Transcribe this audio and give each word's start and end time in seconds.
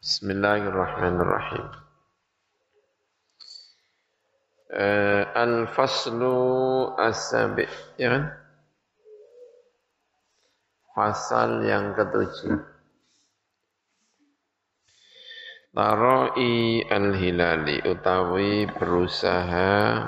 Bismillahirrahmanirrahim. 0.00 1.76
Uh, 4.72 5.28
Al-faslu 5.36 6.40
as-sabi, 6.96 7.68
ya 8.00 8.08
kan? 8.08 8.24
Fasal 10.96 11.68
yang 11.68 11.92
ketujuh. 11.92 12.64
Taroi 15.76 16.80
al-hilali 16.88 17.84
utawi 17.84 18.72
berusaha 18.72 20.00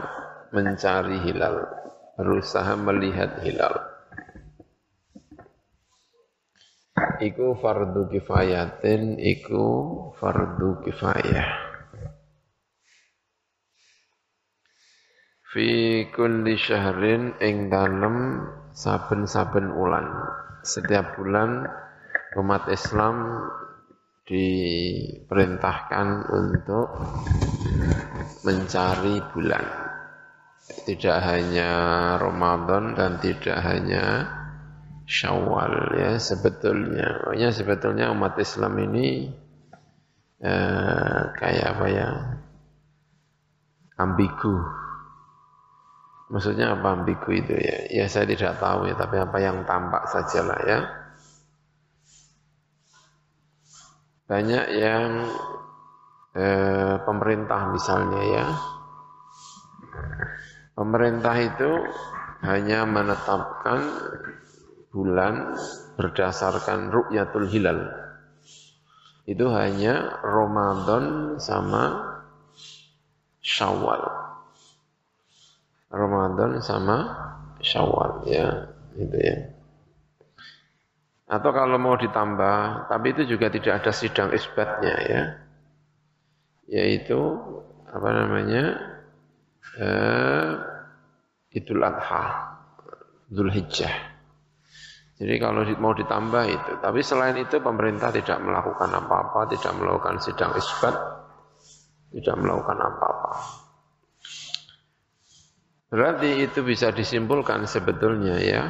mencari 0.56 1.20
hilal, 1.20 1.68
berusaha 2.16 2.80
melihat 2.80 3.44
hilal. 3.44 3.81
Iku 7.22 7.54
fardu 7.56 8.10
kifayatin 8.10 9.16
iku 9.16 9.64
fardu 10.18 10.82
kifayah. 10.82 11.50
Fi 15.52 15.68
kulli 16.08 16.56
syahrin 16.56 17.36
ing 17.44 17.68
dalem 17.68 18.40
saben-saben 18.72 19.68
ulan 19.68 20.08
setiap 20.64 21.20
bulan 21.20 21.68
umat 22.40 22.72
Islam 22.72 23.44
diperintahkan 24.24 26.08
untuk 26.32 26.88
mencari 28.48 29.20
bulan. 29.36 29.64
Tidak 30.62 31.18
hanya 31.20 31.70
Ramadan 32.16 32.96
dan 32.96 33.20
tidak 33.20 33.60
hanya 33.60 34.24
Syawal 35.12 35.92
ya 36.00 36.16
sebetulnya. 36.16 37.20
Pokoknya 37.20 37.48
sebetulnya 37.52 38.04
umat 38.16 38.32
Islam 38.40 38.80
ini 38.80 39.28
eh, 40.40 41.20
kayak 41.36 41.66
apa 41.76 41.86
ya? 41.92 42.08
ambigu. 44.00 44.56
Maksudnya 46.32 46.72
apa 46.72 46.96
ambigu 46.96 47.28
itu 47.28 47.54
ya? 47.54 47.76
Ya 47.92 48.04
saya 48.08 48.24
tidak 48.24 48.56
tahu 48.56 48.88
ya, 48.88 48.96
tapi 48.96 49.20
apa 49.20 49.36
yang 49.36 49.68
tampak 49.68 50.08
sajalah 50.08 50.60
ya. 50.64 50.78
Banyak 54.26 54.66
yang 54.80 55.28
eh, 56.32 56.94
pemerintah 57.04 57.60
misalnya 57.68 58.22
ya. 58.32 58.46
Pemerintah 60.72 61.36
itu 61.36 61.70
hanya 62.42 62.88
menetapkan 62.88 63.80
bulan 64.92 65.56
berdasarkan 65.96 66.92
ru'yatul 66.92 67.48
hilal. 67.48 67.88
Itu 69.24 69.48
hanya 69.50 70.20
Ramadan 70.20 71.36
sama 71.40 72.12
Syawal. 73.40 74.02
Ramadan 75.88 76.60
sama 76.60 76.96
Syawal 77.64 78.28
ya, 78.28 78.68
itu 78.94 79.16
ya. 79.16 79.36
Atau 81.32 81.48
kalau 81.56 81.80
mau 81.80 81.96
ditambah, 81.96 82.92
tapi 82.92 83.16
itu 83.16 83.24
juga 83.24 83.48
tidak 83.48 83.80
ada 83.80 83.92
sidang 83.96 84.28
isbatnya 84.36 84.96
ya. 85.08 85.22
Yaitu 86.68 87.16
apa 87.88 88.08
namanya? 88.12 88.64
Eh, 89.80 90.50
Idul 91.56 91.80
Adha, 91.80 92.24
Zulhijjah. 93.32 94.11
Jadi 95.22 95.38
kalau 95.38 95.62
mau 95.78 95.94
ditambah 95.94 96.44
itu, 96.50 96.72
tapi 96.82 96.98
selain 96.98 97.38
itu 97.38 97.62
pemerintah 97.62 98.10
tidak 98.10 98.42
melakukan 98.42 98.90
apa-apa, 98.90 99.46
tidak 99.54 99.70
melakukan 99.78 100.18
sidang 100.18 100.50
isbat, 100.58 100.98
tidak 102.10 102.36
melakukan 102.42 102.78
apa-apa. 102.82 103.32
Berarti 105.94 106.42
itu 106.42 106.66
bisa 106.66 106.90
disimpulkan 106.90 107.70
sebetulnya 107.70 108.34
ya, 108.42 108.62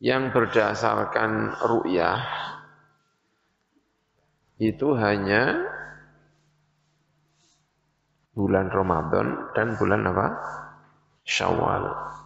yang 0.00 0.32
berdasarkan 0.32 1.60
ru'yah 1.68 2.24
itu 4.56 4.96
hanya 4.96 5.60
bulan 8.32 8.72
Ramadan 8.72 9.52
dan 9.52 9.76
bulan 9.76 10.08
apa? 10.08 10.26
Syawal. 11.28 12.16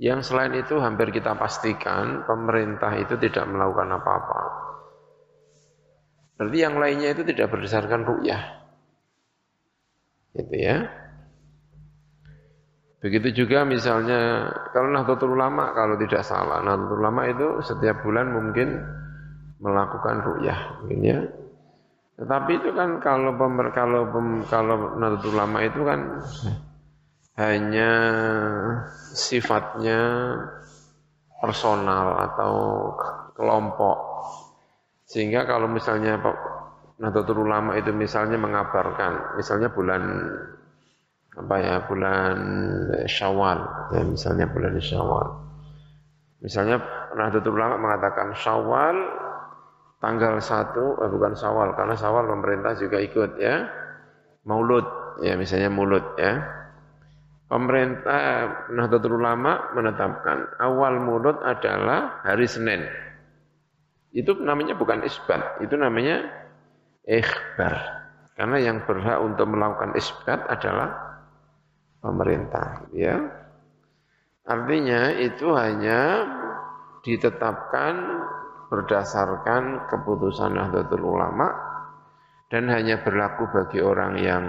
Yang 0.00 0.32
selain 0.32 0.56
itu 0.56 0.80
hampir 0.80 1.12
kita 1.12 1.36
pastikan 1.36 2.24
pemerintah 2.24 2.96
itu 2.96 3.20
tidak 3.20 3.44
melakukan 3.44 4.00
apa-apa. 4.00 4.40
Berarti 6.40 6.56
yang 6.56 6.80
lainnya 6.80 7.12
itu 7.12 7.20
tidak 7.28 7.52
berdasarkan 7.52 8.08
ru'yah. 8.08 8.42
Gitu 10.32 10.56
ya. 10.56 10.88
Begitu 13.04 13.44
juga 13.44 13.68
misalnya 13.68 14.48
kalau 14.72 14.88
Nahdlatul 14.88 15.36
Ulama 15.36 15.76
kalau 15.76 16.00
tidak 16.00 16.24
salah, 16.24 16.64
Nahdlatul 16.64 16.96
Ulama 16.96 17.22
itu 17.28 17.48
setiap 17.60 18.00
bulan 18.00 18.32
mungkin 18.32 18.80
melakukan 19.60 20.16
ru'yah, 20.24 20.80
mungkin 20.80 21.00
ya. 21.04 21.20
Tetapi 22.16 22.50
itu 22.56 22.72
kan 22.72 23.04
kalau 23.04 23.36
pemer, 23.36 23.72
kalau 23.76 24.08
pem, 24.08 24.48
kalau 24.48 24.96
Nahdlatul 24.96 25.36
Ulama 25.36 25.60
itu 25.60 25.80
kan 25.84 26.24
hanya 27.40 27.92
sifatnya 29.16 30.00
personal 31.40 32.20
atau 32.28 32.54
kelompok. 33.32 33.98
Sehingga 35.08 35.48
kalau 35.48 35.66
misalnya 35.66 36.20
Nahdlatul 37.00 37.48
Ulama 37.48 37.80
itu 37.80 37.90
misalnya 37.96 38.36
mengabarkan, 38.36 39.40
misalnya 39.40 39.72
bulan 39.72 40.02
apa 41.40 41.56
ya, 41.58 41.74
bulan 41.88 42.36
Syawal, 43.08 43.58
ya 43.96 44.02
misalnya 44.04 44.46
bulan 44.52 44.76
Syawal. 44.76 45.26
Misalnya 46.44 46.76
Nahdlatul 47.16 47.56
Ulama 47.56 47.80
mengatakan 47.80 48.36
Syawal 48.36 48.96
tanggal 49.98 50.36
1, 50.38 51.00
eh, 51.00 51.08
bukan 51.08 51.32
Syawal 51.32 51.72
karena 51.72 51.96
Syawal 51.96 52.28
pemerintah 52.28 52.76
juga 52.76 53.00
ikut 53.00 53.40
ya. 53.40 53.64
Maulud 54.44 54.84
ya 55.20 55.36
misalnya 55.36 55.68
Maulud 55.68 56.16
ya 56.16 56.59
pemerintah 57.50 58.46
Nahdlatul 58.70 59.18
Ulama 59.18 59.74
menetapkan 59.74 60.54
awal 60.62 61.02
mulut 61.02 61.42
adalah 61.42 62.22
hari 62.22 62.46
Senin. 62.46 62.86
Itu 64.14 64.38
namanya 64.38 64.78
bukan 64.78 65.02
isbat, 65.02 65.58
itu 65.58 65.74
namanya 65.74 66.30
ikhbar. 67.02 67.74
Karena 68.38 68.56
yang 68.62 68.86
berhak 68.86 69.18
untuk 69.20 69.50
melakukan 69.50 69.98
isbat 69.98 70.46
adalah 70.46 70.94
pemerintah, 72.00 72.86
ya. 72.94 73.18
Artinya 74.46 75.12
itu 75.20 75.52
hanya 75.52 76.24
ditetapkan 77.04 77.94
berdasarkan 78.70 79.90
keputusan 79.90 80.54
Nahdlatul 80.54 81.04
Ulama 81.04 81.50
dan 82.48 82.70
hanya 82.70 83.02
berlaku 83.02 83.50
bagi 83.50 83.78
orang 83.82 84.14
yang 84.18 84.44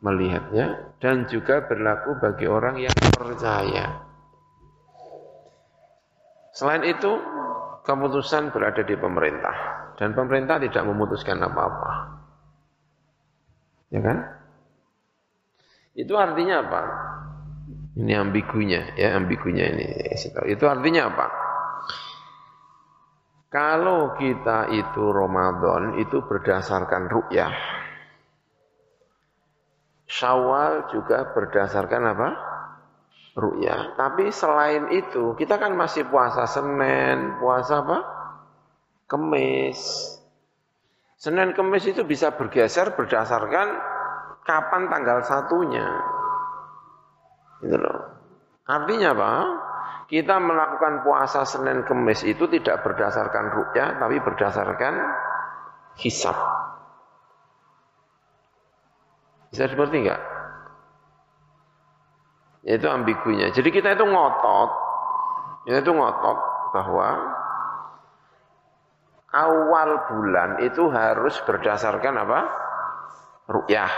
melihatnya 0.00 0.96
dan 1.00 1.28
juga 1.28 1.64
berlaku 1.64 2.16
bagi 2.20 2.48
orang 2.48 2.80
yang 2.80 2.96
percaya. 3.14 4.04
Selain 6.56 6.84
itu, 6.84 7.12
keputusan 7.84 8.52
berada 8.52 8.84
di 8.84 8.96
pemerintah 8.96 9.56
dan 9.96 10.12
pemerintah 10.12 10.60
tidak 10.60 10.84
memutuskan 10.84 11.40
apa-apa. 11.40 11.92
Ya 13.90 14.00
kan? 14.04 14.18
Itu 15.96 16.16
artinya 16.16 16.64
apa? 16.64 16.82
Ini 17.98 18.12
ambigunya, 18.16 18.94
ya 18.96 19.18
ambigunya 19.18 19.66
ini. 19.72 20.14
Itu 20.48 20.64
artinya 20.70 21.10
apa? 21.10 21.26
Kalau 23.50 24.14
kita 24.14 24.70
itu 24.70 25.10
Ramadan 25.10 25.98
itu 25.98 26.22
berdasarkan 26.22 27.10
ru'yah, 27.10 27.50
Syawal 30.10 30.90
juga 30.90 31.30
berdasarkan 31.30 32.02
apa? 32.02 32.28
Ru'yah. 33.38 33.94
Tapi 33.94 34.34
selain 34.34 34.90
itu, 34.90 35.38
kita 35.38 35.54
kan 35.54 35.78
masih 35.78 36.10
puasa 36.10 36.50
Senin, 36.50 37.38
puasa 37.38 37.78
apa? 37.78 37.98
Kemis. 39.06 39.78
Senin 41.14 41.54
Kemis 41.54 41.86
itu 41.86 42.02
bisa 42.02 42.34
bergeser 42.34 42.98
berdasarkan 42.98 43.68
kapan 44.42 44.90
tanggal 44.90 45.22
satunya. 45.22 45.86
Gitu 47.62 47.78
loh. 47.78 48.10
Artinya 48.66 49.14
apa? 49.14 49.32
Kita 50.10 50.42
melakukan 50.42 51.06
puasa 51.06 51.46
Senin 51.46 51.86
Kemis 51.86 52.26
itu 52.26 52.50
tidak 52.50 52.82
berdasarkan 52.82 53.46
ru'yah, 53.54 54.02
tapi 54.02 54.18
berdasarkan 54.18 54.94
hisab. 56.02 56.59
Bisa 59.50 59.66
seperti 59.66 60.06
enggak? 60.06 60.20
Itu 62.62 62.86
ambigunya. 62.86 63.50
Jadi 63.50 63.68
kita 63.74 63.98
itu 63.98 64.04
ngotot, 64.06 64.70
kita 65.66 65.78
itu 65.82 65.92
ngotot 65.96 66.38
bahwa 66.70 67.08
awal 69.34 69.90
bulan 70.06 70.62
itu 70.62 70.86
harus 70.92 71.34
berdasarkan 71.42 72.14
apa? 72.20 72.40
Ru'yah. 73.50 73.92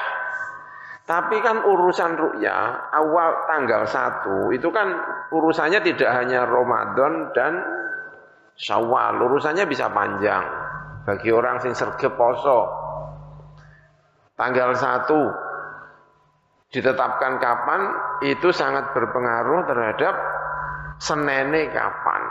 Tapi 1.03 1.37
kan 1.45 1.67
urusan 1.67 2.17
ru'yah 2.17 2.95
awal 2.95 3.45
tanggal 3.51 3.83
1 3.85 4.57
itu 4.57 4.69
kan 4.73 4.89
urusannya 5.35 5.85
tidak 5.85 6.11
hanya 6.17 6.49
Ramadan 6.49 7.35
dan 7.37 7.53
Syawal, 8.53 9.17
urusannya 9.17 9.65
bisa 9.65 9.89
panjang. 9.91 10.45
Bagi 11.03 11.35
orang 11.35 11.59
sing 11.59 11.75
sergep 11.75 12.15
poso 12.15 12.71
tanggal 14.39 14.71
1 14.71 15.09
ditetapkan 16.73 17.37
kapan 17.37 17.81
itu 18.25 18.49
sangat 18.51 18.97
berpengaruh 18.97 19.69
terhadap 19.69 20.15
senene 20.97 21.69
kapan. 21.69 22.23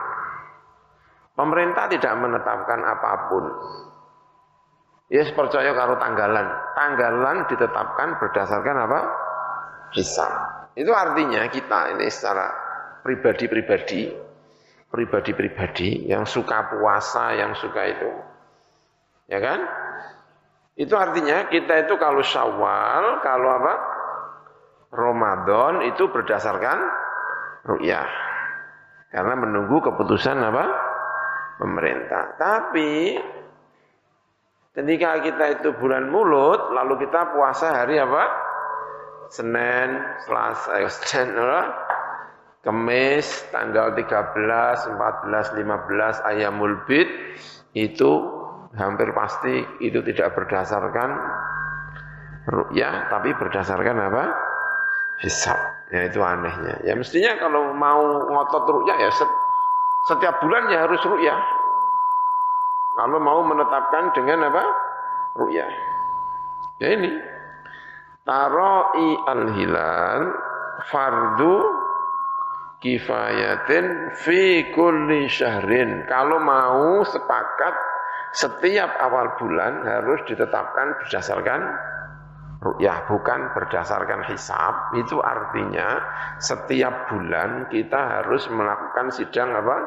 Pemerintah 1.38 1.88
tidak 1.88 2.14
menetapkan 2.18 2.80
apa 2.82 3.12
pun. 3.30 3.46
Ya 5.12 5.24
yes, 5.24 5.36
percaya 5.36 5.76
karo 5.76 6.00
tanggalan. 6.00 6.48
Tanggalan 6.74 7.38
ditetapkan 7.52 8.18
berdasarkan 8.18 8.76
apa? 8.90 9.00
Hisab. 9.92 10.32
Itu 10.74 10.96
artinya 10.96 11.52
kita 11.52 11.96
ini 11.96 12.08
secara 12.08 12.48
pribadi-pribadi, 13.04 14.08
pribadi-pribadi 14.88 16.08
yang 16.08 16.24
suka 16.24 16.72
puasa, 16.72 17.36
yang 17.36 17.52
suka 17.60 17.82
itu. 17.92 18.10
Ya 19.28 19.44
kan? 19.44 19.60
Itu 20.80 20.96
artinya 20.96 21.52
kita 21.52 21.88
itu 21.88 22.00
kalau 22.00 22.24
syawal, 22.24 23.20
kalau 23.20 23.50
apa? 23.52 23.91
Ramadan 24.92 25.88
itu 25.88 26.12
berdasarkan 26.12 26.78
ru'yah. 27.64 28.08
Karena 29.12 29.34
menunggu 29.40 29.80
keputusan 29.80 30.36
apa? 30.40 30.66
Pemerintah. 31.60 32.36
Tapi 32.36 33.16
ketika 34.76 35.20
kita 35.24 35.46
itu 35.60 35.70
bulan 35.80 36.12
mulut, 36.12 36.76
lalu 36.76 37.08
kita 37.08 37.32
puasa 37.32 37.84
hari 37.84 38.00
apa? 38.00 38.24
Senin, 39.32 39.96
Selasa, 40.28 40.84
eh, 40.84 40.92
Senin? 40.92 41.48
Kemis, 42.62 43.50
tanggal 43.50 43.98
13, 43.98 44.86
14, 44.86 45.50
15, 45.58 46.22
ayamul 46.30 46.86
bid, 46.86 47.10
itu 47.74 48.12
hampir 48.78 49.10
pasti 49.18 49.66
itu 49.82 50.06
tidak 50.06 50.38
berdasarkan 50.38 51.10
ru'yah, 52.46 53.10
tapi 53.10 53.34
berdasarkan 53.34 53.98
apa? 53.98 54.50
Hisab. 55.22 55.58
Ya 55.94 56.08
itu 56.08 56.20
anehnya. 56.24 56.82
Ya 56.82 56.94
mestinya 56.98 57.38
kalau 57.38 57.76
mau 57.78 58.02
ngotot 58.32 58.66
ru'yah 58.66 58.98
ya 58.98 59.12
setiap 60.10 60.42
bulan 60.42 60.72
ya 60.74 60.88
harus 60.90 61.02
ru'yah. 61.06 61.40
Kalau 62.98 63.20
mau 63.22 63.46
menetapkan 63.46 64.12
dengan 64.18 64.50
apa? 64.50 64.64
Ru'yah. 65.38 65.72
Ya 66.82 66.88
ini. 66.98 67.12
Taro'i 68.26 69.10
al-hilal 69.30 70.24
fardu 70.90 71.56
kifayatin 72.82 74.18
fi 74.18 74.74
kulli 74.74 75.30
syahrin. 75.30 76.06
Kalau 76.10 76.42
mau 76.42 77.06
sepakat 77.06 77.76
setiap 78.34 78.90
awal 79.04 79.38
bulan 79.38 79.86
harus 79.86 80.24
ditetapkan 80.26 80.98
berdasarkan 81.04 81.62
ru'yah 82.62 83.10
bukan 83.10 83.52
berdasarkan 83.58 84.30
hisab. 84.30 84.94
Itu 84.96 85.19
artinya 85.19 85.98
setiap 86.38 87.10
bulan 87.10 87.68
kita 87.74 88.22
harus 88.22 88.46
melakukan 88.54 89.10
sidang 89.10 89.50
apa? 89.58 89.78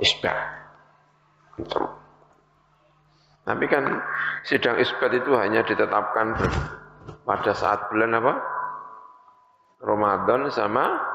Isbat. 0.00 0.38
Tapi 3.44 3.64
kan 3.68 3.84
sidang 4.42 4.80
isbat 4.80 5.12
itu 5.12 5.36
hanya 5.36 5.62
ditetapkan 5.62 6.34
pada 7.28 7.52
saat 7.52 7.92
bulan 7.92 8.16
apa? 8.16 8.34
Ramadan 9.84 10.48
sama 10.48 11.12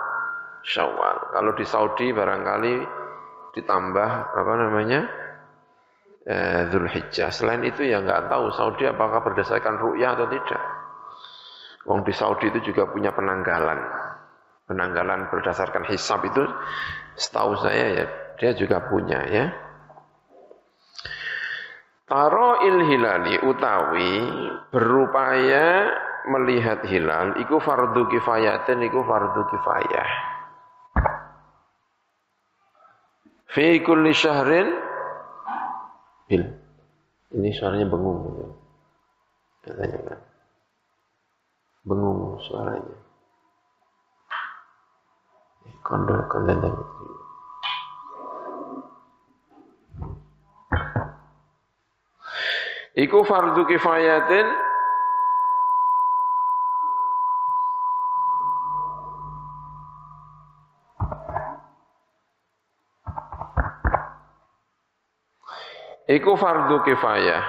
Syawal. 0.62 1.34
Kalau 1.34 1.52
di 1.58 1.66
Saudi 1.66 2.14
barangkali 2.14 2.76
ditambah 3.58 4.10
apa 4.38 4.54
namanya 4.60 5.10
eh, 6.30 6.70
Hijjah. 6.70 7.34
Selain 7.34 7.66
itu 7.66 7.90
ya 7.90 8.06
nggak 8.06 8.30
tahu 8.30 8.54
Saudi 8.54 8.86
apakah 8.86 9.26
berdasarkan 9.26 9.82
ru'yah 9.82 10.14
atau 10.14 10.30
tidak. 10.30 10.62
Wong 11.90 12.06
di 12.06 12.14
Saudi 12.14 12.54
itu 12.54 12.70
juga 12.70 12.86
punya 12.86 13.10
penanggalan. 13.10 13.82
Penanggalan 14.70 15.34
berdasarkan 15.34 15.90
hisab 15.90 16.22
itu 16.30 16.46
setahu 17.18 17.58
saya 17.58 17.86
ya 17.98 18.06
dia 18.38 18.52
juga 18.54 18.86
punya 18.86 19.26
ya. 19.26 19.46
Taro 22.06 22.66
il 22.66 22.78
hilali 22.90 23.36
utawi 23.46 24.14
berupaya 24.70 25.90
melihat 26.30 26.86
hilal 26.86 27.38
iku 27.42 27.62
fardu 27.62 28.06
kifayatin 28.10 28.82
iku 28.86 29.02
fardu 29.06 29.42
kifayah. 29.50 30.10
Fi 33.50 33.82
kulli 33.82 34.14
syahrin 34.14 34.89
Bil, 36.30 36.46
ini 37.34 37.50
suaranya 37.58 37.90
bengung. 37.90 38.22
Katanya 39.66 39.98
kan. 40.14 40.20
Bengung 41.90 42.38
suaranya. 42.46 42.98
Kondor 45.82 46.30
konten 46.30 46.62
Iku 52.94 53.26
fardu 53.26 53.66
kifayatin 53.66 54.69
Iku 66.10 66.34
fardu 66.34 66.82
kifayah. 66.82 67.44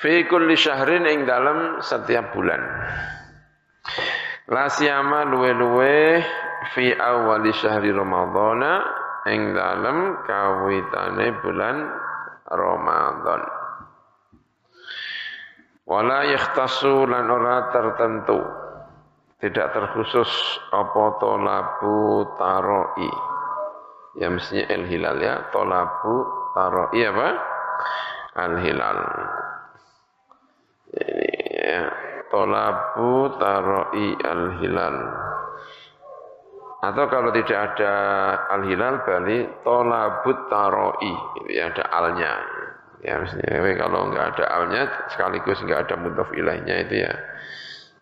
Fi 0.00 0.24
kulli 0.24 0.56
syahrin 0.56 1.04
ing 1.04 1.28
dalam 1.28 1.84
setiap 1.84 2.32
bulan. 2.32 2.60
La 4.48 4.72
siyama 4.72 5.28
luwe-luwe 5.28 6.24
fi 6.72 6.96
awali 6.96 7.52
syahri 7.52 7.92
Ramadhana 7.92 8.72
ing 9.28 9.52
dalam 9.52 10.24
kawitane 10.24 11.36
bulan 11.44 11.76
Ramadan. 12.48 13.42
Wala 15.84 16.32
yakhtasu 16.32 17.04
lan 17.04 17.28
ora 17.28 17.68
tertentu 17.76 18.65
tidak 19.36 19.76
terkhusus 19.76 20.30
apa 20.72 21.20
tolabu 21.20 22.24
taroi. 22.40 23.10
Ya 24.16 24.32
mestinya 24.32 24.64
el 24.72 24.88
hilal 24.88 25.20
ya. 25.20 25.52
Tolabu 25.52 26.14
taroi 26.56 27.02
apa? 27.04 27.28
Al 28.36 28.54
hilal. 28.64 29.00
Ini 30.96 31.30
ya. 31.52 31.84
Tolabu 32.32 33.36
taroi 33.36 34.08
al 34.24 34.44
hilal. 34.64 34.96
Atau 36.80 37.04
kalau 37.12 37.28
tidak 37.34 37.76
ada 37.76 37.94
al 38.56 38.62
hilal 38.64 39.04
bali 39.04 39.44
tolabut 39.60 40.48
taroi. 40.48 41.12
Itu 41.44 41.50
ya 41.52 41.68
ada 41.68 41.84
alnya. 41.92 42.32
Ya 43.04 43.20
mestinya. 43.20 43.60
Kalau 43.76 44.00
enggak 44.08 44.32
ada 44.32 44.44
alnya 44.48 44.82
sekaligus 45.12 45.60
enggak 45.60 45.92
ada 45.92 46.00
mudhof 46.00 46.32
ilahnya 46.32 46.88
itu 46.88 47.04
ya. 47.04 47.12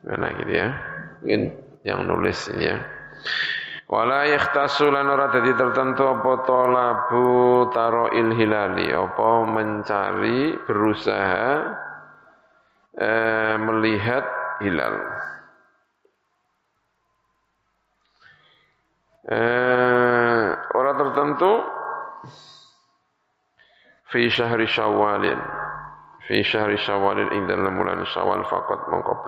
Mana 0.06 0.30
gitu 0.38 0.52
ya 0.52 0.94
mungkin 1.24 1.56
yang 1.88 2.04
nulis 2.04 2.52
ini 2.52 2.68
ya. 2.68 2.76
Wala 3.88 4.28
yakhtasu 4.28 4.92
lan 4.92 5.08
ora 5.08 5.32
dadi 5.32 5.56
tertentu 5.56 6.04
apa 6.04 6.32
talabu 6.44 7.28
taroil 7.72 8.36
hilali 8.36 8.92
apa 8.92 9.28
mencari 9.48 10.52
berusaha 10.68 11.48
eh, 13.00 13.56
melihat 13.56 14.24
hilal. 14.60 14.96
Eh, 19.24 20.46
orang 20.76 20.96
tertentu 21.00 21.52
fi 24.12 24.28
syahri 24.28 24.68
syawalin 24.68 25.40
fi 26.28 26.44
syahri 26.44 26.76
syawalin 26.76 27.32
ing 27.32 27.48
dalam 27.48 27.72
bulan 27.72 28.04
syawal 28.12 28.44
faqat 28.44 28.92
mongko 28.92 29.24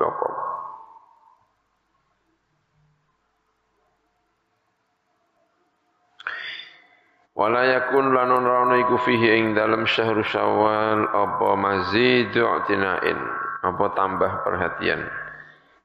Wala 7.46 7.62
yakun 7.62 8.10
lanun 8.10 8.42
rauna 8.42 8.74
iku 8.82 8.98
fihi 9.06 9.38
ing 9.38 9.54
dalam 9.54 9.86
syahrul 9.86 10.26
syawal 10.26 11.06
apa 11.14 11.54
mazidu 11.54 12.42
i'tinain? 12.42 13.14
Apa 13.62 13.94
tambah 13.94 14.42
perhatian? 14.42 15.06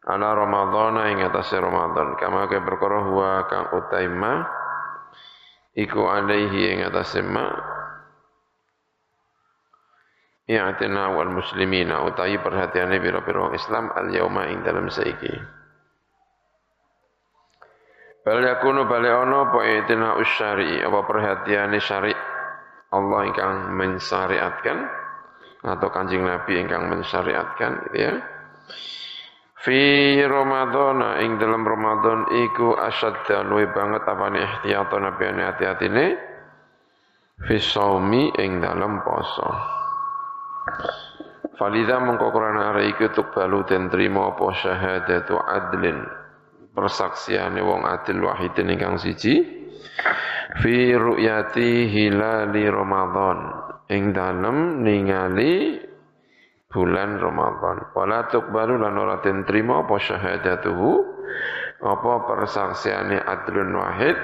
Ala 0.09 0.33
ramadhana 0.41 1.13
ing 1.13 1.21
atase 1.21 1.61
ramadan 1.61 2.17
kama 2.17 2.49
ke 2.49 2.57
perkara 2.65 3.05
huwa 3.05 3.45
kang 3.45 3.69
utaima 3.77 4.41
iku 5.77 6.01
alaihi 6.09 6.73
ing 6.73 6.79
atas 6.81 7.13
ma 7.21 7.45
i'tina 10.49 11.13
wal 11.13 11.29
muslimina 11.29 12.01
utawi 12.09 12.41
perhatiane 12.41 12.97
biro-biro 12.97 13.53
Islam 13.53 13.93
al 13.93 14.09
yauma 14.09 14.49
ing 14.49 14.65
dalam 14.65 14.89
saiki 14.89 15.60
Bal 18.21 18.37
yakunu 18.37 18.85
bale 18.85 19.09
ono 19.09 19.49
apa 19.49 19.65
i'tina 19.65 20.13
usyari 20.21 20.77
apa 20.77 20.99
perhatiane 21.09 21.81
syari? 21.81 22.13
Allah 22.91 23.19
ingkang 23.25 23.73
mensyariatkan 23.73 24.77
atau 25.65 25.87
kanjeng 25.89 26.21
Nabi 26.21 26.61
ingkang 26.61 26.85
mensyariatkan 26.85 27.71
gitu 27.89 27.97
ya. 27.97 28.13
Fi 29.61 29.81
Ramadan 30.21 31.21
ing 31.21 31.41
dalam 31.41 31.65
Ramadan 31.65 32.29
iku 32.45 32.77
asyadda 32.77 33.45
luwe 33.45 33.69
banget 33.73 34.05
apane 34.05 34.41
ihtiyatan 34.41 35.01
apane 35.05 35.41
hati-atine 35.41 36.05
fi 37.45 37.55
saumi 37.57 38.29
ing 38.37 38.61
dalam 38.61 39.01
poso. 39.01 39.49
Falida 41.57 41.97
mengko 42.01 42.29
krana 42.29 42.73
arek 42.73 43.01
iku 43.01 43.25
balu 43.33 43.65
den 43.65 43.89
trima 43.89 44.33
apa 44.33 44.45
syahadatu 44.61 45.37
adlin 45.41 46.20
persaksiane 46.71 47.59
wong 47.59 47.83
adil 47.83 48.27
wahidin 48.27 48.71
ingkang 48.71 48.97
siji 48.99 49.43
fi 50.63 50.95
ru'yati 50.95 51.87
hilali 51.91 52.65
Ramadan 52.67 53.39
ing 53.91 54.15
dalem 54.15 54.81
ningali 54.83 55.79
bulan 56.71 57.19
Ramadan. 57.19 57.91
Wala 57.91 58.31
tuqbalu 58.31 58.79
lan 58.79 58.95
ora 58.95 59.19
den 59.19 59.43
trima 59.43 59.83
apa 59.83 59.95
syahadatuhu 59.99 60.89
apa 61.83 62.13
persaksiane 62.29 63.19
adlun 63.19 63.75
wahid 63.75 64.17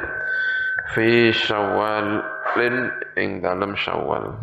fi 0.96 1.36
syawal 1.36 2.24
lin 2.56 2.76
ing 3.20 3.44
dalam 3.44 3.76
syawal. 3.76 4.40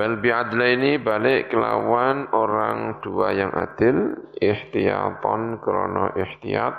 Bal 0.00 0.16
bi'adlaini 0.16 0.96
balik 0.96 1.52
kelawan 1.52 2.32
orang 2.32 3.04
dua 3.04 3.36
yang 3.36 3.52
adil 3.52 4.16
ihtiyatan 4.40 5.60
krono 5.60 6.16
ihtiyat 6.16 6.72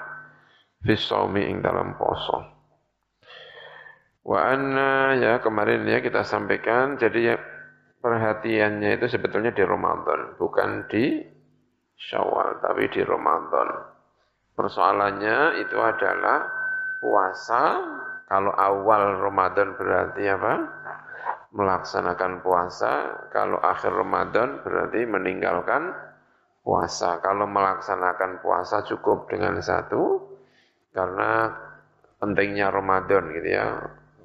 fi 0.82 0.94
saumi 0.98 1.46
ing 1.46 1.62
dalam 1.62 1.94
poso. 2.02 2.42
Wa 4.26 4.50
anna 4.50 5.14
ya 5.22 5.38
kemarin 5.38 5.86
ya 5.86 6.02
kita 6.02 6.26
sampaikan 6.26 6.98
jadi 6.98 7.20
ya 7.22 7.36
perhatiannya 8.02 8.98
itu 8.98 9.06
sebetulnya 9.06 9.54
di 9.54 9.62
Ramadan, 9.70 10.34
bukan 10.42 10.90
di 10.90 11.22
Syawal, 12.02 12.58
tapi 12.66 12.90
di 12.90 13.06
Ramadan. 13.06 13.70
Persoalannya 14.58 15.62
itu 15.62 15.78
adalah 15.78 16.50
puasa, 16.98 17.78
kalau 18.26 18.50
awal 18.58 19.22
Ramadan 19.22 19.78
berarti 19.78 20.26
apa? 20.26 20.81
Melaksanakan 21.52 22.40
puasa, 22.40 23.28
kalau 23.36 23.60
akhir 23.60 23.92
Ramadan 23.92 24.64
berarti 24.64 25.04
meninggalkan 25.04 25.92
puasa. 26.64 27.20
Kalau 27.20 27.44
melaksanakan 27.44 28.40
puasa 28.40 28.88
cukup 28.88 29.28
dengan 29.28 29.60
satu, 29.60 30.32
karena 30.96 31.52
pentingnya 32.24 32.72
Ramadan 32.72 33.36
gitu 33.36 33.50
ya. 33.52 33.68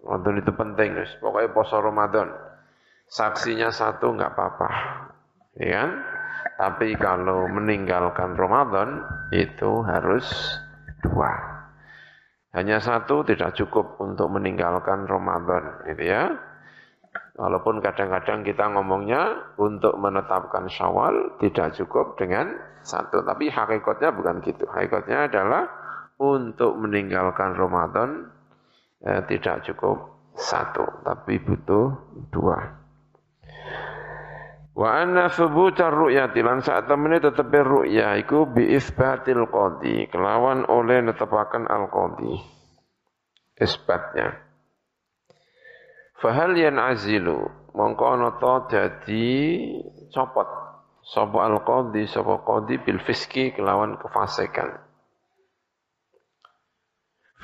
Ramadan 0.06 0.38
itu 0.38 0.52
penting, 0.54 0.90
pokoknya 1.18 1.50
puasa 1.50 1.82
Ramadan 1.82 2.30
saksinya 3.10 3.70
satu 3.70 4.14
nggak 4.14 4.32
apa-apa, 4.34 4.70
ya 5.58 5.82
kan? 5.82 5.90
Tapi 6.56 6.94
kalau 6.94 7.50
meninggalkan 7.50 8.38
Ramadan 8.38 9.02
itu 9.34 9.82
harus 9.82 10.26
dua. 11.02 11.30
Hanya 12.56 12.80
satu 12.80 13.20
tidak 13.26 13.52
cukup 13.58 14.00
untuk 14.00 14.32
meninggalkan 14.32 15.04
Ramadan, 15.04 15.84
gitu 15.90 16.02
ya. 16.06 16.32
Walaupun 17.36 17.84
kadang-kadang 17.84 18.48
kita 18.48 18.64
ngomongnya 18.72 19.52
untuk 19.60 20.00
menetapkan 20.00 20.72
syawal 20.72 21.36
tidak 21.36 21.76
cukup 21.76 22.16
dengan 22.16 22.56
satu. 22.80 23.20
Tapi 23.20 23.52
hakikatnya 23.52 24.08
bukan 24.16 24.40
gitu. 24.40 24.64
Hakikatnya 24.64 25.28
adalah 25.28 25.68
untuk 26.16 26.80
meninggalkan 26.80 27.52
Ramadan 27.52 28.32
eh, 29.04 29.20
tidak 29.28 29.68
cukup 29.68 30.16
satu, 30.32 31.04
tapi 31.04 31.36
butuh 31.36 31.92
dua. 32.32 32.56
Wa 34.76 34.88
anna 35.00 35.32
thubutar 35.32 35.88
ru'yati 35.88 36.44
lan 36.44 36.60
saat 36.60 36.84
temene 36.84 37.16
tetepe 37.16 37.64
ru'ya 37.64 38.20
iku 38.20 38.44
bi 38.44 38.76
isbatil 38.76 39.48
qadi 39.48 40.04
kelawan 40.12 40.68
oleh 40.68 41.00
netepaken 41.00 41.64
al 41.64 41.88
qadi 41.88 42.36
isbatnya 43.56 44.45
Fahal 46.22 46.56
yan 46.56 46.80
azilu 46.80 47.48
mongko 47.76 48.04
ana 48.16 48.40
ta 48.40 48.64
dadi 48.68 49.68
copot 50.08 50.48
sapa 51.04 51.38
al 51.44 51.60
qadi 51.60 52.08
sapa 52.08 52.40
qadi 52.40 52.80
bil 52.80 53.00
fiski 53.04 53.52
kelawan 53.52 54.00
kefasikan 54.00 54.80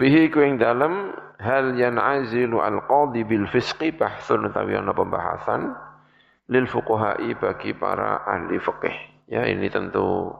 Fihi 0.01 0.33
ku 0.33 0.41
ing 0.41 0.57
dalem 0.57 1.13
hal 1.37 1.77
yan 1.77 2.01
azilu 2.01 2.65
al 2.65 2.81
qadi 2.89 3.29
bil 3.29 3.45
fiski 3.53 3.93
bahsun 3.93 4.49
utawi 4.49 4.73
ana 4.73 4.97
pembahasan 4.97 5.77
lil 6.53 6.67
fuqaha'i 6.67 7.33
bagi 7.39 7.73
para 7.77 8.25
ahli 8.29 8.61
fikih. 8.61 8.97
Ya, 9.31 9.49
ini 9.49 9.73
tentu 9.73 10.37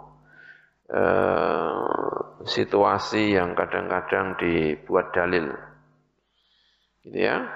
uh, 0.93 2.43
situasi 2.45 3.39
yang 3.39 3.57
kadang-kadang 3.57 4.37
dibuat 4.37 5.15
dalil. 5.17 5.49
Gitu 7.07 7.19
ya. 7.19 7.49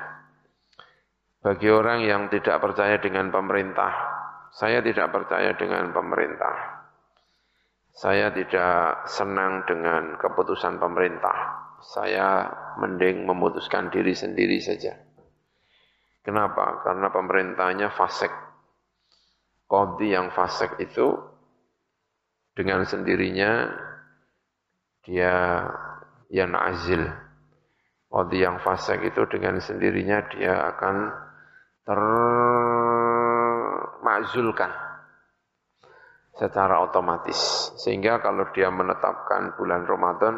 Bagi 1.47 1.71
orang 1.71 2.03
yang 2.03 2.27
tidak 2.27 2.59
percaya 2.59 2.99
dengan 2.99 3.31
pemerintah, 3.31 3.95
saya 4.51 4.83
tidak 4.83 5.15
percaya 5.15 5.55
dengan 5.55 5.95
pemerintah. 5.95 6.83
Saya 7.95 8.35
tidak 8.35 9.07
senang 9.07 9.63
dengan 9.63 10.19
keputusan 10.19 10.83
pemerintah. 10.83 11.71
Saya 11.87 12.51
mending 12.83 13.31
memutuskan 13.31 13.95
diri 13.95 14.11
sendiri 14.11 14.59
saja. 14.59 14.99
Kenapa? 16.27 16.83
Karena 16.83 17.15
pemerintahnya 17.15 17.95
fasik 17.95 18.35
Kodi 19.71 20.15
yang 20.15 20.35
fasik 20.35 20.83
itu 20.83 21.15
dengan 22.59 22.83
sendirinya 22.83 23.71
dia 25.07 25.63
yang 26.27 26.59
azil. 26.59 27.07
Kodi 28.11 28.43
yang 28.43 28.59
fasik 28.63 29.03
itu 29.07 29.27
dengan 29.31 29.63
sendirinya 29.63 30.27
dia 30.31 30.75
akan 30.75 31.26
termakzulkan 31.87 34.87
secara 36.37 36.85
otomatis. 36.85 37.73
Sehingga 37.81 38.21
kalau 38.21 38.53
dia 38.53 38.69
menetapkan 38.69 39.57
bulan 39.57 39.89
Ramadan 39.89 40.37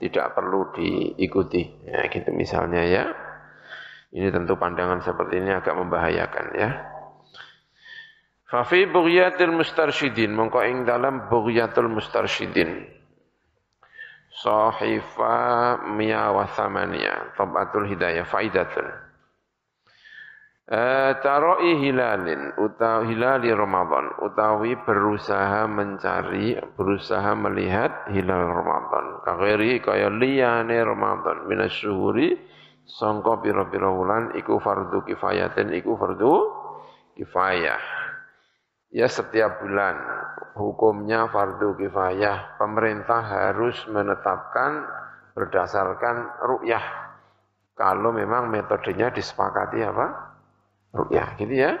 tidak 0.00 0.32
perlu 0.34 0.72
diikuti. 0.74 1.86
Ya, 1.86 2.10
gitu 2.10 2.34
misalnya 2.34 2.82
ya. 2.88 3.04
Ini 4.10 4.34
tentu 4.34 4.58
pandangan 4.58 5.06
seperti 5.06 5.38
ini 5.38 5.54
agak 5.54 5.78
membahayakan 5.78 6.46
ya. 6.58 6.82
Fafi 8.50 8.90
bughyatil 8.90 9.54
mustarsyidin 9.54 10.34
mongko 10.34 10.66
ing 10.66 10.82
dalam 10.82 11.30
bughyatul 11.30 11.86
mustarsyidin. 11.86 12.98
Sahifa 14.34 15.78
miya 15.94 16.34
wa 16.34 16.50
thamaniya 16.50 17.38
tabatul 17.38 17.86
hidayah 17.86 18.26
faidatun. 18.26 19.09
Uh, 20.70 21.18
Taroi 21.18 21.82
hilalin 21.82 22.54
utawi 22.54 23.10
hilali 23.10 23.50
Ramadan 23.50 24.22
utawi 24.22 24.78
berusaha 24.78 25.66
mencari 25.66 26.54
berusaha 26.78 27.34
melihat 27.34 28.06
hilal 28.14 28.54
Ramadan 28.54 29.18
kageri 29.26 29.82
kaya 29.82 30.06
liyane 30.14 30.78
Ramadan 30.78 31.50
minasyuhuri 31.50 32.38
sangka 32.86 33.42
pira-pira 33.42 33.90
wulan 33.90 34.30
iku 34.38 34.62
fardu 34.62 35.02
kifayatin 35.10 35.74
iku 35.74 35.98
fardu 35.98 36.34
kifayah 37.18 37.82
Ya 38.90 39.06
setiap 39.06 39.62
bulan 39.62 40.02
hukumnya 40.58 41.30
fardu 41.30 41.78
kifayah. 41.78 42.58
Pemerintah 42.58 43.22
harus 43.22 43.78
menetapkan 43.86 44.82
berdasarkan 45.38 46.42
ru'yah. 46.42 46.82
Kalau 47.78 48.10
memang 48.10 48.50
metodenya 48.50 49.14
disepakati 49.14 49.78
apa? 49.86 50.29
Ru'yah, 50.90 51.38
gitu 51.38 51.54
ya. 51.54 51.78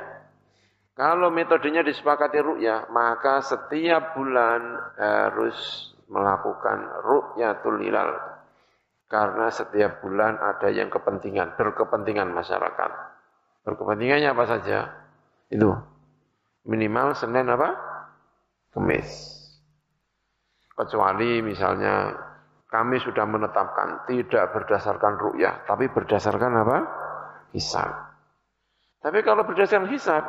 Kalau 0.94 1.32
metodenya 1.32 1.80
disepakati 1.80 2.38
ru'yah, 2.44 2.92
maka 2.92 3.40
setiap 3.40 4.14
bulan 4.14 4.60
harus 5.00 5.56
melakukan 6.12 7.00
ru'yatul 7.06 7.80
hilal. 7.80 8.20
Karena 9.10 9.50
setiap 9.50 10.04
bulan 10.04 10.38
ada 10.38 10.70
yang 10.70 10.92
kepentingan, 10.92 11.58
berkepentingan 11.58 12.30
masyarakat. 12.30 12.90
Berkepentingannya 13.66 14.30
apa 14.30 14.44
saja? 14.46 14.78
Itu 15.50 15.74
Minimal 16.68 17.16
Senin 17.16 17.48
apa? 17.48 17.72
Kemis. 18.76 19.08
Kecuali 20.76 21.40
misalnya 21.40 22.12
kami 22.68 23.00
sudah 23.00 23.24
menetapkan 23.24 24.04
tidak 24.06 24.52
berdasarkan 24.52 25.16
ru'yah, 25.16 25.64
tapi 25.64 25.88
berdasarkan 25.88 26.52
apa? 26.60 26.78
Hisab. 27.56 28.09
Tapi 29.00 29.24
kalau 29.24 29.48
berdasarkan 29.48 29.88
hisab, 29.88 30.24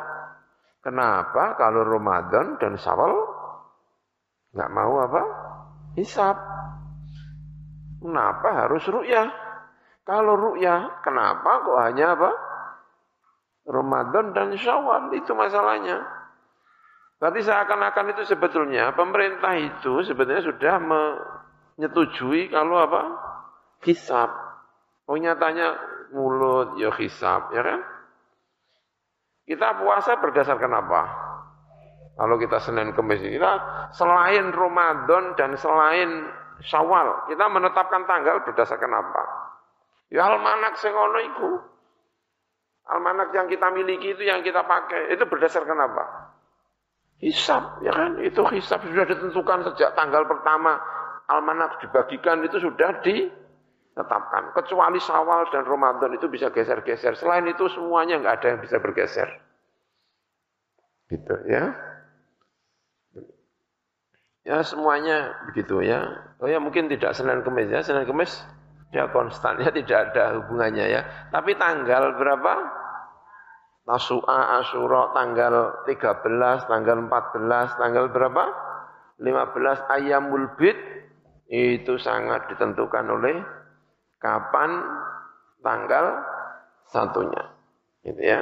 kenapa 0.80 1.60
kalau 1.60 1.84
Ramadan 1.84 2.56
dan 2.56 2.80
Syawal 2.80 3.12
nggak 4.56 4.72
mau 4.72 4.94
apa? 5.04 5.22
Hisab. 5.92 6.36
Kenapa 8.00 8.48
harus 8.64 8.82
ru'yah? 8.88 9.28
Kalau 10.02 10.34
ru'yah, 10.34 11.04
kenapa 11.04 11.62
kok 11.62 11.80
hanya 11.84 12.16
apa? 12.16 12.30
Ramadan 13.68 14.32
dan 14.32 14.56
Syawal 14.56 15.12
itu 15.14 15.36
masalahnya. 15.36 16.02
Berarti 17.20 17.46
seakan-akan 17.46 18.18
itu 18.18 18.22
sebetulnya 18.26 18.90
pemerintah 18.98 19.54
itu 19.54 20.02
sebetulnya 20.02 20.42
sudah 20.42 20.74
menyetujui 20.82 22.50
kalau 22.50 22.82
apa? 22.82 23.02
Hisab. 23.84 24.32
Oh 25.06 25.14
nyatanya 25.14 25.76
mulut 26.10 26.80
ya 26.80 26.90
hisab, 26.98 27.54
ya 27.54 27.62
kan? 27.62 27.91
Kita 29.42 29.78
puasa 29.82 30.18
berdasarkan 30.22 30.72
apa? 30.72 31.02
Kalau 32.12 32.36
kita 32.38 32.60
Senin 32.62 32.92
Kemis 32.92 33.24
kita 33.24 33.52
selain 33.96 34.52
Ramadan 34.52 35.34
dan 35.34 35.56
selain 35.56 36.28
Syawal, 36.62 37.26
kita 37.26 37.50
menetapkan 37.50 38.06
tanggal 38.06 38.46
berdasarkan 38.46 38.92
apa? 38.94 39.22
Ya 40.14 40.30
almanak 40.30 40.78
sing 40.78 40.94
iku. 40.94 41.58
Almanak 42.86 43.34
yang 43.34 43.50
kita 43.50 43.66
miliki 43.74 44.14
itu 44.14 44.22
yang 44.22 44.46
kita 44.46 44.62
pakai, 44.62 45.10
itu 45.10 45.26
berdasarkan 45.26 45.78
apa? 45.78 46.04
Hisab, 47.18 47.82
ya 47.82 47.90
kan? 47.94 48.18
Itu 48.22 48.46
hisab 48.50 48.82
sudah 48.86 49.06
ditentukan 49.06 49.58
sejak 49.72 49.94
tanggal 49.98 50.22
pertama 50.26 50.78
almanak 51.30 51.78
dibagikan 51.82 52.42
itu 52.46 52.58
sudah 52.62 53.02
ditetapkan. 53.92 54.56
Kecuali 54.56 54.96
Sawal 54.96 55.52
dan 55.52 55.68
Ramadan 55.68 56.16
itu 56.16 56.24
bisa 56.32 56.48
geser-geser. 56.48 57.12
Selain 57.20 57.44
itu 57.44 57.68
semuanya 57.68 58.16
nggak 58.24 58.34
ada 58.40 58.46
yang 58.56 58.60
bisa 58.64 58.80
bergeser. 58.80 59.28
Gitu 61.12 61.36
ya. 61.44 61.76
Ya 64.42 64.58
semuanya 64.64 65.36
begitu 65.52 65.84
ya. 65.84 66.08
Oh 66.40 66.48
ya 66.48 66.58
mungkin 66.58 66.88
tidak 66.88 67.12
Senin 67.12 67.44
Kemis 67.44 67.68
ya. 67.68 67.84
Senin 67.84 68.08
Kemis 68.08 68.32
ya 68.96 69.12
konstannya 69.12 69.68
tidak 69.70 70.10
ada 70.10 70.40
hubungannya 70.40 70.88
ya. 70.88 71.00
Tapi 71.28 71.52
tanggal 71.60 72.16
berapa? 72.16 72.80
Tasu'a 73.82 74.62
Asyura 74.62 75.10
tanggal 75.10 75.84
13, 75.90 76.70
tanggal 76.70 76.96
14, 77.10 77.82
tanggal 77.82 78.04
berapa? 78.14 78.44
15 79.18 79.90
ayamul 79.98 80.54
bid 80.54 80.78
itu 81.50 81.98
sangat 81.98 82.46
ditentukan 82.46 83.10
oleh 83.10 83.42
kapan 84.22 84.70
tanggal 85.60 86.22
satunya. 86.88 87.42
Gitu 88.06 88.22
ya. 88.22 88.40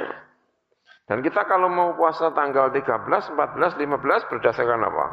Dan 1.09 1.25
kita 1.25 1.43
kalau 1.49 1.67
mau 1.67 1.97
puasa 1.97 2.31
tanggal 2.31 2.71
13, 2.71 2.87
14, 3.35 3.75
15 3.75 4.31
berdasarkan 4.31 4.81
apa? 4.87 5.05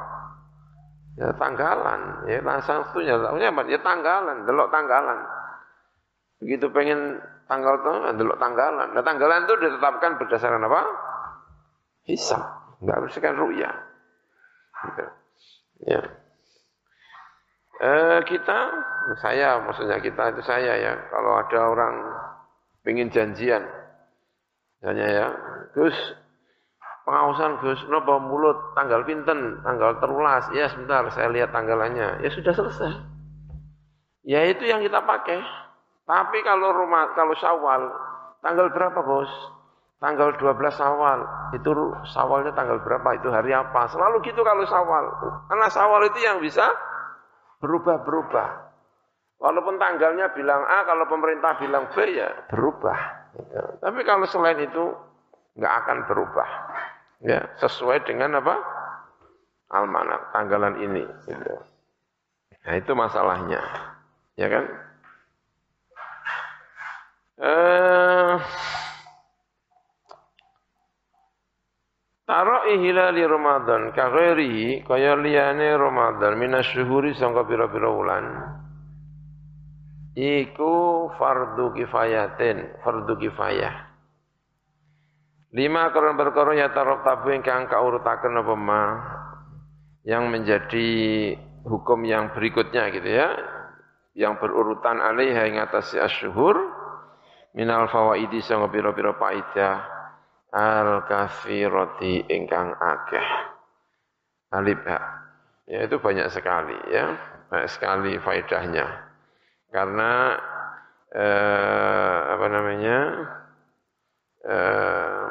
Ya 1.19 1.35
tanggalan, 1.35 2.31
ya 2.31 2.39
langsung 2.47 2.87
satunya, 2.95 3.19
ya 3.67 3.79
tanggalan, 3.83 4.47
delok 4.47 4.71
tanggalan. 4.71 5.19
Begitu 6.39 6.71
pengen 6.71 7.19
tanggal 7.51 7.83
itu 7.83 7.93
delok 8.23 8.39
tanggalan. 8.39 8.95
Nah 8.95 9.03
tanggalan 9.03 9.43
itu 9.51 9.55
ditetapkan 9.59 10.23
berdasarkan 10.23 10.63
apa? 10.71 10.81
Hisab. 12.07 12.43
Enggak 12.79 12.99
berdasarkan 13.03 13.35
ru'ya. 13.35 13.71
Gitu. 14.87 15.05
Ya. 15.91 16.01
Eh, 17.79 18.21
kita, 18.27 18.59
saya 19.23 19.63
maksudnya 19.63 20.03
kita 20.03 20.35
itu 20.35 20.43
saya 20.43 20.75
ya. 20.75 20.93
Kalau 21.15 21.39
ada 21.39 21.59
orang 21.63 21.95
pengen 22.83 23.07
janjian, 23.15 23.63
misalnya 24.83 25.07
ya, 25.07 25.27
Gus, 25.79 25.95
pengawasan 27.07 27.63
Gus, 27.63 27.79
nopo 27.87 28.19
mulut 28.19 28.75
tanggal 28.75 29.07
pinten, 29.07 29.63
tanggal 29.63 29.95
terulas, 30.03 30.51
ya 30.51 30.67
sebentar 30.75 31.07
saya 31.15 31.31
lihat 31.31 31.55
tanggalannya, 31.55 32.19
ya 32.19 32.31
sudah 32.35 32.51
selesai. 32.51 32.93
Ya 34.27 34.43
itu 34.51 34.67
yang 34.67 34.83
kita 34.83 34.99
pakai. 35.07 35.39
Tapi 36.03 36.39
kalau 36.43 36.75
rumah 36.75 37.15
kalau 37.15 37.37
Syawal 37.39 37.95
tanggal 38.43 38.75
berapa, 38.75 39.07
Bos? 39.07 39.31
Tanggal 40.03 40.35
12 40.35 40.55
Syawal. 40.75 41.21
Itu 41.55 41.71
Syawalnya 42.11 42.55
tanggal 42.59 42.83
berapa? 42.83 43.19
Itu 43.19 43.31
hari 43.31 43.55
apa? 43.55 43.87
Selalu 43.91 44.23
gitu 44.27 44.43
kalau 44.43 44.67
Syawal. 44.67 45.05
Karena 45.47 45.67
Syawal 45.71 46.03
itu 46.11 46.19
yang 46.23 46.39
bisa 46.43 46.71
berubah-berubah. 47.59 48.49
Walaupun 49.39 49.79
tanggalnya 49.79 50.35
bilang 50.35 50.67
A, 50.67 50.83
kalau 50.83 51.07
pemerintah 51.07 51.55
bilang 51.63 51.87
B 51.95 51.97
ya 52.11 52.27
berubah. 52.51 53.31
Gitu. 53.39 53.63
Tapi 53.79 54.01
kalau 54.03 54.27
selain 54.27 54.59
itu 54.59 54.85
nggak 55.55 55.75
akan 55.85 55.99
berubah. 56.11 56.51
Ya, 57.23 57.47
sesuai 57.59 58.07
dengan 58.07 58.39
apa? 58.39 58.55
Almanak 59.75 60.35
tanggalan 60.35 60.79
ini. 60.83 61.07
Gitu. 61.27 61.55
Nah 62.67 62.75
itu 62.75 62.93
masalahnya, 62.99 63.63
ya 64.35 64.47
kan? 64.51 64.65
Eh, 67.39 68.35
Taro 72.29 72.69
ihilali 72.69 73.25
Ramadan 73.25 73.89
kaghairihi 73.97 74.85
kaya 74.85 75.17
liyane 75.17 75.73
Ramadan 75.81 76.37
minasyuhuri 76.37 77.17
sangka 77.17 77.49
pira-pira 77.49 77.89
wulan. 77.89 78.27
Iku 80.13 81.09
fardu 81.17 81.73
kifayatin, 81.73 82.85
fardu 82.85 83.17
kifayah. 83.17 83.89
Lima 85.57 85.89
koron 85.89 86.21
perkara 86.21 86.53
ya 86.53 86.69
tarok 86.69 87.01
tabu 87.01 87.33
ingkang 87.33 87.65
kaurutaken 87.65 88.45
apa 88.45 88.55
ma 88.61 88.83
yang 90.05 90.29
menjadi 90.29 90.89
hukum 91.65 92.05
yang 92.05 92.37
berikutnya 92.37 92.93
gitu 92.93 93.09
ya. 93.09 93.33
Yang 94.13 94.45
berurutan 94.45 95.01
alaiha 95.01 95.49
ing 95.49 95.57
atas 95.65 95.97
asyhur 95.97 96.61
minal 97.57 97.89
fawaidi 97.89 98.45
sanga 98.45 98.69
pira-pira 98.69 99.17
faidah 99.17 99.98
al 100.53 101.05
kafirati 101.05 102.25
ingkang 102.33 102.73
akeh. 102.73 103.29
Alif 104.55 104.81
ha. 104.89 104.99
Ya 105.69 105.85
itu 105.85 106.01
banyak 106.01 106.33
sekali 106.33 106.77
ya. 106.89 107.13
Banyak 107.53 107.69
sekali 107.69 108.17
faedahnya. 108.17 108.87
Karena 109.69 110.33
eh, 111.13 112.19
apa 112.33 112.47
namanya 112.49 112.99
eh, 114.49 115.29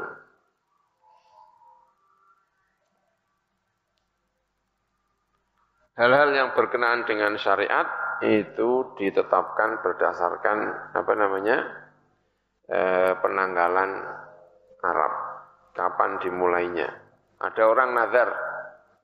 hal-hal 5.98 6.30
yang 6.38 6.50
berkenaan 6.54 7.10
dengan 7.10 7.34
syariat 7.42 7.90
itu 8.22 8.94
ditetapkan 9.02 9.82
berdasarkan 9.82 10.58
apa 10.94 11.14
namanya 11.18 11.58
eh, 12.70 13.14
penanggalan 13.18 14.06
Arab. 14.88 15.13
Kapan 15.76 16.17
dimulainya? 16.23 16.89
Ada 17.38 17.63
orang 17.69 17.93
nazar, 17.93 18.30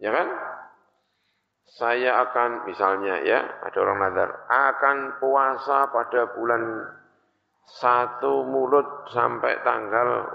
ya 0.01 0.09
kan? 0.09 0.27
Saya 1.69 2.21
akan 2.27 2.65
misalnya 2.65 3.21
ya, 3.21 3.39
ada 3.61 3.77
orang 3.77 3.97
nazar 4.01 4.29
akan 4.49 4.97
puasa 5.21 5.89
pada 5.89 6.33
bulan 6.33 6.61
satu 7.65 8.43
mulut 8.45 9.09
sampai 9.13 9.61
tanggal 9.61 10.27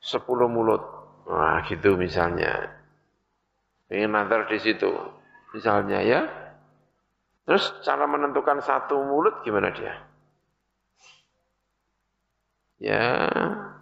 sepuluh 0.00 0.48
mulut. 0.48 0.82
Wah, 1.28 1.62
gitu 1.68 1.94
misalnya. 1.94 2.80
Ingin 3.92 4.10
nazar 4.10 4.48
di 4.48 4.58
situ. 4.58 4.90
Misalnya 5.52 6.00
ya. 6.02 6.20
Terus 7.44 7.82
cara 7.82 8.06
menentukan 8.06 8.62
satu 8.62 8.98
mulut 9.02 9.42
gimana 9.42 9.70
dia? 9.74 9.94
Ya, 12.80 13.28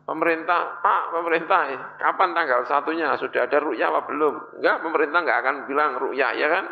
pemerintah, 0.08 0.80
Pak, 0.80 1.12
pemerintah, 1.12 1.68
kapan 2.00 2.32
tanggal 2.32 2.64
satunya? 2.64 3.12
Sudah 3.20 3.44
ada 3.44 3.60
ru'ya 3.60 3.92
apa 3.92 4.08
belum? 4.08 4.56
Enggak, 4.56 4.80
pemerintah 4.80 5.18
enggak 5.20 5.40
akan 5.44 5.56
bilang 5.68 5.90
ru'ya, 6.00 6.32
ya 6.32 6.48
kan? 6.48 6.64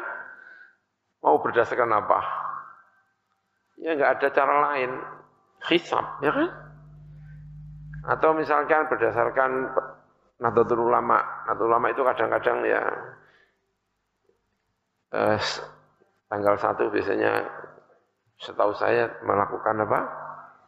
Mau 1.20 1.37
berdasarkan 1.44 1.92
apa? 1.92 2.20
Ya 3.77 3.92
enggak 3.92 4.16
ada 4.16 4.29
cara 4.33 4.55
lain. 4.72 4.90
Hisab, 5.68 6.25
ya 6.25 6.33
kan? 6.33 6.49
Atau 8.16 8.33
misalkan 8.33 8.88
berdasarkan 8.88 9.51
Nahdlatul 10.40 10.88
Ulama. 10.88 11.20
Nahdlatul 11.44 11.68
Ulama 11.68 11.87
itu 11.92 12.03
kadang-kadang 12.07 12.59
ya 12.64 12.83
eh, 15.12 15.40
tanggal 16.33 16.55
satu 16.57 16.88
biasanya 16.88 17.44
setahu 18.40 18.72
saya 18.77 19.12
melakukan 19.25 19.85
apa? 19.85 20.01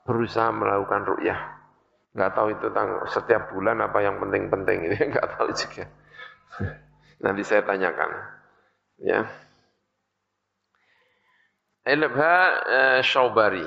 berusaha 0.08 0.48
melakukan 0.48 1.04
ru'yah. 1.04 1.57
Nggak 2.18 2.34
tahu 2.34 2.50
itu 2.50 2.66
tang 2.74 3.06
setiap 3.06 3.54
bulan 3.54 3.78
apa 3.78 4.02
yang 4.02 4.18
penting-penting 4.18 4.90
ini 4.90 4.98
nggak 5.14 5.38
tahu 5.38 5.54
juga. 5.54 5.86
Nanti 7.22 7.46
saya 7.46 7.62
tanyakan. 7.62 8.10
Ya. 8.98 9.30
Ilbha 11.86 12.36
uh, 12.66 13.00
Syaubari. 13.06 13.62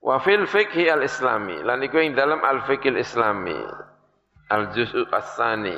Wa 0.00 0.16
fil 0.24 0.48
fikhi 0.48 0.88
al-islami. 0.88 1.60
Lan 1.60 1.84
iku 1.84 2.00
ing 2.00 2.16
dalam 2.16 2.40
al-fikhi 2.40 2.96
al-islami. 2.96 3.60
Al-juz'u 4.48 5.04
as-sani. 5.12 5.76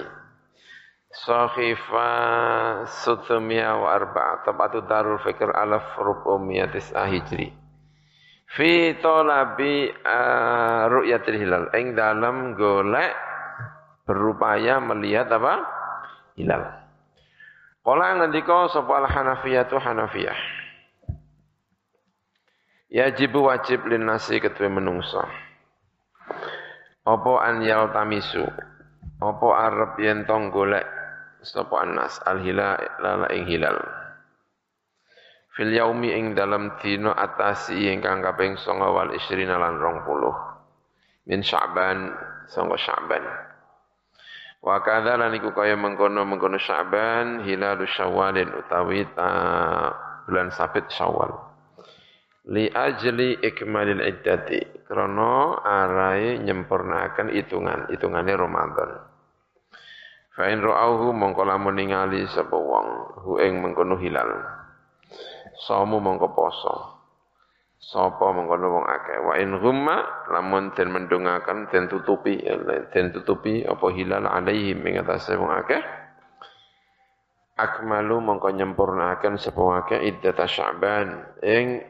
Sahifa 1.09 2.11
sutumia 3.02 3.74
wa 3.74 3.90
arba'a. 3.90 4.46
Tabatu 4.46 4.87
darul 4.87 5.18
fikir 5.18 5.50
alaf 5.50 5.98
rub'umiyah 5.98 6.70
tis'ah 6.70 7.11
hijri. 7.11 7.67
Fi 8.56 8.96
tolabi 9.04 9.92
uh, 9.92 10.88
ru'yatil 10.88 11.37
hilal. 11.37 11.68
Ing 11.76 11.92
dalam 11.92 12.56
golek 12.56 13.12
berupaya 14.08 14.80
melihat 14.80 15.28
apa? 15.28 15.68
Hilal. 16.38 16.64
Kala 17.84 18.20
ngendika 18.20 18.68
sapa 18.72 19.04
al-Hanafiyah 19.04 19.64
tu 19.68 19.76
Hanafiyah. 19.76 20.38
Yajib 22.88 23.37
wajib 23.37 23.84
lin 23.84 24.08
nasi 24.08 24.40
ketui 24.40 24.72
menungso. 24.72 25.20
Apa 27.04 27.32
an 27.44 27.61
yal 27.64 27.92
tamisu. 27.92 28.44
Apa 29.20 29.48
arep 29.68 29.92
yen 30.00 30.24
tong 30.24 30.48
golek 30.48 30.88
sapa 31.44 31.84
anas 31.84 32.16
al 32.24 32.40
hilal 32.40 33.24
ing 33.28 33.44
hilal. 33.44 33.76
Fil 35.58 35.74
yaumi 35.74 36.14
ing 36.14 36.38
dalam 36.38 36.78
dina 36.78 37.18
atasi 37.18 37.90
ingkang 37.90 38.22
kaping 38.22 38.54
9 38.54 38.78
wal 38.78 39.10
20 39.10 39.42
lan 39.50 39.74
20. 39.82 41.26
Min 41.26 41.42
Sya'ban 41.42 42.14
sanga 42.46 42.78
Sya'ban. 42.78 43.24
Wa 44.62 44.78
kadza 44.86 45.18
lan 45.18 45.34
iku 45.34 45.50
kaya 45.50 45.74
mengkono-mengkono 45.74 46.62
Sya'ban 46.62 47.42
hilalu 47.42 47.90
Syawalin 47.90 48.54
utawi 48.54 49.02
ta 49.18 49.30
bulan 50.30 50.54
sabit 50.54 50.86
Syawal 50.94 51.48
li 52.48 52.64
ajli 52.64 53.44
ikmalil 53.44 54.00
iddati 54.00 54.88
krana 54.88 55.60
arai 55.60 56.40
nyempurnakan 56.40 57.28
hitungan 57.28 57.92
hitungane 57.92 58.32
Ramadan 58.32 59.04
fa 60.32 60.48
in 60.48 60.64
ra'auhu 60.64 61.12
mongko 61.12 61.44
lamun 61.44 61.76
ningali 61.76 62.24
sapa 62.32 62.56
wong 62.56 63.20
hu 63.20 63.36
ing 63.44 63.60
mengkono 63.60 64.00
hilal 64.00 64.57
samu 65.58 65.98
mongko 65.98 66.30
poso. 66.34 66.98
Sapa 67.78 68.34
mengkono 68.34 68.74
wong 68.74 68.86
akeh. 68.90 69.18
Wa 69.22 69.34
in 69.38 69.54
ghumma 69.62 70.26
lamun 70.34 70.74
den 70.74 70.90
mendungaken 70.90 71.70
den 71.70 71.86
tutupi 71.86 72.42
den 72.90 73.14
tutupi 73.14 73.62
apa 73.62 73.86
hilal 73.94 74.26
alaihi 74.26 74.74
ing 74.74 74.98
atase 74.98 75.38
wong 75.38 75.54
akeh. 75.62 75.78
Akmalu 77.58 78.22
mongko 78.22 78.54
nyempurnaaken 78.54 79.34
sapa 79.38 79.62
wake 79.62 79.98
iddata 79.98 80.46
Sya'ban. 80.46 81.38
Ing 81.42 81.82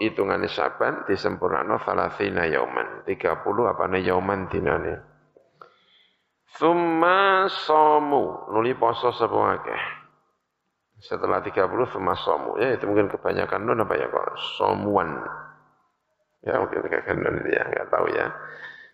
hitungane 0.00 0.48
Sya'ban 0.48 1.04
disempurnakno 1.04 1.76
salasina 1.84 2.48
yauman. 2.48 3.04
30 3.04 3.44
apane 3.68 4.00
yauman 4.00 4.48
dinane. 4.48 4.96
Summa 6.56 7.48
somu 7.48 8.48
nuli 8.48 8.72
poso 8.76 9.12
sapa 9.12 9.36
wake 9.36 9.99
setelah 11.00 11.40
30 11.40 11.66
summa 11.88 12.14
somu 12.16 12.60
ya 12.60 12.76
itu 12.76 12.84
mungkin 12.84 13.08
kebanyakan 13.08 13.64
non 13.64 13.82
apa 13.82 13.94
ya 13.96 14.06
kok 14.12 14.36
somuan 14.60 15.20
ya 16.44 16.60
mungkin 16.60 16.84
kebanyakan 16.84 17.16
non 17.24 17.36
ya 17.48 17.62
enggak 17.64 17.88
tahu 17.88 18.06
ya 18.12 18.28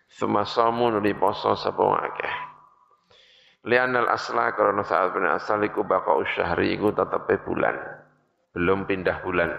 Summa 0.07 0.47
somu 0.47 0.87
nuli 0.87 1.11
poso 1.19 1.51
sapa 1.59 1.83
wake 1.83 2.31
Lianal 3.67 4.07
asla 4.07 4.55
karena 4.55 4.79
saat 4.87 5.11
benar 5.11 5.35
asal 5.35 5.59
iku 5.59 5.83
bakau 5.83 6.23
syahri 6.23 6.79
iku 6.79 6.95
tetap 6.95 7.27
bulan. 7.43 7.75
Belum 8.55 8.87
pindah 8.87 9.19
bulan. 9.27 9.51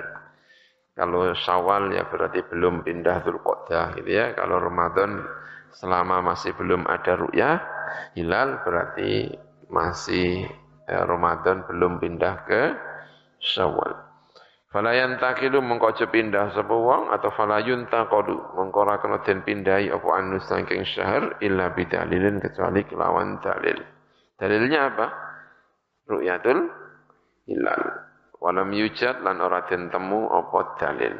Kalau 0.96 1.28
Syawal 1.36 1.92
ya 1.92 2.08
berarti 2.08 2.40
belum 2.48 2.88
pindah 2.88 3.20
Dzulqa'dah 3.20 4.00
gitu 4.00 4.08
ya. 4.08 4.32
Kalau 4.32 4.64
Ramadan 4.64 5.28
selama 5.76 6.24
masih 6.24 6.56
belum 6.56 6.88
ada 6.88 7.20
ru'yah 7.20 7.60
hilal 8.16 8.64
berarti 8.64 9.36
masih 9.68 10.48
eh, 10.88 11.04
Ramadan 11.04 11.68
belum 11.68 12.00
pindah 12.00 12.34
ke 12.48 12.62
Syawal. 13.38 14.08
Fala 14.68 14.92
yantakilu 14.92 15.64
mengko 15.64 15.96
pindah 16.12 16.52
sapa 16.52 16.76
atau 17.16 17.32
fala 17.32 17.64
yuntaqadu 17.64 18.52
mengko 18.52 18.84
ora 18.84 19.00
kena 19.00 19.24
den 19.24 19.40
pindahi 19.40 19.88
apa 19.88 20.08
anu 20.12 20.36
saking 20.44 20.84
syahr 20.84 21.40
illa 21.40 21.72
bidalilin 21.72 22.36
kecuali 22.36 22.84
kelawan 22.84 23.40
dalil. 23.40 23.80
Dalilnya 24.36 24.92
apa? 24.92 25.06
Ru'yatul 26.04 26.68
hilal. 27.48 27.82
Walam 28.44 28.68
yujad 28.76 29.24
lan 29.24 29.40
ora 29.40 29.64
den 29.64 29.88
temu 29.88 30.28
apa 30.28 30.76
dalil. 30.76 31.16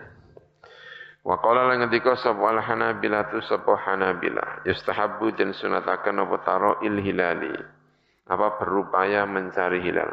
Wa 1.24 1.40
qala 1.40 1.72
lan 1.72 1.88
ngendika 1.88 2.20
sapa 2.20 2.52
al 2.52 2.60
hanabila 2.60 3.32
tu 3.32 3.40
sapa 3.48 3.80
hanabila 3.80 4.60
yustahabbu 4.68 5.32
den 5.40 5.56
sunataken 5.56 6.20
apa 6.20 6.36
taro 6.44 6.72
il 6.84 7.00
hilali. 7.00 7.77
Apa 8.28 8.60
berupaya 8.60 9.24
mencari 9.24 9.80
hilal. 9.80 10.12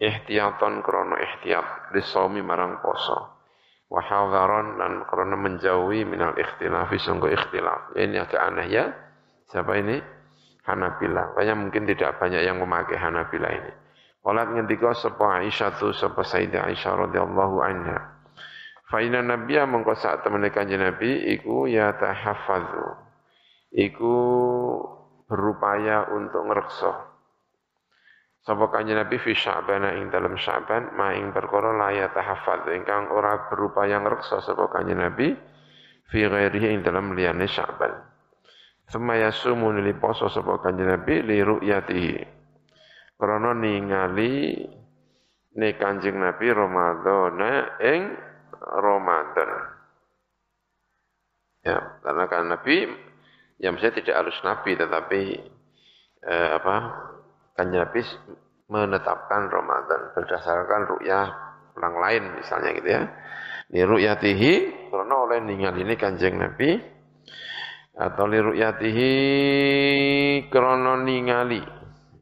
Ihtiyatan 0.00 0.80
krono 0.80 1.18
ihtiyat 1.18 1.92
lisaumi 1.92 2.40
marang 2.40 2.78
poso. 2.78 3.42
Wa 3.90 4.00
hadharan 4.00 4.78
lan 4.78 5.04
krono 5.10 5.34
menjauhi 5.34 6.06
minal 6.06 6.38
ikhtilafi 6.38 6.96
sungguh 7.02 7.34
ikhtilaf. 7.34 7.98
Ini 7.98 8.22
agak 8.22 8.38
aneh 8.38 8.66
ya. 8.70 8.84
Siapa 9.50 9.74
ini? 9.82 9.98
Hanabila. 10.70 11.34
Banyak 11.34 11.56
mungkin 11.58 11.90
tidak 11.90 12.22
banyak 12.22 12.46
yang 12.46 12.62
memakai 12.62 12.94
Hanabila 12.94 13.50
ini. 13.50 13.72
Walat 14.22 14.54
ngendika 14.54 14.94
sapa 14.94 15.42
Aisyah 15.42 15.80
tu 15.80 15.90
sapa 15.90 16.22
Sayyidah 16.22 16.70
Aisyah 16.70 17.08
radhiyallahu 17.08 17.56
anha. 17.66 17.98
Fa 18.86 19.02
inna 19.02 19.26
nabiyya 19.26 19.66
mengko 19.66 19.98
sak 19.98 20.22
temene 20.22 20.54
kanjeng 20.54 20.78
Nabi 20.82 21.34
iku 21.34 21.66
ya 21.66 21.98
tahaffazu. 21.98 23.10
Iku 23.74 24.14
berupaya 25.26 26.10
untuk 26.14 26.46
ngreksa. 26.46 27.09
Sapa 28.40 28.72
kanjeng 28.72 28.96
Nabi 28.96 29.20
fi 29.20 29.36
Sya'ban 29.36 29.84
ing 30.00 30.08
dalam 30.08 30.32
Sya'ban 30.32 30.96
ma 30.96 31.12
ing 31.12 31.28
perkara 31.28 31.76
la 31.76 31.92
ya 31.92 32.08
tahaffaz 32.08 32.64
ingkang 32.72 33.12
ora 33.12 33.52
berupaya 33.52 34.00
ngreksa 34.00 34.40
sapa 34.40 34.64
kanjeng 34.72 34.96
Nabi 34.96 35.36
fi 36.08 36.24
ghairihi 36.24 36.72
ing 36.72 36.80
dalam 36.80 37.12
liyane 37.12 37.44
Sya'ban. 37.44 37.92
Suma 38.88 39.20
yasumu 39.20 39.68
nili 39.76 39.92
poso 39.92 40.32
sapa 40.32 40.56
kanjeng 40.64 40.88
Nabi 40.88 41.20
li 41.20 41.38
ru'yatihi. 41.44 42.16
Krana 43.20 43.52
ningali 43.52 44.56
ne 45.60 45.68
kanjeng 45.76 46.16
Nabi 46.16 46.46
Ramadan 46.48 47.36
ing 47.76 48.02
Ramadan. 48.56 49.50
Ya, 51.60 52.00
karena 52.00 52.24
kan 52.24 52.48
Nabi 52.48 52.88
yang 53.60 53.76
saya 53.76 53.92
tidak 53.92 54.16
harus 54.16 54.36
Nabi 54.40 54.72
tetapi 54.80 55.22
eh, 56.24 56.50
apa 56.56 56.76
kanjeng 57.60 57.84
Nabi 57.84 58.00
menetapkan 58.72 59.52
Ramadan 59.52 60.16
berdasarkan 60.16 60.80
ru'yah 60.96 61.26
orang 61.76 61.96
lain 62.00 62.22
misalnya 62.40 62.70
gitu 62.72 62.88
ya. 62.88 63.02
Li 63.70 63.84
ru'yatihi 63.84 64.52
karena 64.88 65.14
oleh 65.20 65.38
ningali 65.44 65.84
ini 65.84 65.94
kanjeng 66.00 66.40
Nabi 66.40 66.80
atau 68.00 68.24
li 68.24 68.40
ru'yatihi 68.40 69.12
krono 70.48 71.04
ningali 71.04 71.60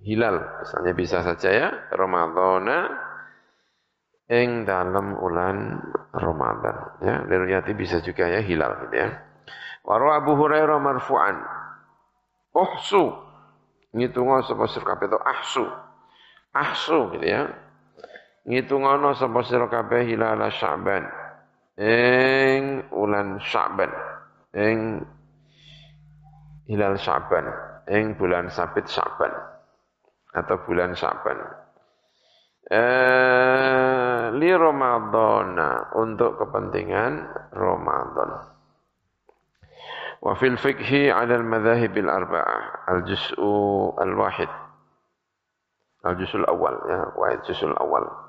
hilal. 0.03 0.67
Misalnya 0.67 0.93
bisa 0.99 1.23
saja 1.23 1.49
ya 1.55 1.69
Ramadhana 1.95 2.79
ing 4.27 4.67
dalam 4.67 5.15
bulan 5.15 5.79
Ramadan 6.11 6.77
ya. 7.07 7.15
Li 7.31 7.35
ru'yati 7.39 7.73
bisa 7.79 8.03
juga 8.03 8.27
ya 8.27 8.43
hilal 8.43 8.91
gitu 8.91 8.97
ya. 8.99 9.09
Wa 9.87 9.97
Abu 10.19 10.35
Hurairah 10.35 10.83
marfu'an. 10.83 11.39
Uhsu 12.53 13.28
ngitungo 13.93 14.45
sapa 14.45 14.65
sir 14.69 14.83
kabeh 14.85 15.09
ahsu. 15.17 15.65
Ahsu 16.53 17.13
gitu 17.17 17.27
ya. 17.27 17.49
Ngitungono 18.49 19.13
sapa 19.17 19.41
sir 19.45 19.63
kabeh 19.69 20.09
hilal 20.09 20.41
Sya'ban. 20.49 21.05
Ing 21.79 22.89
ulan 22.93 23.39
Sya'ban. 23.45 23.93
Ing 24.57 25.05
hilal 26.69 26.97
Sya'ban. 26.97 27.47
Ing 27.89 28.17
bulan 28.17 28.53
sabit 28.53 28.89
Sya'ban. 28.89 29.33
Atau 30.37 30.61
bulan 30.69 30.93
Sya'ban. 30.93 31.39
Eh, 32.69 34.29
li 34.37 34.53
Ramadana 34.53 35.97
untuk 35.97 36.37
kepentingan 36.37 37.13
Ramadan 37.57 38.29
wa 38.29 38.37
fil 38.37 38.37
fikhi 38.37 38.37
ala 38.37 38.37
al 38.37 38.37
madhahib 38.37 38.37
al 38.37 38.37
arba'ah 38.37 40.08
al 40.08 40.08
juz'u 43.07 43.95
al 43.99 44.13
wahid 44.19 44.51
al 46.05 46.15
juz'ul 46.19 46.47
awal 46.49 46.75
ya 46.91 47.01
wa 47.15 47.27
al 47.31 47.41
juz'ul 47.47 47.75
awal 47.79 48.29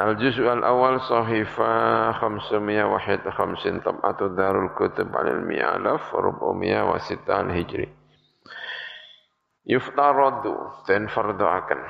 Al-juz'u 0.00 0.48
al-awal 0.48 0.96
sahifa 1.04 2.16
551 2.24 3.84
tab'atu 3.84 4.32
darul 4.32 4.72
kutub 4.72 5.12
alil 5.12 5.44
mi'alaf 5.44 6.14
rub'umiyah 6.16 6.88
wa 6.88 6.96
sitan 7.04 7.52
hijri. 7.52 7.84
Yuftaradu 9.68 10.86
dan 10.88 11.04
fardu 11.04 11.44
akan. 11.44 11.80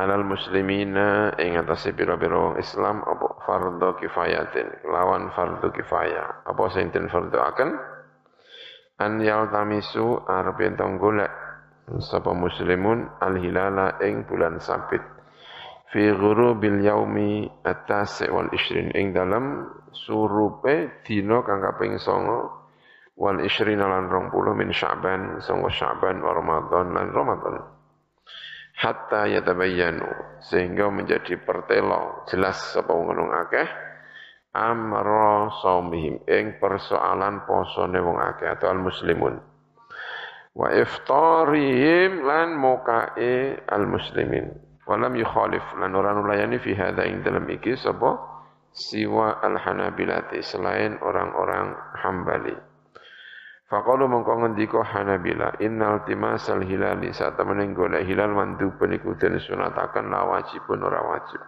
Alal 0.00 0.24
muslimina 0.24 1.36
ing 1.36 1.60
atase 1.60 1.92
pira-pira 1.92 2.56
Islam 2.56 3.04
apa 3.04 3.44
fardhu 3.44 4.00
kifayatin? 4.00 4.88
Lawan 4.88 5.28
fardhu 5.36 5.68
kifayah. 5.68 6.48
Apa 6.48 6.72
sing 6.72 6.88
den 6.88 7.12
fardhu 7.12 7.36
akan 7.36 7.76
an 9.02 9.20
yaltamisu 9.20 10.24
arep 10.24 10.58
ento 10.64 10.86
golek. 10.96 11.32
Sapa 12.00 12.32
muslimun 12.32 13.04
al 13.20 13.36
hilala 13.36 14.00
ing 14.00 14.24
bulan 14.24 14.62
sabit. 14.62 15.02
Fi 15.92 16.08
ghurubil 16.08 16.80
yaumi 16.80 17.44
at-tasi 17.68 18.32
wal 18.32 18.48
ishrin 18.56 18.88
ing 18.96 19.12
dalam 19.12 19.68
surupe 19.92 21.04
dina 21.04 21.44
kang 21.44 21.60
kaping 21.60 22.00
9 22.00 23.20
wal 23.20 23.38
ishrin 23.44 23.76
lan 23.76 24.08
20 24.08 24.56
min 24.56 24.72
Sya'ban 24.72 25.44
sanga 25.44 25.68
Sya'ban 25.68 26.24
wa 26.24 26.32
Ramadan 26.32 26.96
lan 26.96 27.12
Ramadan 27.12 27.81
hatta 28.82 29.30
yatabayyanu 29.30 30.42
sehingga 30.42 30.90
menjadi 30.90 31.38
pertelo 31.38 32.26
jelas 32.26 32.58
sapa 32.74 32.90
wong 32.90 33.30
akeh 33.30 33.70
amra 34.50 35.54
saumihim 35.62 36.18
ing 36.26 36.58
persoalan 36.58 37.46
posone 37.46 38.02
wong 38.02 38.18
akeh 38.18 38.50
atau 38.50 38.74
al 38.74 38.82
muslimun 38.82 39.38
wa 40.58 40.66
iftarihim 40.74 42.26
lan 42.26 42.58
mukae 42.58 43.62
al 43.70 43.86
muslimin 43.86 44.50
walam 44.82 45.14
yukhalif 45.14 45.62
lan 45.78 45.94
ora 45.94 46.18
nulayani 46.18 46.58
fi 46.58 46.74
hadza 46.74 47.06
ing 47.06 47.22
dalam 47.22 47.46
iki 47.54 47.78
sapa 47.78 48.18
siwa 48.74 49.38
al 49.46 49.62
hanabilati 49.62 50.42
selain 50.42 50.98
orang-orang 50.98 51.78
hambali 52.02 52.71
Faqalu 53.72 54.04
mongko 54.04 54.44
ngendika 54.44 54.84
Hanabila 54.84 55.56
innal 55.64 56.04
timasal 56.04 56.60
hilali 56.60 57.08
saat 57.08 57.40
temen 57.40 57.72
golek 57.72 58.04
hilal 58.04 58.36
mandu 58.36 58.76
peniku 58.76 59.16
den 59.16 59.40
sunataken 59.40 60.12
la 60.12 60.28
wajibun 60.28 60.84
ora 60.84 61.00
wajib. 61.00 61.40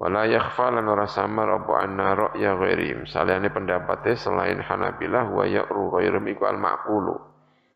Wala 0.00 0.24
yakhfa 0.24 0.72
ora 0.72 1.04
samar 1.04 1.60
apa 1.60 1.84
anna 1.84 2.16
ra'ya 2.16 2.56
ghairihim. 2.56 3.04
Saliyane 3.04 3.52
pendapatnya 3.52 4.16
selain 4.16 4.56
Hanabila 4.56 5.28
wa 5.28 5.44
ya'ru 5.44 6.00
ghairum 6.00 6.24
iku 6.32 6.48
al 6.48 6.56
maqulu 6.56 7.12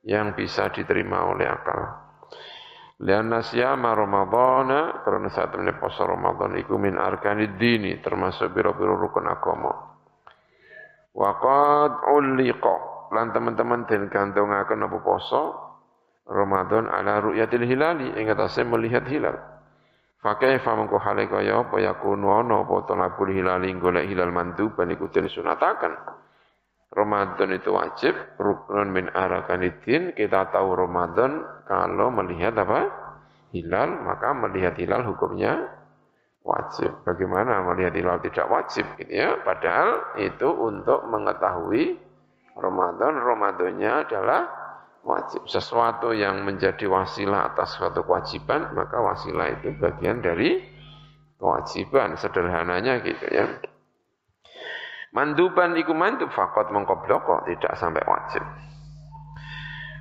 yang 0.08 0.32
bisa 0.32 0.72
diterima 0.72 1.28
oleh 1.28 1.44
akal. 1.44 1.84
Lianna 3.04 3.44
siyama 3.44 3.92
Ramadana 3.92 5.04
karena 5.04 5.28
saat 5.28 5.52
temen 5.52 5.76
poso 5.76 6.08
Ramadan 6.08 6.56
iku 6.56 6.80
min 6.80 6.96
arkanid 6.96 7.60
dini 7.60 8.00
termasuk 8.00 8.48
biro-biro 8.48 8.96
rukun 8.96 9.28
agama. 9.28 9.92
Waqad 11.12 12.08
ulliqa 12.16 12.93
lan 13.14 13.30
teman-teman 13.30 13.86
den 13.86 14.10
gantungaken 14.10 14.84
apa 14.84 14.98
poso 14.98 15.42
Ramadan 16.26 16.88
ala 16.90 17.20
ru'yatil 17.20 17.62
hilali 17.68 18.10
ing 18.18 18.32
atase 18.32 18.66
melihat 18.66 19.06
hilal. 19.06 19.36
Fa 20.24 20.40
mengko 20.72 20.96
hale 20.96 21.28
kaya 21.28 21.68
apa 21.68 21.76
yakunu 21.84 22.32
ana 22.32 22.64
apa 22.64 22.88
talabul 22.88 23.28
hilali 23.28 23.68
golek 23.76 24.08
hilal 24.08 24.32
manduban 24.32 24.88
iku 24.88 25.12
den 25.12 25.28
sunataken. 25.28 25.92
Ramadan 26.94 27.50
itu 27.50 27.74
wajib, 27.74 28.14
rukun 28.38 28.94
min 28.94 29.10
arakanidin, 29.10 30.14
kita 30.14 30.48
tahu 30.54 30.78
Ramadan 30.78 31.42
kalau 31.66 32.14
melihat 32.14 32.54
apa? 32.54 32.86
Hilal, 33.50 33.98
maka 34.06 34.30
melihat 34.30 34.78
hilal 34.78 35.02
hukumnya 35.02 35.74
wajib. 36.46 36.94
Bagaimana 37.02 37.66
melihat 37.66 37.98
hilal 37.98 38.22
tidak 38.22 38.46
wajib 38.46 38.86
gitu 38.94 39.10
ya? 39.10 39.42
Padahal 39.42 40.22
itu 40.22 40.46
untuk 40.46 41.02
mengetahui 41.10 41.98
Ramadan, 42.54 43.14
Ramadannya 43.18 43.92
adalah 44.06 44.42
wajib. 45.02 45.44
Sesuatu 45.50 46.14
yang 46.14 46.46
menjadi 46.46 46.86
wasilah 46.86 47.54
atas 47.54 47.76
suatu 47.76 48.06
kewajiban, 48.06 48.72
maka 48.72 48.98
wasilah 49.02 49.58
itu 49.58 49.74
bagian 49.76 50.22
dari 50.22 50.62
kewajiban. 51.36 52.14
Sederhananya 52.14 53.02
gitu 53.02 53.26
ya. 53.28 53.46
Manduban 55.14 55.78
iku 55.78 55.94
mandub 55.94 56.30
fakot 56.34 56.74
mengkobloko, 56.74 57.46
tidak 57.46 57.74
sampai 57.78 58.02
wajib. 58.02 58.42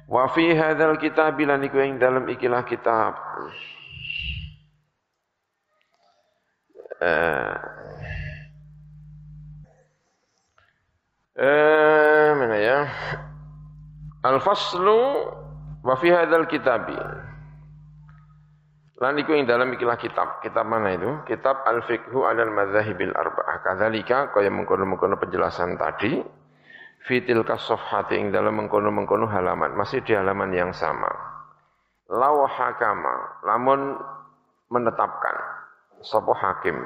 Wa 0.10 0.26
fi 0.30 0.58
hadzal 0.58 0.98
kitab 0.98 1.38
iku 1.38 1.78
ing 1.82 2.02
dalam 2.02 2.26
ikilah 2.26 2.66
kitab. 2.66 3.14
Eh, 7.04 7.54
eh 11.38 12.30
mana 12.38 12.58
ya? 12.58 12.80
Al-faslu 14.24 15.00
wa 15.84 15.96
fi 16.00 16.08
hadzal 16.14 16.48
kitabi. 16.48 16.96
Lan 19.02 19.20
iku 19.20 19.36
ing 19.36 19.50
dalam 19.50 19.74
ikilah 19.76 20.00
kitab. 20.00 20.40
Kitab 20.40 20.64
mana 20.64 20.96
itu? 20.96 21.12
Kitab 21.28 21.66
Al-Fiqhu 21.68 22.24
'alal 22.24 22.54
Madzahibil 22.56 23.12
Arba'ah. 23.12 23.60
Kadzalika 23.60 24.32
kaya 24.32 24.48
mengkono-mengkono 24.48 25.20
penjelasan 25.20 25.76
tadi 25.76 26.24
fitil 27.04 27.44
kasofhati 27.44 28.16
ing 28.16 28.32
dalam 28.32 28.64
mengkono-mengkono 28.64 29.28
halaman. 29.28 29.76
Masih 29.76 30.00
di 30.08 30.16
halaman 30.16 30.56
yang 30.56 30.72
sama. 30.72 31.12
Law 32.08 32.48
hakama, 32.48 33.44
lamun 33.44 34.00
menetapkan 34.72 35.36
sapa 36.04 36.32
hakim 36.36 36.78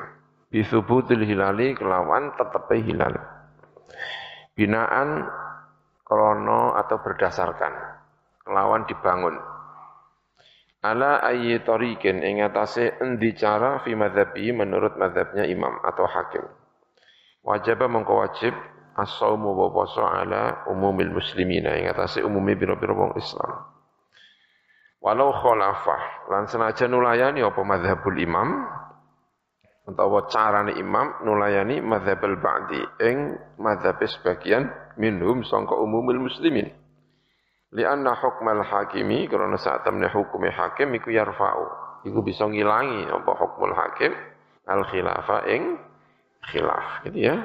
bisubutil 0.54 1.24
hilali 1.24 1.76
kelawan 1.76 2.32
tetepe 2.40 2.80
hilal 2.84 3.16
binaan 4.58 5.30
krono 6.02 6.74
atau 6.74 6.98
berdasarkan. 7.00 7.74
Kelawan 8.42 8.90
dibangun. 8.90 9.38
Ala 10.82 11.22
ayyi 11.22 11.62
tariqin 11.62 12.26
ing 12.26 12.42
atase 12.42 12.98
endi 12.98 13.38
cara 13.38 13.84
fi 13.86 13.94
madzhabi 13.94 14.50
menurut 14.56 14.98
madzhabnya 14.98 15.46
imam 15.46 15.78
atau 15.86 16.10
hakim. 16.10 16.46
Wajib 17.46 17.80
mengko 17.86 18.24
wajib 18.24 18.56
as-saumu 18.98 19.54
wa 19.54 19.68
puasa 19.70 20.04
ala 20.04 20.66
umumil 20.68 21.14
muslimina 21.14 21.78
ing 21.78 21.92
atase 21.92 22.26
umumi 22.26 22.58
biro-biro 22.58 22.98
wong 22.98 23.14
Islam. 23.20 23.68
Walau 24.98 25.30
khalafah 25.30 26.32
lan 26.34 26.50
senajan 26.50 26.90
nulayani 26.90 27.46
apa 27.46 27.62
madzhabul 27.62 28.18
imam 28.18 28.66
utawa 29.88 30.28
carane 30.28 30.76
imam 30.76 31.24
nulayani 31.24 31.80
madzhabal 31.80 32.36
ba'di 32.44 32.84
ing 33.08 33.40
madzhab 33.56 34.04
sebagian 34.04 34.68
minhum 35.00 35.48
sangka 35.48 35.80
umumul 35.80 36.28
muslimin. 36.28 36.68
Lianna 37.72 38.16
hukmal 38.20 38.64
hakimi 38.64 39.28
karena 39.32 39.56
saat 39.56 39.88
temne 39.88 40.12
hukumi 40.12 40.52
hakim 40.52 40.92
iku 40.96 41.12
yarfa'u. 41.12 41.66
Iku 42.04 42.20
bisa 42.24 42.48
ngilangi 42.48 43.08
apa 43.08 43.32
hukmul 43.32 43.76
hakim 43.76 44.12
al 44.68 44.84
khilafa 44.92 45.48
ing 45.48 45.80
khilaf 46.52 47.08
gitu 47.08 47.32
ya. 47.32 47.36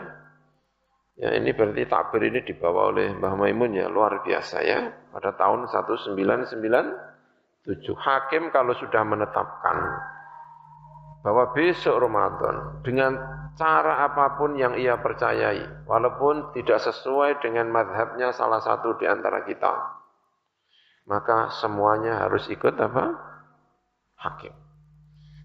Ya 1.13 1.39
ini 1.39 1.55
berarti 1.55 1.87
takbir 1.87 2.25
ini 2.27 2.43
dibawa 2.43 2.91
oleh 2.91 3.15
Mbah 3.15 3.35
Maimun 3.39 3.77
ya 3.79 3.87
luar 3.87 4.25
biasa 4.27 4.65
ya. 4.65 4.91
Pada 5.15 5.37
tahun 5.39 5.71
1997 5.71 6.59
hakim 7.95 8.43
kalau 8.51 8.75
sudah 8.79 9.03
menetapkan 9.07 9.77
bahwa 11.23 11.55
besok 11.55 12.03
Ramadan 12.03 12.83
dengan 12.83 13.15
cara 13.55 14.03
apa 14.05 14.35
pun 14.37 14.59
yang 14.59 14.75
ia 14.75 14.99
percayai, 14.99 15.87
walaupun 15.87 16.51
tidak 16.51 16.83
sesuai 16.83 17.39
dengan 17.39 17.71
madhabnya 17.71 18.35
salah 18.35 18.59
satu 18.59 18.99
di 18.99 19.07
antara 19.07 19.47
kita, 19.47 19.71
maka 21.07 21.55
semuanya 21.63 22.27
harus 22.27 22.51
ikut 22.51 22.75
apa? 22.75 23.15
Hakim. 24.19 24.55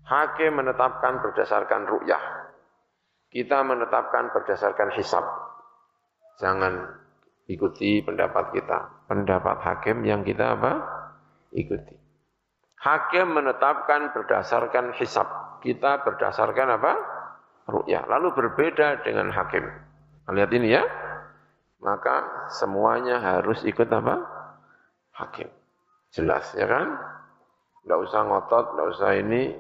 Hakim 0.08 0.52
menetapkan 0.58 1.22
berdasarkan 1.22 1.86
ru'yah. 1.86 2.24
Kita 3.28 3.62
menetapkan 3.62 4.34
berdasarkan 4.34 4.96
hisab. 4.98 5.26
Jangan 6.40 6.80
ikuti 7.46 8.02
pendapat 8.02 8.56
kita. 8.56 9.06
Pendapat 9.12 9.60
hakim 9.62 10.08
yang 10.08 10.24
kita 10.24 10.56
apa? 10.58 10.80
Ikuti. 11.52 11.96
Hakim 12.80 13.36
menetapkan 13.36 14.16
berdasarkan 14.16 14.96
hisab 14.96 15.28
kita 15.68 16.08
berdasarkan 16.08 16.80
apa? 16.80 16.94
Ru'yah. 17.68 18.08
Lalu 18.08 18.32
berbeda 18.32 19.04
dengan 19.04 19.28
hakim. 19.36 19.68
Lihat 20.32 20.52
ini 20.56 20.72
ya. 20.72 20.84
Maka 21.84 22.48
semuanya 22.56 23.20
harus 23.20 23.62
ikut 23.68 23.92
apa? 23.92 24.24
Hakim. 25.12 25.52
Jelas 26.16 26.56
ya 26.56 26.64
kan? 26.64 26.96
Tidak 27.84 28.00
usah 28.00 28.24
ngotot, 28.24 28.66
tidak 28.72 28.88
usah 28.96 29.12
ini. 29.20 29.52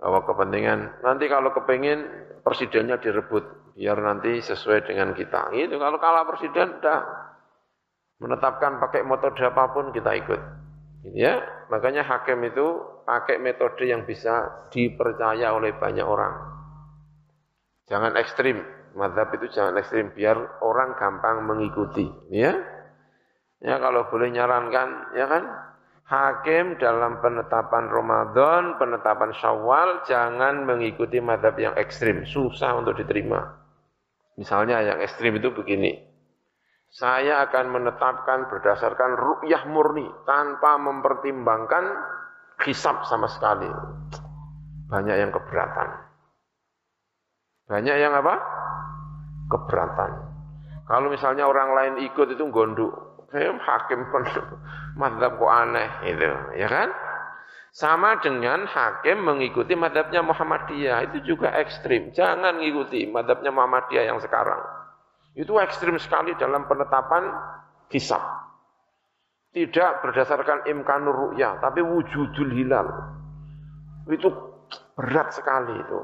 Bahwa 0.00 0.24
kepentingan. 0.24 1.04
Nanti 1.04 1.28
kalau 1.28 1.52
kepengen 1.52 2.08
presidennya 2.40 2.96
direbut. 2.96 3.76
Biar 3.76 4.00
nanti 4.00 4.40
sesuai 4.40 4.88
dengan 4.88 5.12
kita. 5.12 5.52
Itu 5.52 5.76
kalau 5.76 5.98
kalah 5.98 6.24
presiden, 6.24 6.78
dah 6.78 7.02
menetapkan 8.22 8.78
pakai 8.78 9.02
metode 9.02 9.42
apa 9.42 9.74
pun 9.74 9.90
kita 9.90 10.14
ikut. 10.14 10.40
Ya, 11.12 11.42
makanya 11.68 12.06
hakim 12.06 12.40
itu 12.48 12.80
pakai 13.04 13.36
metode 13.38 13.84
yang 13.86 14.08
bisa 14.08 14.66
dipercaya 14.72 15.52
oleh 15.52 15.76
banyak 15.76 16.04
orang. 16.04 16.34
Jangan 17.84 18.16
ekstrim, 18.16 18.64
madhab 18.96 19.28
itu 19.36 19.52
jangan 19.52 19.76
ekstrim, 19.76 20.10
biar 20.16 20.64
orang 20.64 20.96
gampang 20.96 21.44
mengikuti. 21.44 22.08
Ya, 22.32 22.56
ya 23.60 23.76
kalau 23.76 24.08
boleh 24.08 24.32
nyarankan, 24.32 24.88
ya 25.12 25.28
kan, 25.28 25.44
Hakim 26.04 26.76
dalam 26.76 27.16
penetapan 27.24 27.88
Ramadan, 27.88 28.76
penetapan 28.76 29.32
Syawal, 29.32 30.04
jangan 30.04 30.68
mengikuti 30.68 31.16
madhab 31.16 31.56
yang 31.56 31.72
ekstrim. 31.80 32.28
Susah 32.28 32.76
untuk 32.76 33.00
diterima. 33.00 33.40
Misalnya 34.36 34.84
yang 34.84 34.98
ekstrim 35.00 35.40
itu 35.40 35.48
begini. 35.56 35.96
Saya 36.92 37.42
akan 37.48 37.72
menetapkan 37.72 38.52
berdasarkan 38.52 39.16
ru'yah 39.16 39.64
murni, 39.66 40.06
tanpa 40.28 40.76
mempertimbangkan 40.78 41.84
hisab 42.62 43.02
sama 43.10 43.26
sekali. 43.26 43.66
Banyak 44.86 45.16
yang 45.18 45.30
keberatan. 45.34 45.88
Banyak 47.66 47.96
yang 47.98 48.12
apa? 48.14 48.34
Keberatan. 49.50 50.10
Kalau 50.84 51.08
misalnya 51.08 51.48
orang 51.48 51.72
lain 51.72 51.94
ikut 52.04 52.36
itu 52.36 52.44
gondok, 52.52 53.26
saya 53.32 53.56
hakim 53.56 54.04
pun 54.12 54.22
madhab 55.00 55.40
kok 55.40 55.52
aneh 55.52 55.88
itu, 56.06 56.28
ya 56.60 56.68
kan? 56.68 56.92
Sama 57.74 58.22
dengan 58.22 58.70
hakim 58.70 59.26
mengikuti 59.26 59.74
madhabnya 59.74 60.22
Muhammadiyah, 60.22 61.10
itu 61.10 61.34
juga 61.34 61.50
ekstrim. 61.58 62.14
Jangan 62.14 62.54
mengikuti 62.60 63.02
madhabnya 63.10 63.50
Muhammadiyah 63.50 64.14
yang 64.14 64.22
sekarang. 64.22 64.62
Itu 65.34 65.58
ekstrim 65.58 65.98
sekali 65.98 66.38
dalam 66.38 66.70
penetapan 66.70 67.34
kisah. 67.90 68.43
Tidak 69.54 69.90
berdasarkan 70.02 70.66
imkanur 70.66 71.30
ru'yah, 71.30 71.62
tapi 71.62 71.78
wujudul 71.78 72.50
hilal. 72.50 72.90
Itu 74.10 74.34
berat 74.98 75.30
sekali 75.30 75.78
itu. 75.78 76.00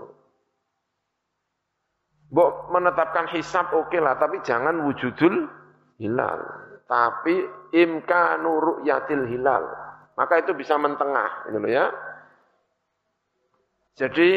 Bok 2.31 2.71
menetapkan 2.71 3.27
hisab 3.35 3.75
oke 3.75 3.91
okay 3.91 3.99
lah, 3.99 4.15
tapi 4.15 4.39
jangan 4.47 4.87
wujudul 4.87 5.51
hilal 5.99 6.71
tapi 6.91 7.47
imkanu 7.71 8.59
ru'yatil 8.59 9.31
hilal. 9.31 9.63
Maka 10.19 10.43
itu 10.43 10.53
bisa 10.59 10.75
mentengah, 10.75 11.47
itu 11.47 11.57
loh 11.63 11.71
ya. 11.71 11.87
Jadi 13.95 14.31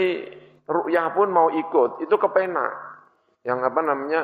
ru'yah 0.70 1.10
pun 1.18 1.34
mau 1.34 1.50
ikut, 1.50 2.06
itu 2.06 2.14
kepena. 2.14 2.70
Yang 3.42 3.60
apa 3.74 3.82
namanya 3.82 4.22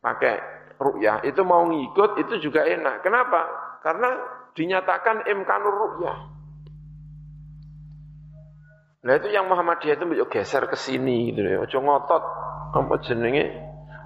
pakai 0.00 0.34
ru'yah, 0.80 1.20
itu 1.28 1.44
mau 1.44 1.68
ngikut, 1.68 2.16
itu 2.24 2.48
juga 2.48 2.64
enak. 2.64 3.04
Kenapa? 3.04 3.44
Karena 3.84 4.08
dinyatakan 4.56 5.28
imkanu 5.28 5.68
ru'yah. 5.68 6.18
Nah 9.04 9.12
itu 9.20 9.28
yang 9.28 9.52
Muhammadiyah 9.52 10.00
itu 10.00 10.04
yuk 10.16 10.32
geser 10.32 10.64
ke 10.64 10.80
sini 10.80 11.28
gitu 11.36 11.44
ya. 11.44 11.60
Ojo 11.60 11.78
ngotot 11.84 12.22
apa 12.72 12.94
jenenge 13.04 13.52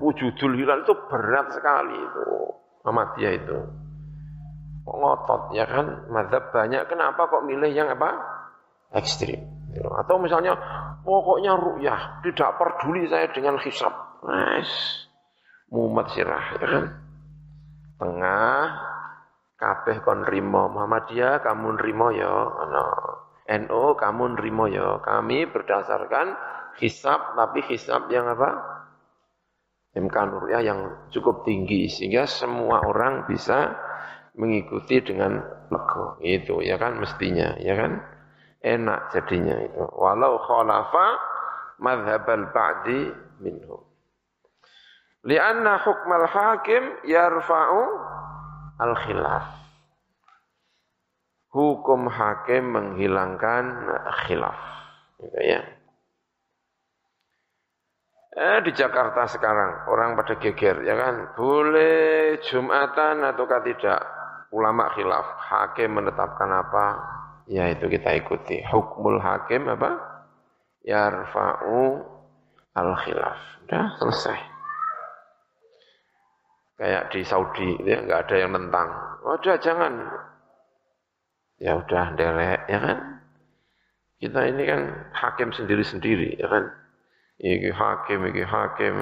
wujudul 0.03 0.59
hilal 0.59 0.83
itu 0.83 0.95
berat 1.07 1.55
sekali 1.55 1.95
itu. 1.95 2.27
Muhammadiyah 2.83 3.33
itu. 3.39 3.59
Kok 4.83 4.97
ngotot 4.99 5.43
ya 5.55 5.71
kan? 5.71 6.11
Madhab 6.11 6.51
banyak. 6.51 6.83
Kenapa 6.91 7.31
kok 7.31 7.47
milih 7.47 7.71
yang 7.71 7.87
apa? 7.95 8.19
Ekstrim. 8.99 9.39
Atau 9.79 10.19
misalnya 10.19 10.59
pokoknya 11.07 11.55
ru'yah. 11.55 12.19
Tidak 12.27 12.51
peduli 12.59 13.07
saya 13.07 13.31
dengan 13.31 13.63
hisab. 13.63 13.95
Nice. 14.27 15.07
Mumet 15.71 16.11
sirah 16.11 16.45
ya 16.59 16.67
kan? 16.67 16.85
Tengah 18.03 18.88
kabeh 19.59 20.01
kon 20.07 20.23
rimo 20.23 20.71
Muhammadiyah 20.71 21.43
kamu 21.43 21.77
rimo 21.83 22.09
ya? 22.15 22.31
Ana. 22.31 22.87
NU 23.49 23.83
kamu 23.99 24.39
rimo 24.39 24.71
ya? 24.71 25.03
Kami 25.03 25.51
berdasarkan 25.51 26.39
hisab 26.79 27.35
tapi 27.35 27.67
hisab 27.67 28.07
yang 28.09 28.31
apa? 28.31 28.79
Imkan 29.99 30.31
ru'yah 30.31 30.63
yang 30.63 31.11
cukup 31.11 31.43
tinggi 31.43 31.91
sehingga 31.91 32.31
semua 32.31 32.87
orang 32.87 33.27
bisa 33.27 33.75
mengikuti 34.39 35.03
dengan 35.03 35.43
lego 35.75 36.23
itu 36.23 36.63
ya 36.63 36.79
kan 36.79 37.03
mestinya 37.03 37.59
ya 37.59 37.75
kan? 37.75 37.99
Enak 38.63 39.11
jadinya 39.11 39.59
itu. 39.59 39.83
Walau 39.95 40.39
khalafa 40.39 41.07
madhabal 41.83 42.51
ba'di 42.55 43.11
minhum. 43.43 43.83
Lianna 45.27 45.83
hukmal 45.83 46.27
hakim 46.31 47.03
yarfa'u 47.07 47.83
al 48.79 48.95
khilaf 48.95 49.45
hukum 51.53 52.07
hakim 52.07 52.73
menghilangkan 52.73 53.65
khilaf 54.27 54.59
gitu 55.19 55.41
ya. 55.43 55.61
Eh, 58.39 58.59
di 58.63 58.71
Jakarta 58.71 59.27
sekarang 59.27 59.91
orang 59.91 60.15
pada 60.15 60.39
geger 60.39 60.87
ya 60.87 60.95
kan? 60.95 61.35
Boleh 61.35 62.39
Jumatan 62.47 63.27
ataukah 63.27 63.67
tidak? 63.67 64.01
Ulama 64.55 64.95
khilaf 64.95 65.27
hakim 65.51 65.99
menetapkan 65.99 66.47
apa? 66.47 66.87
Ya 67.51 67.67
itu 67.67 67.91
kita 67.91 68.15
ikuti. 68.15 68.63
Hukmul 68.63 69.19
hakim 69.19 69.67
apa? 69.67 69.99
Yarfa'u 70.87 71.99
al 72.79 72.93
khilaf 73.03 73.41
udah 73.67 73.99
selesai 74.01 74.58
kayak 76.79 77.11
di 77.11 77.27
Saudi 77.27 77.75
ya 77.83 77.99
nggak 78.07 78.31
ada 78.31 78.37
yang 78.39 78.55
tentang 78.55 78.89
udah 79.27 79.57
jangan. 79.59 79.95
Ya 81.59 81.75
udah 81.75 82.15
derek 82.15 82.71
ya 82.71 82.79
kan? 82.79 82.99
Kita 84.23 84.41
ini 84.47 84.63
kan 84.63 84.83
hakim 85.11 85.51
sendiri-sendiri 85.51 86.39
ya 86.39 86.47
kan? 86.47 86.65
Iki 87.43 87.71
hakim 87.75 88.21
iki 88.31 88.47
hakim 88.47 88.95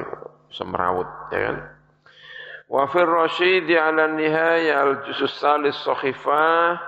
semrawut 0.49 1.09
ya 1.29 1.53
kan? 1.53 1.57
Wa 2.67 2.89
fir 2.89 3.07
rasyid 3.07 3.69
ala 3.71 4.09
nihaya 4.17 4.83
al 4.83 5.05
jusus 5.05 5.37
salis 5.37 5.77
sahifa 5.85 6.81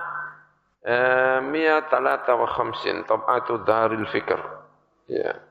eh, 0.83 1.37
mia 1.45 1.85
talata 1.85 2.33
tab'atu 3.05 3.61
daril 3.61 4.09
fikr. 4.09 4.41
Ya 5.09 5.48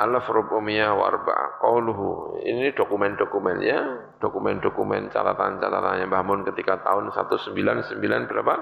alaf 0.00 0.24
rubumiyah 0.32 0.96
wa 0.96 1.12
arba'a 1.12 1.60
qauluhu 1.60 2.40
ini 2.40 2.72
dokumen-dokumen 2.72 3.60
ya 3.60 3.80
dokumen-dokumen 4.16 5.12
catatan-catatannya 5.12 6.08
Mbah 6.08 6.24
Mun 6.24 6.48
ketika 6.48 6.80
tahun 6.80 7.12
199 7.12 8.00
berapa 8.28 8.54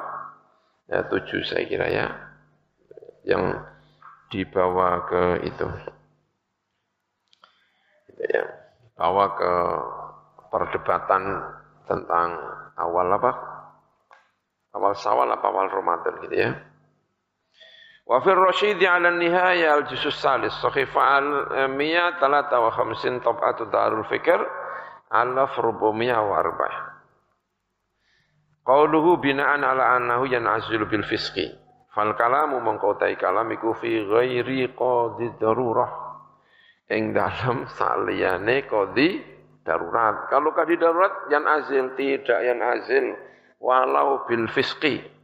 ya 0.91 1.07
7 1.07 1.47
saya 1.47 1.65
kira 1.71 1.87
ya 1.87 2.07
yang 3.29 3.61
dibawa 4.33 5.05
ke 5.09 5.23
itu. 5.45 5.69
Gitu 8.09 8.23
ya. 8.29 8.45
Bawa 8.97 9.37
ke 9.37 9.53
perdebatan 10.49 11.23
tentang 11.89 12.29
awal 12.77 13.09
apa? 13.15 13.33
Awal 14.77 14.93
Sawal 14.97 15.33
apa 15.33 15.47
awal 15.49 15.69
Ramadan 15.73 16.15
gitu 16.25 16.37
ya. 16.37 16.51
Wa 18.09 18.25
fi 18.25 18.33
Rasyidi 18.33 18.89
ala 18.89 19.13
nihaya 19.13 19.77
al 19.77 19.85
jusus 19.85 20.17
salis 20.17 20.57
sahifa 20.65 20.97
al 20.97 21.29
miya 21.69 22.17
talata 22.17 22.57
wa 22.57 22.73
khamsin 22.73 23.21
tab'atu 23.21 23.69
darul 23.69 24.09
fikr 24.09 24.41
alaf 25.13 25.53
rubumiyah 25.61 26.17
wa 26.25 26.41
arba'ah. 26.41 26.77
Qauluhu 28.65 29.21
bina'an 29.21 29.61
ala 29.61 29.97
annahu 29.97 30.25
yan'azilu 30.25 30.89
bil 30.89 31.05
fisqi. 31.05 31.53
Fal 31.93 32.13
kalamu 32.17 32.61
mengkotai 32.65 33.17
kalam 33.17 33.49
iku 33.53 33.77
fi 33.77 34.05
ghairi 34.05 34.73
qadi 34.73 35.37
darurah. 35.41 35.93
Ing 36.89 37.13
dalam 37.13 37.69
saliyane 37.77 38.65
qadi 38.69 39.09
darurat. 39.69 40.33
Kalau 40.33 40.57
qadi 40.57 40.81
darurat 40.81 41.29
yang 41.29 41.45
azil 41.45 41.93
tidak 41.93 42.41
yang 42.41 42.61
azil 42.65 43.05
walau 43.61 44.25
bil 44.25 44.49
fisqi. 44.49 45.18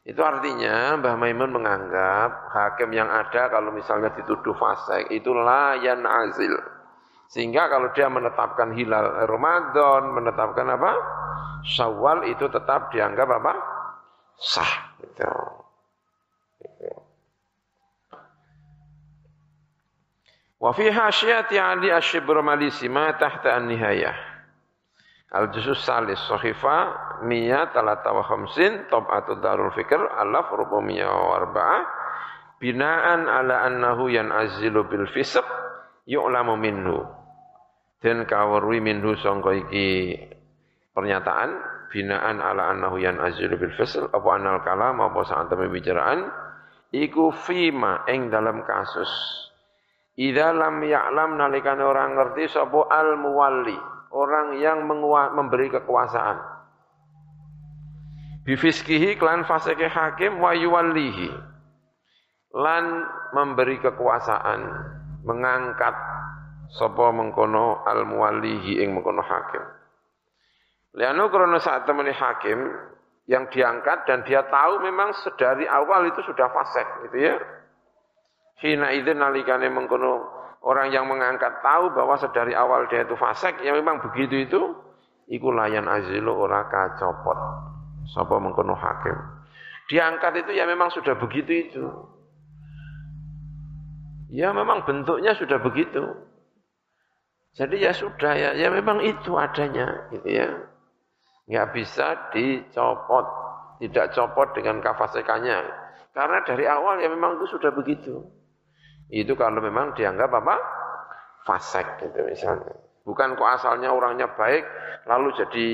Itu 0.00 0.24
artinya 0.24 0.96
Mbah 0.96 1.14
Maimun 1.20 1.60
menganggap 1.60 2.48
hakim 2.56 2.96
yang 2.96 3.12
ada 3.12 3.52
kalau 3.52 3.68
misalnya 3.68 4.08
dituduh 4.16 4.56
fasik 4.56 5.12
itu 5.12 5.28
layan 5.36 6.08
azil. 6.08 6.56
Sehingga 7.30 7.68
kalau 7.70 7.92
dia 7.94 8.08
menetapkan 8.10 8.74
hilal 8.74 9.28
Ramadan, 9.28 10.16
menetapkan 10.16 10.66
apa? 10.66 10.92
Syawal 11.62 12.26
itu 12.32 12.48
tetap 12.48 12.90
dianggap 12.90 13.28
apa? 13.28 13.52
Sah. 14.40 14.72
Gitu. 14.98 15.30
Wa 20.60 20.76
fi 20.76 20.92
hasyati 20.92 21.56
Ali 21.56 21.88
Asyibr 21.92 22.40
Malisi 22.44 22.88
ma 22.88 23.16
tahta 23.16 23.56
an-nihayah. 23.56 24.29
Al-Jusus 25.30 25.86
Salis 25.86 26.18
Sahifa 26.26 26.90
Miya 27.22 27.70
Talata 27.70 28.10
wa 28.10 28.26
Khamsin 28.26 28.90
Tab'atu 28.90 29.38
Darul 29.38 29.70
Fikr 29.72 29.98
Alaf 30.18 30.50
Rubumiyya 30.50 31.06
wa 31.06 31.38
Arba'ah 31.38 31.82
Binaan 32.60 33.24
ala 33.24 33.64
annahu 33.64 34.12
yan'azilu 34.12 34.84
bil 34.84 35.08
fisq 35.08 35.40
yu'lamu 36.04 36.60
minhu. 36.60 37.08
Dan 38.04 38.28
kawarwi 38.28 38.84
minhu 38.84 39.16
sangka 39.16 39.56
iki 39.56 40.12
pernyataan 40.92 41.56
binaan 41.88 42.36
ala 42.44 42.68
annahu 42.68 43.00
yan'azilu 43.00 43.56
bil 43.56 43.72
fisq 43.80 44.12
apa 44.12 44.28
anal 44.36 44.60
kalam 44.60 45.00
apa 45.00 45.20
saat 45.24 45.48
pembicaraan 45.48 46.28
iku 46.92 47.32
fima 47.32 48.04
ing 48.12 48.28
dalam 48.28 48.60
kasus. 48.68 49.08
Idza 50.20 50.52
lam 50.52 50.84
ya'lam 50.84 51.40
nalikane 51.40 51.80
orang 51.80 52.12
ngerti 52.12 52.44
sapa 52.52 52.92
al 52.92 53.16
muwalli, 53.16 53.78
orang 54.10 54.58
yang 54.58 54.84
memberi 54.86 55.70
kekuasaan. 55.70 56.60
bifiskihi 58.40 59.20
klan 59.20 59.44
fasike 59.44 59.86
hakim 59.86 60.40
wa 60.40 60.56
yuwallihi 60.56 61.28
lan 62.56 63.04
memberi 63.36 63.78
kekuasaan 63.78 64.60
mengangkat 65.22 65.92
sapa 66.72 67.12
mengkono 67.12 67.84
al 67.84 68.08
muwallihi 68.08 68.80
ing 68.80 68.96
mengkono 68.96 69.22
hakim 69.22 69.60
Lianu 70.90 71.30
krono 71.30 71.62
saat 71.62 71.86
temani 71.86 72.10
hakim 72.10 72.58
yang 73.30 73.46
diangkat 73.46 74.10
dan 74.10 74.26
dia 74.26 74.42
tahu 74.50 74.82
memang 74.82 75.14
sedari 75.22 75.62
awal 75.70 76.02
itu 76.10 76.18
sudah 76.26 76.50
fasek 76.50 76.86
gitu 77.06 77.30
ya. 77.30 77.34
Hina 78.58 78.90
itu 78.98 79.14
nalikane 79.14 79.70
mengkono 79.70 80.39
orang 80.60 80.92
yang 80.92 81.08
mengangkat 81.08 81.60
tahu 81.64 81.92
bahwa 81.92 82.14
sedari 82.20 82.52
awal 82.52 82.88
dia 82.88 83.04
itu 83.04 83.16
fasek, 83.16 83.60
ya 83.64 83.72
memang 83.72 84.00
begitu 84.04 84.44
itu, 84.44 84.60
iku 85.28 85.48
layan 85.52 85.88
azilu 85.88 86.32
ora 86.36 86.68
kacopot. 86.68 87.38
Sapa 88.10 88.36
mengkono 88.40 88.74
hakim. 88.74 89.16
Diangkat 89.90 90.46
itu 90.46 90.50
ya 90.54 90.64
memang 90.66 90.90
sudah 90.90 91.18
begitu 91.18 91.52
itu. 91.52 91.84
Ya 94.30 94.54
memang 94.54 94.86
bentuknya 94.86 95.34
sudah 95.34 95.58
begitu. 95.58 96.00
Jadi 97.58 97.82
ya 97.82 97.90
sudah 97.90 98.32
ya, 98.38 98.50
ya 98.54 98.70
memang 98.70 99.02
itu 99.02 99.34
adanya 99.34 100.06
gitu 100.14 100.28
ya 100.30 100.70
nggak 101.50 101.74
bisa 101.74 102.30
dicopot, 102.30 103.26
tidak 103.82 104.14
copot 104.14 104.48
dengan 104.54 104.78
kafasekannya. 104.78 105.58
Karena 106.14 106.38
dari 106.46 106.64
awal 106.70 107.02
ya 107.02 107.10
memang 107.10 107.42
itu 107.42 107.58
sudah 107.58 107.74
begitu. 107.74 108.22
Itu 109.10 109.34
kalau 109.34 109.58
memang 109.58 109.98
dianggap 109.98 110.30
apa? 110.30 110.56
Fasek 111.42 112.06
gitu 112.06 112.22
misalnya. 112.24 112.78
Bukan 113.02 113.34
kok 113.34 113.50
asalnya 113.58 113.90
orangnya 113.90 114.30
baik, 114.38 114.62
lalu 115.10 115.34
jadi 115.34 115.66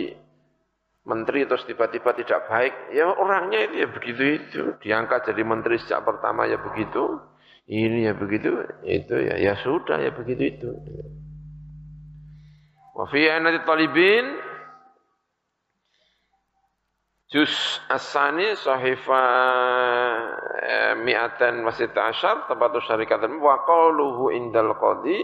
menteri 1.05 1.45
terus 1.45 1.69
tiba-tiba 1.69 2.17
tidak 2.17 2.49
baik. 2.49 2.73
Ya 2.97 3.13
orangnya 3.13 3.69
itu 3.69 3.75
ya 3.85 3.89
begitu 3.93 4.23
itu. 4.41 4.63
Diangkat 4.81 5.29
jadi 5.31 5.43
menteri 5.45 5.77
sejak 5.77 6.03
pertama 6.07 6.49
ya 6.49 6.57
begitu. 6.57 7.21
Ini 7.67 8.09
ya 8.09 8.15
begitu, 8.15 8.63
itu 8.87 9.15
ya 9.27 9.43
ya 9.43 9.59
sudah 9.59 9.99
ya 9.99 10.15
begitu 10.15 10.43
itu. 10.55 10.71
Wa 12.95 13.11
fi 13.11 13.27
talibin 13.67 14.25
Juz 17.27 17.83
As-Sani 17.91 18.55
Sahifa 18.55 19.19
eh, 19.19 19.96
Mi'atan 21.03 21.67
Wasita 21.67 22.13
Asyar 22.15 22.47
Tempatu 22.47 22.79
syarikatan 22.85 23.39
Wa 23.39 23.65
qawluhu 23.67 24.33
indal 24.35 24.75
qadi 24.79 25.19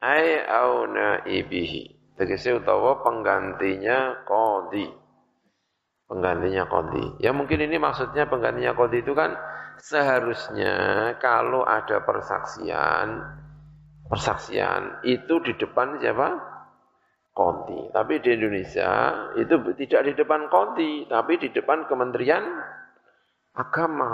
Ay 0.00 0.42
au 0.44 0.88
naibihi 0.88 2.14
Tegesi 2.14 2.54
utawa 2.54 3.02
penggantinya 3.02 4.24
qadi 4.28 4.86
Penggantinya 6.08 6.64
qadi 6.68 7.04
Ya 7.20 7.34
mungkin 7.36 7.64
ini 7.64 7.76
maksudnya 7.76 8.28
penggantinya 8.28 8.72
qadi 8.76 9.02
itu 9.04 9.12
kan 9.12 9.36
Seharusnya 9.80 10.74
kalau 11.18 11.66
ada 11.66 12.04
persaksian 12.04 13.20
Persaksian 14.04 15.04
itu 15.08 15.40
di 15.42 15.56
depan 15.56 15.96
siapa? 15.98 16.54
konti. 17.34 17.90
Tapi 17.90 18.22
di 18.22 18.30
Indonesia 18.30 18.90
itu 19.34 19.54
tidak 19.74 20.00
di 20.06 20.12
depan 20.14 20.46
konti, 20.48 21.04
tapi 21.10 21.36
di 21.36 21.50
depan 21.50 21.84
Kementerian 21.90 22.46
Agama. 23.54 24.10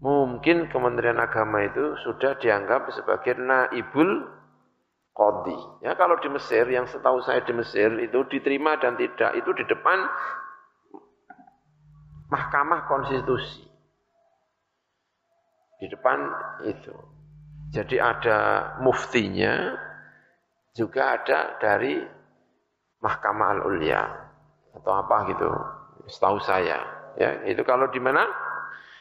Mungkin 0.00 0.68
Kementerian 0.72 1.20
Agama 1.20 1.60
itu 1.64 1.96
sudah 2.04 2.36
dianggap 2.40 2.88
sebagai 2.92 3.36
naibul 3.36 4.28
kodi. 5.12 5.56
Ya 5.84 5.92
kalau 5.96 6.16
di 6.20 6.28
Mesir, 6.32 6.64
yang 6.68 6.88
setahu 6.88 7.20
saya 7.20 7.44
di 7.44 7.52
Mesir 7.52 7.92
itu 8.00 8.24
diterima 8.28 8.80
dan 8.80 8.96
tidak 8.96 9.36
itu 9.36 9.50
di 9.52 9.64
depan 9.68 9.98
Mahkamah 12.32 12.88
Konstitusi. 12.88 13.68
Di 15.80 15.86
depan 15.88 16.18
itu. 16.68 16.92
Jadi 17.72 17.96
ada 18.00 18.38
muftinya, 18.84 19.76
juga 20.76 21.16
ada 21.18 21.60
dari 21.60 22.00
Mahkamah 23.00 23.48
Al-Ulya 23.58 24.02
atau 24.80 24.92
apa 24.92 25.16
gitu, 25.32 25.48
setahu 26.08 26.38
saya. 26.42 26.99
Ya, 27.18 27.42
itu 27.48 27.62
kalau 27.66 27.90
di 27.90 27.98
mana? 27.98 28.26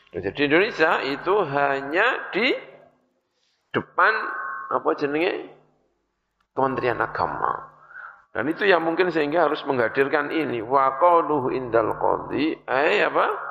Jadi 0.09 0.49
Indonesia 0.49 1.05
itu 1.05 1.35
hanya 1.45 2.33
di 2.33 2.47
depan 3.69 4.13
apa 4.73 4.89
jenenge 4.97 5.53
Kementerian 6.57 6.97
Agama. 6.97 7.69
Dan 8.33 8.49
itu 8.49 8.65
yang 8.65 8.85
mungkin 8.85 9.09
sehingga 9.13 9.49
harus 9.49 9.61
menghadirkan 9.65 10.33
ini 10.33 10.61
wa 10.61 10.97
indal 11.53 11.97
qadhi 11.97 12.57
ay 12.65 13.05
apa? 13.05 13.49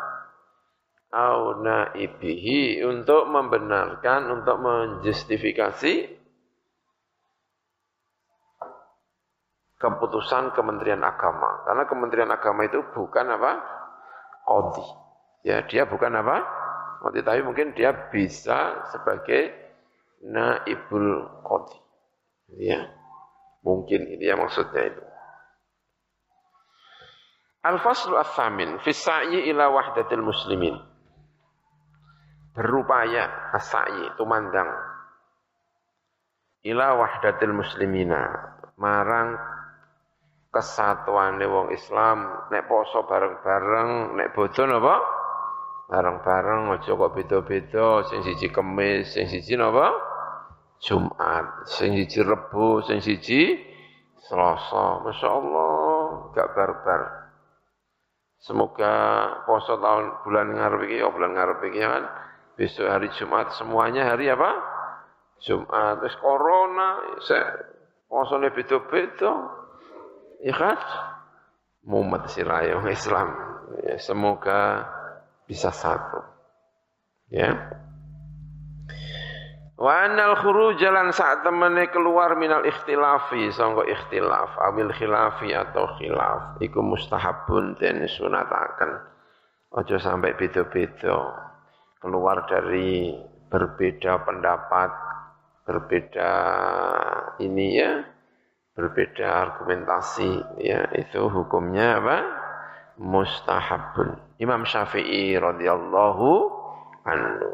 au 1.09 1.65
naibihi 1.65 2.85
untuk 2.85 3.33
membenarkan 3.33 4.29
untuk 4.29 4.61
menjustifikasi 4.61 5.95
keputusan 9.81 10.53
Kementerian 10.53 11.01
Agama. 11.01 11.65
Karena 11.65 11.89
Kementerian 11.89 12.29
Agama 12.29 12.69
itu 12.69 12.85
bukan 12.93 13.25
apa? 13.25 13.78
Kodi. 14.49 14.86
Ya, 15.44 15.61
dia 15.68 15.84
bukan 15.84 16.16
apa? 16.16 16.40
Kodi, 17.05 17.20
tapi 17.20 17.44
mungkin 17.44 17.76
dia 17.76 17.92
bisa 18.09 18.88
sebagai 18.88 19.53
naibul 20.24 21.28
kodi. 21.44 21.76
Ya, 22.57 22.88
mungkin 23.61 24.09
ini 24.09 24.24
yang 24.24 24.40
maksudnya 24.40 24.88
itu. 24.88 25.03
Al-faslu 27.61 28.16
al-thamin, 28.16 28.80
fisa'i 28.80 29.53
ila 29.53 29.68
wahdatil 29.68 30.24
muslimin. 30.24 30.80
Berupaya 32.57 33.53
as-sa'i, 33.53 34.16
itu 34.16 34.24
mandang. 34.24 34.72
Ila 36.64 36.96
wahdatil 36.96 37.53
muslimina, 37.53 38.57
marang 38.80 39.36
kesatuane 40.49 41.44
wong 41.44 41.68
Islam 41.76 42.49
nek 42.49 42.64
poso 42.66 43.05
bareng-bareng 43.05 44.16
nek 44.16 44.28
bodo 44.32 44.64
napa? 44.64 44.96
Bareng-bareng 45.88 46.68
aja 46.76 46.92
kok 46.92 47.12
beda-beda. 47.16 48.05
Sing 48.09 48.20
siji 48.24 48.53
kemis 48.53 49.12
sing 49.12 49.28
siji 49.28 49.57
napa? 49.57 49.92
Jumat 50.78 51.68
sing 51.68 51.96
siji 51.96 52.20
Rebo 52.24 52.84
sing 52.84 53.01
siji 53.01 53.57
Selasa. 54.28 55.01
Masyaallah 55.05 56.32
gak 56.36 56.53
barbar. 56.53 57.03
Semoga 58.38 58.94
poso 59.49 59.80
tahun 59.80 60.22
bulan 60.22 60.55
ngarep 60.55 60.80
iki 60.86 61.03
ya 61.03 61.09
bulan 61.11 61.32
ngarep 61.34 61.59
iki 61.72 61.80
kan? 61.80 62.05
Besok 62.55 62.86
hari 62.86 63.09
Jumat 63.16 63.51
semuanya 63.57 64.14
hari 64.14 64.30
apa? 64.30 64.51
Jumat. 65.42 66.03
Wis 66.05 66.14
corona 66.20 67.03
posone 68.09 68.49
beda-beda 68.53 69.58
Kan? 70.39 70.78
Muhammad 71.82 72.30
siraya 72.30 72.78
Islam. 72.86 73.28
Ya, 73.82 73.99
semoga 73.99 74.86
bisa 75.49 75.74
satu. 75.74 76.22
Ya. 77.28 77.55
Wa 79.78 80.11
anal 80.11 80.34
khuruj 80.43 80.82
jalan 80.82 81.14
saat 81.14 81.47
temene 81.47 81.86
keluar 81.95 82.34
minal 82.34 82.66
ikhtilafi 82.66 83.55
sangka 83.55 83.86
ikhtilaf 83.86 84.59
abil 84.59 84.91
khilafi 84.91 85.55
atau 85.55 85.86
khilaf 85.95 86.59
iku 86.59 86.82
mustahabun 86.82 87.78
den 87.78 88.03
sunataken. 88.11 88.91
Aja 89.78 89.97
sampai 90.03 90.34
beda-beda. 90.34 91.47
Keluar 92.03 92.47
dari 92.51 93.14
berbeda 93.51 94.22
pendapat, 94.26 94.91
berbeda 95.66 96.32
ini 97.43 97.66
ya, 97.78 98.03
berbeda 98.79 99.26
argumentasi 99.26 100.62
ya 100.62 100.87
itu 100.95 101.26
hukumnya 101.26 101.99
apa? 101.99 102.16
Mustahabun. 103.03 104.39
Imam 104.39 104.62
Syafi'i 104.62 105.35
radhiyallahu 105.35 106.31
anhu. 107.03 107.51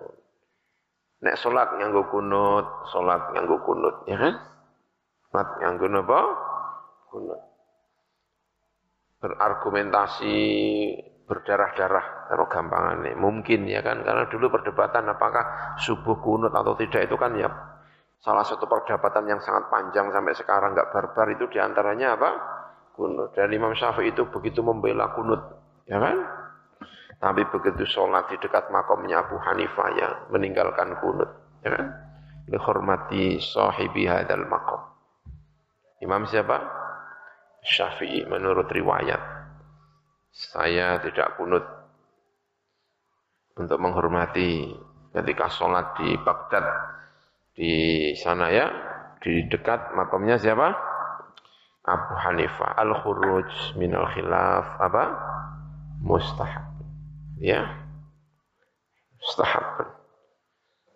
Nek 1.25 1.41
salat 1.41 1.73
nganggo 1.81 2.13
kunut 2.13 2.69
salat 2.93 3.33
nganggo 3.33 3.57
kunut 3.65 4.05
ya 4.05 4.21
kan? 4.21 4.37
Salat 5.33 5.49
nganggo 5.65 5.87
napa? 5.89 6.21
Kunut. 7.09 7.41
Berargumentasi 9.25 10.37
berdarah-darah 11.25 12.29
kalau 12.29 12.45
gampangannya 12.53 13.17
mungkin 13.17 13.65
ya 13.65 13.81
kan? 13.81 14.05
Karena 14.05 14.29
dulu 14.29 14.53
perdebatan 14.53 15.09
apakah 15.09 15.77
subuh 15.81 16.21
kunut 16.21 16.53
atau 16.53 16.77
tidak 16.77 17.09
itu 17.09 17.17
kan 17.17 17.33
ya 17.33 17.49
Salah 18.23 18.45
satu 18.47 18.65
perdebatan 18.69 19.27
yang 19.29 19.41
sangat 19.43 19.69
panjang 19.69 20.09
sampai 20.13 20.35
sekarang 20.37 20.73
nggak 20.73 20.91
barbar 20.93 21.27
itu 21.33 21.45
di 21.51 21.59
antaranya 21.61 22.17
apa? 22.17 22.31
Kunut. 22.95 23.35
Dan 23.35 23.51
Imam 23.51 23.75
Syafi'i 23.75 24.15
itu 24.15 24.29
begitu 24.31 24.63
membela 24.63 25.11
kunut, 25.13 25.43
ya 25.91 25.99
kan? 25.99 26.17
Tapi 27.19 27.43
begitu 27.51 27.89
sholat 27.89 28.31
di 28.31 28.37
dekat 28.39 28.71
makamnya 28.71 29.25
Abu 29.27 29.37
Hanifah 29.41 29.89
ya 29.97 30.09
meninggalkan 30.31 30.99
kunut, 31.03 31.31
ya 31.67 31.75
kan? 31.75 31.87
Dihormati 32.47 33.41
sahibi 33.41 34.07
hadal 34.07 34.47
makom. 34.47 34.81
Imam 36.05 36.29
siapa? 36.29 36.61
Syafi'i 37.65 38.29
menurut 38.29 38.69
riwayat. 38.69 39.33
saya 40.35 40.99
tidak 40.99 41.39
kunut 41.39 41.63
untuk 43.55 43.79
menghormati 43.79 44.75
ketika 45.15 45.47
sholat 45.47 45.95
di 45.95 46.19
Baghdad 46.19 46.67
di 47.55 47.73
sana 48.19 48.51
ya 48.51 48.67
di 49.23 49.47
dekat 49.47 49.95
makamnya 49.95 50.37
siapa 50.37 50.75
Abu 51.85 52.13
Hanifah 52.19 52.77
al 52.77 52.93
khuruj 52.99 53.79
min 53.79 53.95
al 53.95 54.11
khilaf 54.11 54.67
apa 54.83 55.05
mustahab 56.03 56.67
ya 57.39 57.63
mustahab 59.23 59.95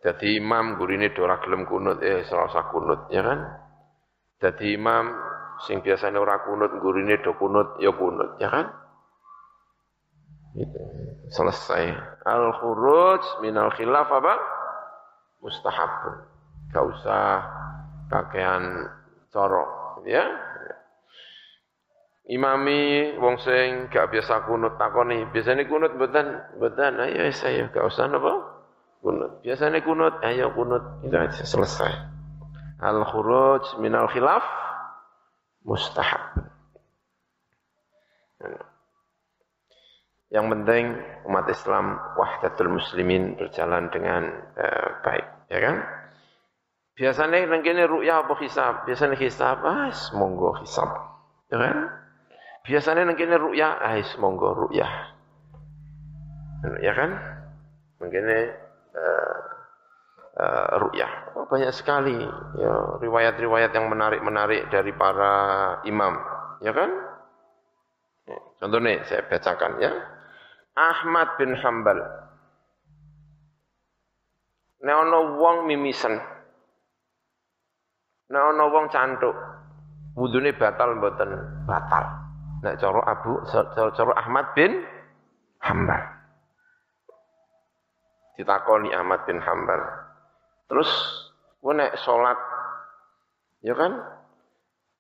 jadi 0.02 0.38
imam 0.38 0.78
gurine 0.78 1.10
ora 1.18 1.38
gelem 1.42 1.66
kunut 1.66 2.02
eh 2.02 2.22
selasa 2.26 2.68
kunut 2.74 3.10
ya 3.10 3.22
kan 3.22 3.38
jadi 4.38 4.78
imam 4.78 5.14
sing 5.62 5.82
biasanya 5.82 6.18
ora 6.18 6.42
kunut 6.42 6.74
gurine 6.82 7.18
do 7.22 7.34
kunut 7.38 7.78
ya 7.82 7.90
kunut 7.94 8.38
ya 8.42 8.50
kan 8.50 8.66
Gitu. 10.56 10.80
Selesai. 11.30 11.92
Al 12.24 12.50
khuruj 12.56 13.22
minal 13.44 13.70
khilaf 13.76 14.08
apa? 14.08 14.34
Mustahab. 15.44 16.24
Gak 16.68 16.84
usah 16.84 17.42
pakaian 18.12 18.88
corok, 19.32 20.04
ya. 20.04 20.24
Imami 22.28 23.16
wong 23.16 23.40
sing 23.40 23.88
gak 23.88 24.12
biasa 24.12 24.44
kunut 24.44 24.76
takoni, 24.76 25.24
biasanya 25.32 25.64
kunut 25.64 25.96
mboten, 25.96 26.28
mboten 26.60 27.00
ayo 27.00 27.24
saya 27.32 27.72
gak 27.72 27.88
usah 27.88 28.04
napa? 28.04 28.36
Kunut. 29.00 29.40
Biasanya 29.40 29.80
kunut, 29.80 30.20
ayo 30.20 30.52
kunut. 30.52 31.00
Itu 31.08 31.16
aja 31.16 31.40
selesai. 31.40 31.92
Al 32.84 33.00
khuruj 33.08 33.80
minal 33.80 34.12
khilaf 34.12 34.44
mustahab. 35.64 36.44
Yang 40.28 40.46
penting 40.52 40.84
umat 41.24 41.48
Islam 41.48 41.96
wahdatul 42.20 42.76
muslimin 42.76 43.40
berjalan 43.40 43.88
dengan 43.88 44.28
uh, 44.60 45.00
baik, 45.00 45.26
ya 45.48 45.58
kan? 45.64 45.76
Biasanya 46.98 47.46
nang 47.46 47.62
kene 47.62 47.86
ru'ya 47.86 48.26
apa 48.26 48.34
hisab? 48.42 48.82
Biasanya 48.82 49.14
hisab, 49.22 49.62
ah 49.62 49.94
monggo 50.18 50.58
hisab. 50.58 50.90
Ya 51.46 51.56
kan? 51.62 51.76
Biasanya 52.66 53.06
nang 53.06 53.14
kene 53.14 53.38
ru'ya, 53.38 53.78
ah 53.78 53.94
monggo 54.18 54.66
ru'ya. 54.66 54.88
Ya 56.82 56.92
kan? 56.98 57.14
Mungkin 58.02 58.24
uh, 58.26 59.38
uh, 60.42 60.70
ru'yah. 60.82 61.38
Oh, 61.38 61.46
banyak 61.46 61.70
sekali 61.70 62.18
ya 62.58 62.98
riwayat-riwayat 62.98 63.70
yang 63.70 63.86
menarik-menarik 63.86 64.66
dari 64.66 64.90
para 64.90 65.34
imam, 65.86 66.18
ya 66.66 66.74
kan? 66.74 66.90
Contohnya 68.58 69.06
saya 69.06 69.22
bacakan 69.30 69.78
ya. 69.78 69.94
Ahmad 70.74 71.38
bin 71.38 71.54
Hambal. 71.54 71.98
Nek 74.82 74.94
wong 75.38 75.66
mimisen. 75.66 76.37
Nek 78.28 78.42
ana 78.44 78.64
wong 78.68 78.92
cantuk, 78.92 79.32
wudune 80.12 80.52
batal 80.52 81.00
mboten? 81.00 81.30
Batal. 81.64 82.04
Nek 82.60 82.76
cara 82.76 83.00
Abu 83.08 83.40
cara 83.72 84.12
Ahmad 84.20 84.52
bin 84.52 84.84
Hambal. 85.64 86.02
Ditakoni 88.36 88.92
Ahmad 88.92 89.24
bin 89.24 89.40
Hambal. 89.40 89.80
Terus 90.68 90.90
kowe 91.64 91.72
nek 91.72 91.96
salat 92.04 92.36
ya 93.64 93.72
kan 93.72 93.96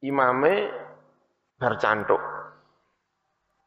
imame 0.00 0.72
bar 1.60 1.76
cantuk. 1.76 2.22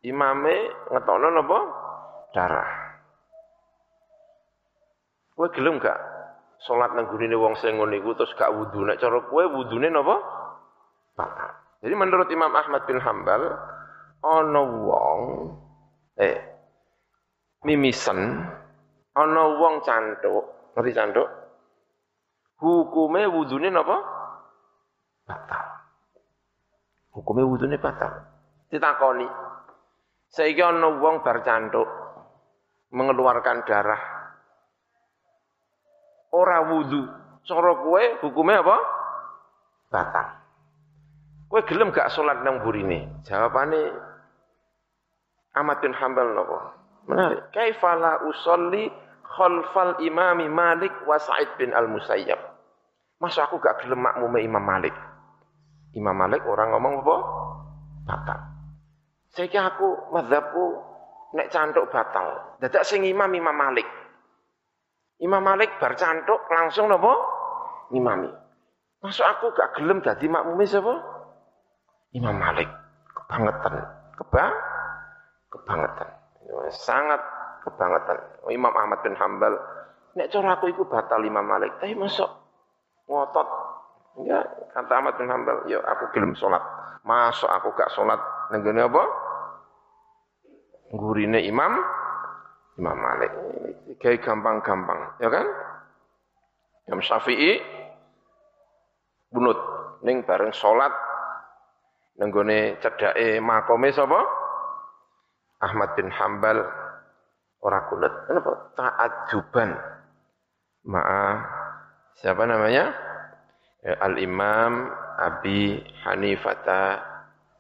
Imame 0.02 0.56
ngetokno 0.90 1.28
napa? 1.30 1.60
darah. 2.32 2.72
Kowe 5.36 5.48
gelem 5.52 5.78
gak 5.78 6.00
salat 6.66 6.94
nang 6.94 7.10
gurine 7.10 7.34
wong 7.34 7.58
sing 7.58 7.78
ngono 7.78 7.98
iku 7.98 8.14
terus 8.14 8.34
gak 8.38 8.54
wudu 8.54 8.86
nek 8.86 9.02
cara 9.02 9.18
kowe 9.26 9.44
wudune 9.50 9.90
napa? 9.90 10.16
Batal. 11.18 11.52
Jadi 11.82 11.94
menurut 11.98 12.30
Imam 12.30 12.54
Ahmad 12.54 12.86
bin 12.86 13.02
Hambal 13.02 13.42
ana 14.22 14.62
wong 14.62 15.22
eh 16.22 16.38
mimisen 17.66 18.46
ana 19.18 19.44
wong 19.58 19.82
cantuk, 19.82 20.74
ngerti 20.78 20.92
cantuk? 20.94 21.28
Hukume 22.62 23.26
wudune 23.26 23.74
napa? 23.74 23.98
Batal. 25.26 25.66
Hukume 27.18 27.42
wudune 27.42 27.82
batal. 27.82 28.22
Ditakoni. 28.70 29.26
Saiki 30.30 30.62
ana 30.62 30.94
wong 31.02 31.26
bar 31.26 31.42
cantuk, 31.42 31.90
mengeluarkan 32.94 33.66
darah. 33.66 34.21
Ora 36.32 36.64
wudhu. 36.72 37.08
Cara 37.44 37.72
kue 37.84 38.04
hukumnya 38.24 38.64
apa? 38.64 38.78
Batal. 39.92 40.28
Kue 41.52 41.62
gelem 41.68 41.92
gak 41.92 42.12
sholat 42.16 42.40
nang 42.48 42.64
burine? 42.64 43.12
Jawabannya 43.28 43.92
Ahmad 45.52 45.84
bin 45.84 45.92
Hanbal 45.92 46.32
nopo. 46.32 46.58
Menarik. 47.12 47.52
Kaifala 47.52 48.24
usolli 48.24 48.88
khalfal 49.28 50.00
imami 50.00 50.48
Malik 50.48 50.96
wa 51.04 51.20
Sa'id 51.20 51.60
bin 51.60 51.76
al-Musayyab. 51.76 52.40
Masa 53.20 53.52
aku 53.52 53.60
gak 53.60 53.84
gelem 53.84 54.00
makmume 54.00 54.40
Imam 54.40 54.64
Malik? 54.64 54.96
Imam 55.92 56.16
Malik 56.16 56.40
orang 56.48 56.72
ngomong 56.72 57.04
apa? 57.04 57.16
Batal. 58.08 58.40
Saya 59.32 59.72
aku 59.72 60.12
madhabku 60.16 60.66
nek 61.36 61.52
cantuk 61.52 61.88
batal. 61.92 62.60
Dadak 62.60 62.84
sing 62.84 63.04
imam 63.08 63.32
Imam 63.32 63.56
Malik. 63.56 63.88
Imam 65.22 65.42
Malik 65.46 65.78
bar 65.78 65.94
cantuk 65.94 66.42
langsung 66.50 66.90
napa? 66.90 67.14
Imami. 67.94 68.30
Masuk 69.02 69.26
aku 69.26 69.54
gak 69.54 69.78
gelem 69.78 70.02
dadi 70.02 70.26
makmume 70.26 70.66
sapa? 70.66 70.98
Imam 72.18 72.38
Malik. 72.38 72.68
Kebangetan. 73.14 73.76
Keba 74.18 74.46
kebangetan. 75.54 76.10
Sangat 76.74 77.22
kebangetan. 77.64 78.18
Imam 78.50 78.74
Ahmad 78.74 79.06
bin 79.06 79.14
Hambal 79.14 79.54
nek 80.12 80.28
cara 80.28 80.60
aku 80.60 80.74
iku 80.74 80.90
batal 80.90 81.22
Imam 81.24 81.46
Malik. 81.46 81.78
Tapi 81.78 81.94
masuk 81.96 82.28
ngotot. 83.06 83.48
Ya, 84.28 84.44
kata 84.76 84.92
Ahmad 84.92 85.16
bin 85.16 85.32
Hambal, 85.32 85.64
ya 85.72 85.80
aku 85.88 86.12
gelem 86.12 86.36
sholat. 86.36 86.60
Masuk 87.08 87.48
aku 87.48 87.72
gak 87.78 87.94
sholat. 87.96 88.20
Nenggene 88.52 88.84
apa? 88.84 89.04
gurine 90.92 91.40
Imam 91.48 91.72
Imam 92.82 92.98
Malik. 92.98 93.32
Kayak 94.02 94.26
gampang-gampang, 94.26 95.22
ya 95.22 95.30
kan? 95.30 95.46
Imam 96.90 97.06
Syafi'i 97.06 97.62
bunut 99.30 99.56
ning 100.02 100.26
bareng 100.26 100.50
salat 100.52 100.90
nenggone 102.18 102.82
cedake 102.82 103.38
makome 103.38 103.94
sapa? 103.94 104.18
Ahmad 105.62 105.94
bin 105.94 106.10
Hambal 106.10 106.58
ora 107.62 107.80
kunut. 107.86 108.14
Kenapa? 108.26 108.74
Ta'adzuban. 108.74 109.72
Ma'a 110.90 111.26
siapa 112.18 112.50
namanya? 112.50 112.90
Ya, 113.86 113.94
Al-Imam 114.02 114.90
Abi 115.22 115.78
Hanifata 116.02 116.98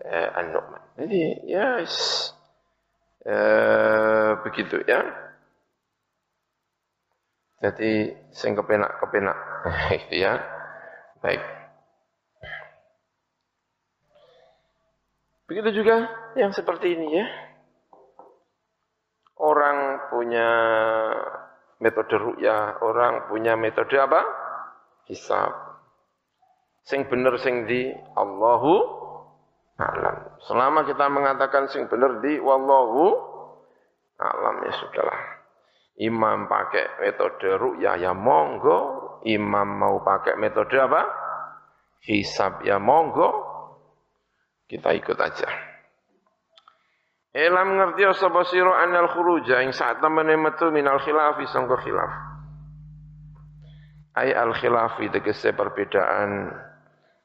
eh, 0.02 0.30
An-Nu'man. 0.34 0.98
Jadi, 0.98 1.46
yes, 1.46 1.94
Eh, 3.22 4.30
begitu 4.42 4.82
ya. 4.90 5.06
Jadi 7.62 8.18
sing 8.34 8.58
kepenak 8.58 8.98
kepenak 8.98 9.38
itu 10.02 10.26
ya. 10.26 10.42
Baik. 11.22 11.42
Begitu 15.46 15.84
juga 15.84 16.10
yang 16.34 16.50
seperti 16.50 16.98
ini 16.98 17.22
ya. 17.22 17.28
Orang 19.42 20.10
punya 20.14 20.50
metode 21.82 22.14
ru'yah, 22.14 22.82
orang 22.82 23.30
punya 23.30 23.54
metode 23.58 23.98
apa? 23.98 24.22
Hisab. 25.10 25.54
Sing 26.86 27.06
bener 27.06 27.38
sing 27.42 27.70
di 27.70 27.94
Allahu 28.18 29.01
alam. 29.82 30.18
Selama 30.46 30.86
kita 30.86 31.06
mengatakan 31.10 31.66
sing 31.74 31.90
benar 31.90 32.22
di 32.22 32.38
wallahu 32.38 33.32
alam 34.22 34.62
ya 34.62 34.74
sudahlah. 34.78 35.22
Imam 36.02 36.50
pakai 36.50 37.02
metode 37.02 37.50
ru'yah 37.58 37.98
ya 38.00 38.14
monggo, 38.14 39.20
imam 39.28 39.68
mau 39.82 40.02
pakai 40.02 40.38
metode 40.38 40.78
apa? 40.78 41.02
Hisab 42.06 42.66
ya 42.66 42.82
monggo. 42.82 43.50
Kita 44.66 44.96
ikut 44.96 45.18
aja. 45.20 45.50
Elam 47.32 47.80
ngerti 47.80 48.08
sapa 48.20 48.44
sira 48.48 48.84
anal 48.84 49.08
khuruja 49.12 49.64
ing 49.64 49.72
saat 49.72 50.04
temene 50.04 50.36
metu 50.36 50.68
minal 50.72 51.00
khilafi 51.00 51.48
sangka 51.48 51.80
khilaf. 51.80 52.12
Ai 54.20 54.36
al 54.36 54.52
khilafi 54.52 55.08
tegese 55.12 55.56
perbedaan 55.56 56.52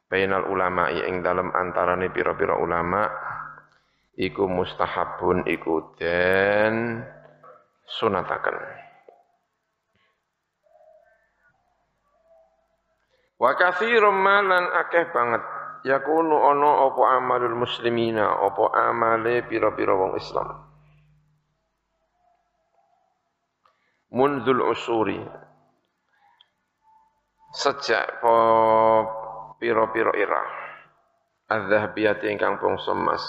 bainal 0.07 0.47
ulama 0.47 0.91
ing 0.91 1.23
dalam 1.23 1.51
antarane 1.51 2.11
pira-pira 2.15 2.55
ulama 2.55 3.11
iku 4.15 4.47
mustahabun 4.47 5.45
iku 5.51 5.95
den 5.99 7.03
sunataken. 7.87 8.57
Wa 13.37 13.53
katsirum 13.53 14.17
malan 14.17 14.65
akeh 14.73 15.13
banget. 15.13 15.43
Yakunu 15.87 16.35
ana 16.51 16.91
apa 16.91 17.03
amalul 17.21 17.63
muslimina 17.63 18.27
apa 18.43 18.91
amale 18.91 19.47
pira-pira 19.47 19.95
wong 19.95 20.19
Islam. 20.19 20.67
Munzul 24.11 24.67
usuri. 24.67 25.21
Sejak 27.55 28.19
po 28.19 28.35
pira-pira 29.61 30.13
era 30.17 30.43
adzhabiyati 31.51 32.31
ingkang 32.31 32.59
bangsa 32.59 32.93
emas. 32.93 33.25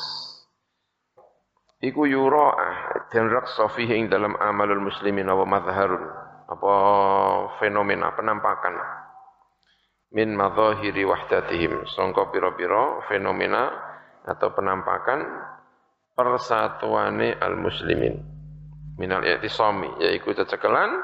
Iku 1.78 2.10
yura'ah 2.10 3.08
den 3.14 3.30
raksa 3.30 3.70
fihi 3.70 4.02
ing 4.02 4.06
dalam 4.10 4.34
amalul 4.42 4.82
muslimin 4.90 5.30
wa 5.30 5.46
madharun 5.46 6.02
apa 6.50 6.74
fenomena 7.62 8.18
penampakan. 8.18 8.76
Min 10.16 10.34
madhahiri 10.34 11.06
wahdatihim. 11.06 11.86
Sangka 11.94 12.34
pira-pira 12.34 13.06
fenomena 13.06 13.70
atau 14.26 14.50
penampakan 14.56 15.22
persatuane 16.18 17.38
al 17.38 17.56
muslimin 17.62 18.38
minal 18.98 19.22
i'tisami 19.22 20.02
yaiku 20.02 20.34
cecekelan 20.34 20.98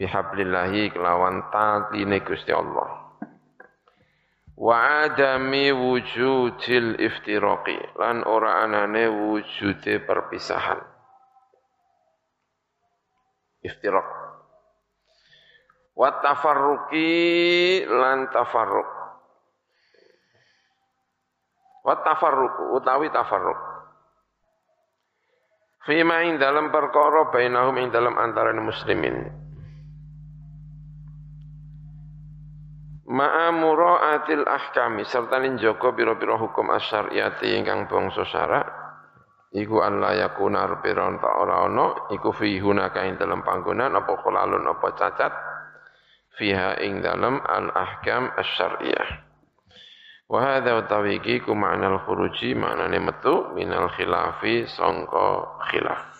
bihablillahi 0.00 0.88
kelawan 0.96 1.44
tatine 1.52 2.24
Gusti 2.24 2.48
Allah 2.48 3.09
wa 4.60 5.08
adami 5.08 5.72
wujudil 5.72 7.00
iftiraqi 7.00 7.96
lan 7.96 8.20
ora 8.28 8.60
anane 8.68 9.08
wujude 9.08 10.04
perpisahan. 10.04 10.84
Iftiraq 13.64 14.08
wa 15.96 16.08
tafarruqi 16.20 17.08
lan 17.88 18.28
tafarruq. 18.28 18.90
Wa 21.80 21.94
tafarruq 22.04 22.76
utawi 22.76 23.08
tafarruq. 23.08 23.60
Fima 25.88 26.20
ing 26.28 26.36
dalam 26.36 26.68
perkara 26.68 27.32
bainahum 27.32 27.80
ing 27.80 27.88
dalam 27.88 28.12
antara 28.20 28.52
muslimin 28.52 29.39
Ma'a 33.10 33.50
mura'atil 33.50 34.46
ahkami 34.46 35.02
serta 35.02 35.42
ninjoko 35.42 35.90
biro-biro 35.98 36.38
hukum 36.38 36.70
asyariyati 36.70 37.58
ingkang 37.58 37.90
bangsa 37.90 38.22
syarak. 38.22 38.66
Iku 39.50 39.82
an 39.82 39.98
la 39.98 40.14
yakuna 40.14 40.62
arbiron 40.62 41.18
ta 41.18 41.26
ora 41.42 41.66
ana 41.66 42.06
iku 42.14 42.30
fi 42.30 42.54
hunaka 42.62 43.02
ing 43.02 43.18
dalam 43.18 43.42
panggonan 43.42 43.98
apa 43.98 44.14
khalalun 44.14 44.62
apa 44.62 44.88
cacat. 44.94 45.32
Fiha 46.38 46.78
ing 46.86 47.02
dalam 47.02 47.42
al 47.42 47.74
ahkam 47.74 48.30
asyariyah 48.38 49.30
wa 50.30 50.38
hadza 50.46 50.78
utawi 50.78 51.18
ku 51.42 51.50
ma'na 51.58 51.90
al 51.90 51.98
khuruji 52.06 52.54
maknane 52.54 53.02
metu 53.02 53.50
minal 53.50 53.90
khilafi 53.90 54.62
sangka 54.70 55.58
khilaf 55.66 56.19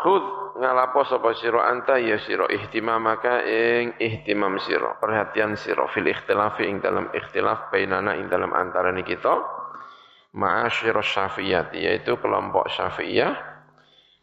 Khud 0.00 0.56
ngalapo 0.56 1.04
sapa 1.04 1.36
sira 1.36 1.68
anta 1.68 2.00
ya 2.00 2.16
sira 2.16 2.48
ihtimamaka 2.48 3.44
ing 3.44 4.00
ihtimam 4.00 4.56
sira. 4.64 4.96
Perhatian 4.96 5.60
sira 5.60 5.84
fil 5.92 6.08
ikhtilafi 6.08 6.64
ing 6.64 6.80
dalam 6.80 7.12
ikhtilaf 7.12 7.68
bainana 7.68 8.16
ing 8.16 8.32
dalam 8.32 8.48
antarané 8.56 9.04
kita. 9.04 9.60
Ma'asyir 10.30 10.96
syafi'iyati 10.96 11.84
yaitu 11.84 12.16
kelompok 12.16 12.72
syafi'iyah. 12.72 13.34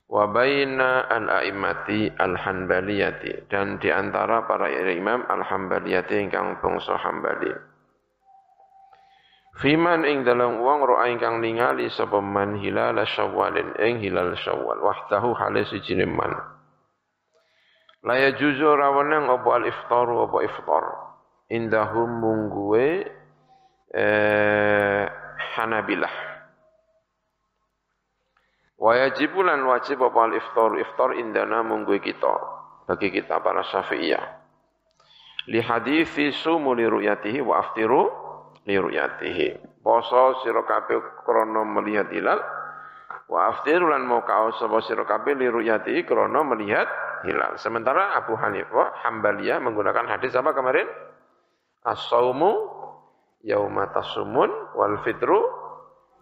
Wa 0.09 0.25
baina 0.34 1.05
al-a'immati 1.13 2.15
al-hanbaliyati. 2.15 3.45
Dan 3.45 3.78
di 3.78 3.93
antara 3.93 4.49
para 4.49 4.71
imam 4.71 5.30
al-hanbaliyati 5.30 6.15
ingkang 6.25 6.57
bangsa 6.57 6.97
Hambali 6.97 7.76
Fiman 9.58 10.05
ing 10.05 10.22
dalam 10.22 10.62
wong 10.62 10.86
ro'a 10.86 11.10
ingkang 11.10 11.41
ningali 11.41 11.89
sapa 11.89 12.22
man 12.22 12.62
hilal 12.62 13.01
syawalin 13.10 13.74
ing 13.82 13.97
hilal 13.97 14.38
syawal 14.38 14.78
wahdahu 14.86 15.34
hale 15.34 15.66
siji 15.66 15.97
man. 16.05 16.30
La 18.05 18.22
yajuzu 18.22 18.70
rawanang 18.70 19.26
apa 19.26 19.49
al 19.58 19.66
iftaru 19.66 20.30
apa 20.30 20.38
iftar. 20.45 20.84
Indahum 21.49 22.22
mungguwe 22.22 23.10
eh, 23.97 25.03
Hanabilah. 25.58 26.16
Wa 28.78 28.93
yajibulan 28.93 29.66
wajib 29.66 30.05
apa 30.05 30.20
al 30.22 30.34
iftar 30.38 30.70
iftar 30.86 31.10
indana 31.18 31.66
mungguwe 31.66 31.97
kita 31.97 32.36
bagi 32.86 33.10
kita 33.10 33.41
para 33.41 33.66
Syafi'iyah. 33.66 34.26
Li 35.49 35.66
hadithi 35.66 36.30
sumu 36.30 36.78
li 36.78 36.86
ru'yatihi 36.86 37.41
wa 37.41 37.58
aftiru 37.58 38.26
liruyatihi. 38.68 39.80
Poso 39.80 40.43
sira 40.43 40.61
kabeh 40.68 41.24
krana 41.24 41.63
melihat 41.63 42.11
hilal 42.11 42.43
wa 43.32 43.39
aftir 43.55 43.80
lan 43.80 44.03
mau 44.03 44.22
kaos 44.28 44.59
sapa 44.59 44.84
sira 44.84 45.07
kabeh 45.07 45.34
liruyatihi 45.39 46.03
krana 46.03 46.43
melihat 46.43 46.86
hilal. 47.24 47.55
Sementara 47.57 48.20
Abu 48.20 48.36
Hanifah 48.36 48.99
Hambaliyah 49.07 49.63
menggunakan 49.63 50.05
hadis 50.05 50.36
apa 50.36 50.51
kemarin? 50.51 50.86
As-saumu 51.88 52.51
yauma 53.47 53.88
tasumun 53.95 54.51
wal 54.76 54.99
fitru 55.07 55.39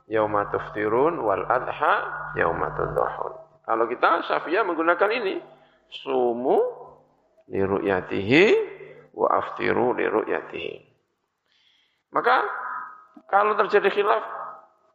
yauma 0.06 0.46
tuftirun 0.54 1.18
wal 1.26 1.42
adha 1.50 1.96
yauma 2.38 2.70
tudhahun. 2.78 3.34
Kalau 3.66 3.90
kita 3.90 4.30
Syafi'iyah 4.30 4.62
menggunakan 4.62 5.10
ini 5.10 5.42
sumu 6.06 6.62
liruyatihi 7.50 8.46
wa 9.18 9.28
aftiru 9.42 9.98
liruyatihi. 9.98 10.95
Maka 12.16 12.36
kalau 13.28 13.60
terjadi 13.60 13.92
khilaf, 13.92 14.24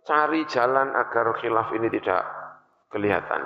cari 0.09 0.49
jalan 0.49 0.97
agar 0.97 1.37
khilaf 1.37 1.69
ini 1.77 1.93
tidak 1.93 2.25
kelihatan. 2.89 3.45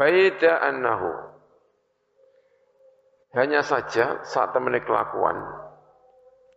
Baida 0.00 0.64
annahu. 0.64 1.12
Hanya 3.36 3.60
saja 3.60 4.24
saat 4.24 4.56
temen 4.56 4.72
kelakuan. 4.80 5.36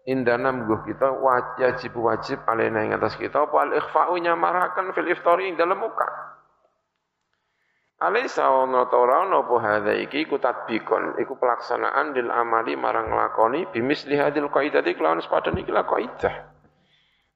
Indana 0.08 0.56
mengguh 0.56 0.88
kita 0.88 1.12
wajib 1.20 1.92
wajib 2.00 2.40
alena 2.48 2.88
yang 2.88 2.98
atas 3.04 3.20
kita 3.20 3.46
apa 3.46 3.58
al 3.68 3.72
ikhfa'u 3.76 4.16
nyamarakan 4.16 4.96
fil 4.96 5.12
iftari 5.12 5.52
dalam 5.60 5.76
muka. 5.76 6.39
Alaysa 8.00 8.48
ono 8.48 8.88
ta 8.88 8.96
ora 8.96 9.28
ono 9.28 9.44
apa 9.44 9.56
hadza 9.60 9.92
iki 9.92 10.24
iku 10.24 10.40
tatbikon, 10.40 11.20
iku 11.20 11.36
pelaksanaan 11.36 12.16
dil 12.16 12.32
amali 12.32 12.80
marang 12.80 13.12
nglakoni 13.12 13.68
bimisli 13.76 14.16
hadil 14.16 14.48
qaidati 14.48 14.96
kelawan 14.96 15.20
sepadan 15.20 15.60
iki 15.60 15.68
la 15.68 15.84
qaidah. 15.84 16.36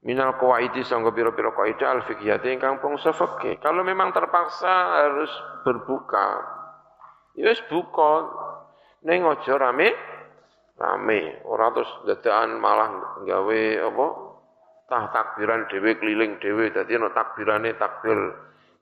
Minal 0.04 0.36
qawaidi 0.40 0.84
sangga 0.84 1.12
pira-pira 1.12 1.52
kaidah 1.52 1.88
al 1.88 2.02
fiqhiyati 2.08 2.52
ingkang 2.52 2.80
bangsa 2.80 3.12
fikih. 3.12 3.60
Kalau 3.60 3.84
memang 3.84 4.12
terpaksa 4.12 5.04
harus 5.04 5.32
berbuka, 5.64 6.44
ya 7.36 7.52
wis 7.52 7.60
buka. 7.68 8.28
Ning 9.04 9.20
aja 9.20 9.60
rame 9.60 9.92
rame, 10.80 11.44
ora 11.44 11.72
terus 11.76 11.92
dadakan 12.08 12.56
malah 12.56 13.20
gawe 13.20 13.62
apa? 13.84 14.06
Tah 14.88 15.04
takbiran 15.12 15.68
dhewe 15.68 15.96
keliling 15.96 16.40
dhewe 16.40 16.72
dadi 16.72 16.96
ana 16.96 17.12
takbirane 17.12 17.76
takbir 17.76 18.16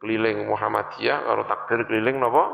keliling 0.02 0.50
Muhammadiyah 0.50 1.22
karo 1.22 1.46
takbir 1.46 1.86
keliling 1.86 2.18
napa? 2.18 2.44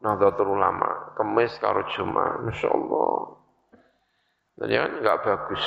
Nahdlatul 0.00 0.56
Ulama. 0.56 1.12
Kemis 1.16 1.52
karo 1.60 1.84
Jumat 1.92 2.40
masyaallah. 2.48 3.16
Jadi 4.56 4.72
kan 4.72 4.92
enggak 5.04 5.18
bagus. 5.20 5.64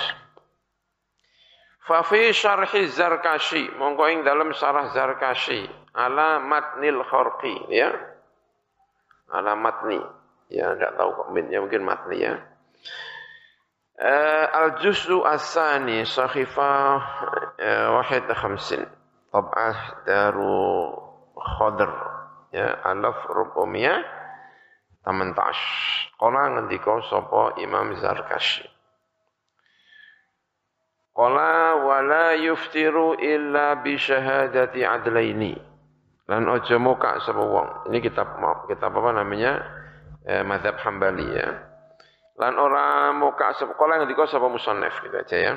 Fafi 1.86 2.34
syarhi 2.34 2.90
Zarkashi 2.90 3.70
monggo 3.78 4.06
ing 4.10 4.26
dalam 4.26 4.50
syarah 4.54 4.90
Zarkashi. 4.94 5.66
Ala 5.94 6.42
matnil 6.42 7.02
kharqi 7.06 7.70
ya. 7.74 7.94
Ala 9.30 9.54
matni. 9.58 10.02
Ya 10.50 10.74
enggak 10.74 10.98
tahu 10.98 11.10
kok 11.14 11.28
ya 11.50 11.62
mungkin 11.62 11.86
matni 11.86 12.18
ya. 12.26 12.34
Al 14.54 14.82
juz'u 14.82 15.22
asani 15.26 16.06
wahid 17.94 18.26
khamsin. 18.34 18.86
Tab'ah 19.30 20.06
daru 20.10 21.09
Khadr 21.40 21.92
ya 22.52 22.84
alaf 22.84 23.18
rubumiyah 23.32 24.04
tamantash 25.04 25.64
Kala 26.20 26.52
ngendika 26.52 27.00
sapa 27.08 27.56
Imam 27.64 27.96
Zarkashi. 27.96 28.68
Kala 31.16 31.80
wala 31.80 32.36
yuftiru 32.36 33.16
illa 33.16 33.80
bi 33.80 33.96
syahadati 33.96 34.84
adlaini. 34.84 35.56
Lan 36.28 36.44
aja 36.52 36.76
muka 36.76 37.24
sapa 37.24 37.40
wong. 37.40 37.88
Ini 37.88 38.04
kitab 38.04 38.36
kitab 38.68 38.92
apa 39.00 39.16
namanya? 39.16 39.64
Eh, 40.28 40.44
madhab 40.44 40.76
Hambali 40.84 41.24
ya. 41.32 41.48
Lan 42.36 42.60
ora 42.60 43.16
muka 43.16 43.56
sapa 43.56 43.80
kala 43.80 44.04
ngendika 44.04 44.28
sapa 44.28 44.52
musannaf 44.52 45.00
gitu 45.00 45.16
aja 45.16 45.38
ya 45.40 45.54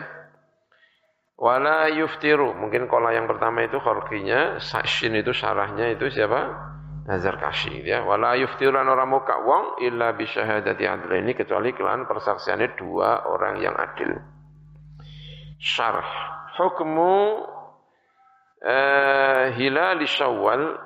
Wala 1.38 1.90
yuftiru. 1.90 2.54
Mungkin 2.54 2.86
kola 2.86 3.12
yang 3.16 3.26
pertama 3.26 3.64
itu 3.64 3.80
kharqinya, 3.80 4.60
shin 4.86 5.16
itu 5.16 5.32
syarahnya 5.34 5.92
itu 5.96 6.08
siapa? 6.12 6.70
Nazar 7.02 7.40
Kashi 7.42 7.82
ya. 7.82 8.06
Wala 8.06 8.38
yuftiru 8.38 8.78
lan 8.78 8.86
ora 8.86 9.02
muka 9.02 9.42
wong 9.42 9.82
illa 9.82 10.14
bi 10.14 10.22
syahadati 10.22 10.86
adlaini 10.86 11.34
kecuali 11.34 11.74
kelan 11.74 12.06
persaksiannya 12.06 12.78
dua 12.78 13.26
orang 13.26 13.58
yang 13.58 13.74
adil. 13.74 14.22
Syarh. 15.58 16.10
Hukmu 16.52 17.16
uh, 18.62 19.44
hilal 19.56 20.04
syawal 20.06 20.78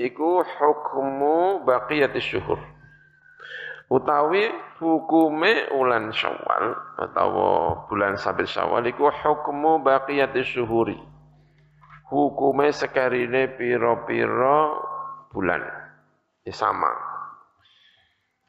iku 0.00 0.42
hukmu 0.42 1.62
baqiyatis 1.68 2.24
syuhur 2.24 2.58
utawi 3.88 4.52
hukume 4.78 5.72
ulan 5.74 6.12
Syawal 6.12 6.76
atau 7.00 7.30
bulan 7.88 8.20
Sabil 8.20 8.48
Syawal 8.48 8.84
iku 8.88 9.08
hukmu 9.08 9.80
baqiyati 9.82 10.44
syuhuri. 10.44 10.96
Hukume 12.08 12.72
sekarine 12.72 13.52
pira-pira 13.56 14.72
bulan. 15.32 15.60
Ya 16.44 16.52
sama. 16.56 16.88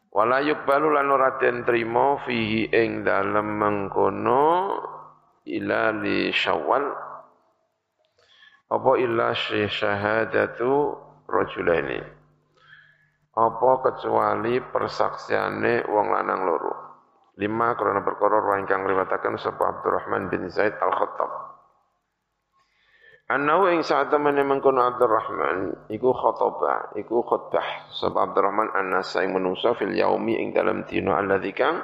Wala 0.09 0.39
yuqbalu 0.41 0.95
lan 0.95 1.11
ora 1.11 1.37
den 1.37 1.67
trima 1.67 2.17
fihi 2.23 2.71
ing 2.71 3.03
dalem 3.03 3.59
mengkono 3.59 4.73
ila 5.43 5.91
li 5.99 6.31
Syawal 6.31 7.09
apa 8.69 8.91
illa 9.01 9.33
syahadatu 9.33 10.93
rajulaini 11.25 12.18
apa 13.35 13.71
kecuali 13.85 14.57
persaksiane 14.63 15.85
wong 15.85 16.07
lanang 16.09 16.41
loro. 16.47 16.73
Lima 17.39 17.71
karena 17.77 18.03
perkara 18.03 18.43
wa 18.43 18.59
ingkang 18.59 18.83
riwayataken 18.83 19.39
sapa 19.39 19.63
Abdurrahman 19.77 20.27
bin 20.27 20.49
Zaid 20.51 20.75
Al-Khattab. 20.75 21.31
Annahu 23.29 23.69
ing 23.69 23.85
saat 23.85 24.09
temene 24.09 24.41
mengkono 24.41 24.81
Abdurrahman 24.81 25.87
iku 25.93 26.11
khataba, 26.17 26.97
iku 26.97 27.21
khutbah 27.21 27.93
sapa 27.93 28.25
Abdurrahman 28.25 28.73
an-nasa 28.73 29.21
ing 29.21 29.37
menungso 29.37 29.77
fil 29.77 29.93
yaumi 29.93 30.41
ing 30.41 30.51
dalam 30.51 30.83
dina 30.89 31.15
alladzi 31.15 31.53
kang 31.53 31.79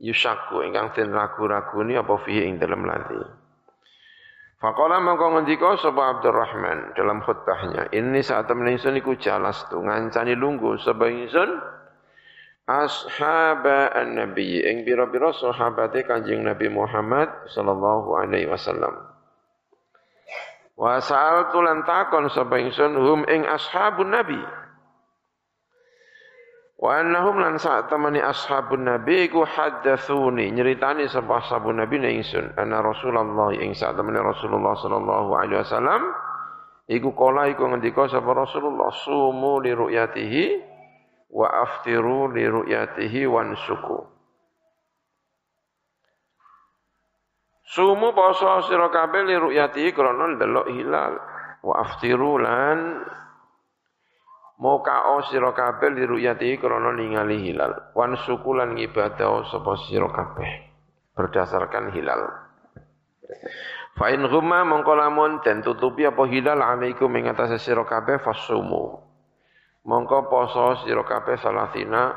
yusaku 0.00 0.64
ingkang 0.64 0.90
den 0.96 1.12
ragu-raguni 1.14 2.00
apa 2.00 2.16
fihi 2.24 2.48
ing 2.48 2.56
dalam 2.58 2.82
ladzi. 2.82 3.43
Faqala 4.62 5.02
mangko 5.02 5.34
ngendika 5.34 5.76
sapa 5.82 6.18
Abdurrahman 6.18 6.94
dalam 6.94 7.20
khutbahnya, 7.20 7.90
ini 7.90 8.22
saat 8.22 8.46
temen 8.46 8.70
ingsun 8.70 8.96
iku 8.96 9.18
jalas 9.18 9.66
tu 9.66 9.82
ngancani 9.82 10.38
lunggu 10.38 10.78
sapa 10.78 11.10
ingsun 11.10 11.50
ashaba 12.64 13.92
an-nabi 13.92 14.64
ing 14.64 14.88
pira-pira 14.88 15.36
sahabate 15.36 16.08
Kanjeng 16.08 16.46
Nabi 16.46 16.72
Muhammad 16.72 17.28
sallallahu 17.52 18.16
alaihi 18.16 18.48
wasallam. 18.48 19.04
Wa 20.74 20.98
sa'altu 20.98 21.60
lan 21.60 21.84
takon 21.84 22.32
sapa 22.32 22.56
ingsun 22.58 22.96
hum 22.96 23.20
ing 23.28 23.44
ashabun 23.44 24.10
nabi. 24.10 24.40
Wa 26.84 27.00
annahum 27.00 27.40
lan 27.40 27.56
temani 27.88 28.20
ashabun 28.20 28.84
nabi 28.84 29.32
ku 29.32 29.40
haddatsuni 29.40 30.52
nyeritani 30.52 31.08
sapa 31.08 31.40
ashabun 31.40 31.80
nabi 31.80 31.96
na 31.96 32.12
ingsun 32.12 32.52
anna 32.60 32.84
Rasulullah 32.84 33.56
ing 33.56 33.72
saat 33.72 33.96
temani 33.96 34.20
Rasulullah 34.20 34.76
sallallahu 34.76 35.30
alaihi 35.32 35.64
wasallam 35.64 36.04
iku 36.84 37.16
kala 37.16 37.48
iku 37.48 37.72
ngendika 37.72 38.04
sapa 38.12 38.28
Rasulullah 38.36 38.92
sumu 39.00 39.64
li 39.64 39.72
ru'yatihi 39.72 40.44
wa 41.32 41.48
aftiru 41.64 42.28
li 42.36 42.44
ru'yatihi 42.52 43.32
wansuku. 43.32 43.98
Sumu 47.64 48.12
poso 48.12 48.60
sira 48.68 48.92
kabeh 48.92 49.24
li 49.24 49.40
ru'yatihi 49.40 49.88
krana 49.96 50.36
ndelok 50.36 50.68
hilal 50.68 51.16
wa 51.64 51.80
aftiru 51.80 52.44
lan 52.44 53.08
Mokao 54.54 55.26
sira 55.26 55.50
kabeh 55.50 55.90
liruyati 55.90 56.54
krana 56.62 56.94
ningali 56.94 57.42
hilal. 57.42 57.90
Wan 57.90 58.14
sukulan 58.22 58.78
ibadah 58.78 59.50
sapa 59.50 59.74
sira 59.90 60.06
kabeh 60.14 60.50
berdasarkan 61.18 61.90
hilal. 61.90 62.30
Fa 63.98 64.10
in 64.14 64.26
ghumma 64.26 64.62
mongko 64.62 64.94
lamun 64.94 65.42
den 65.42 65.62
tutupi 65.62 66.06
apa 66.06 66.22
hilal 66.30 66.62
alaikum 66.62 67.10
ing 67.18 67.30
atase 67.30 67.58
sira 67.58 67.82
kabeh 67.82 68.22
fasumu. 68.22 69.02
Mongko 69.86 70.30
poso 70.30 70.86
sira 70.86 71.02
kabeh 71.02 71.34
salatina 71.38 72.14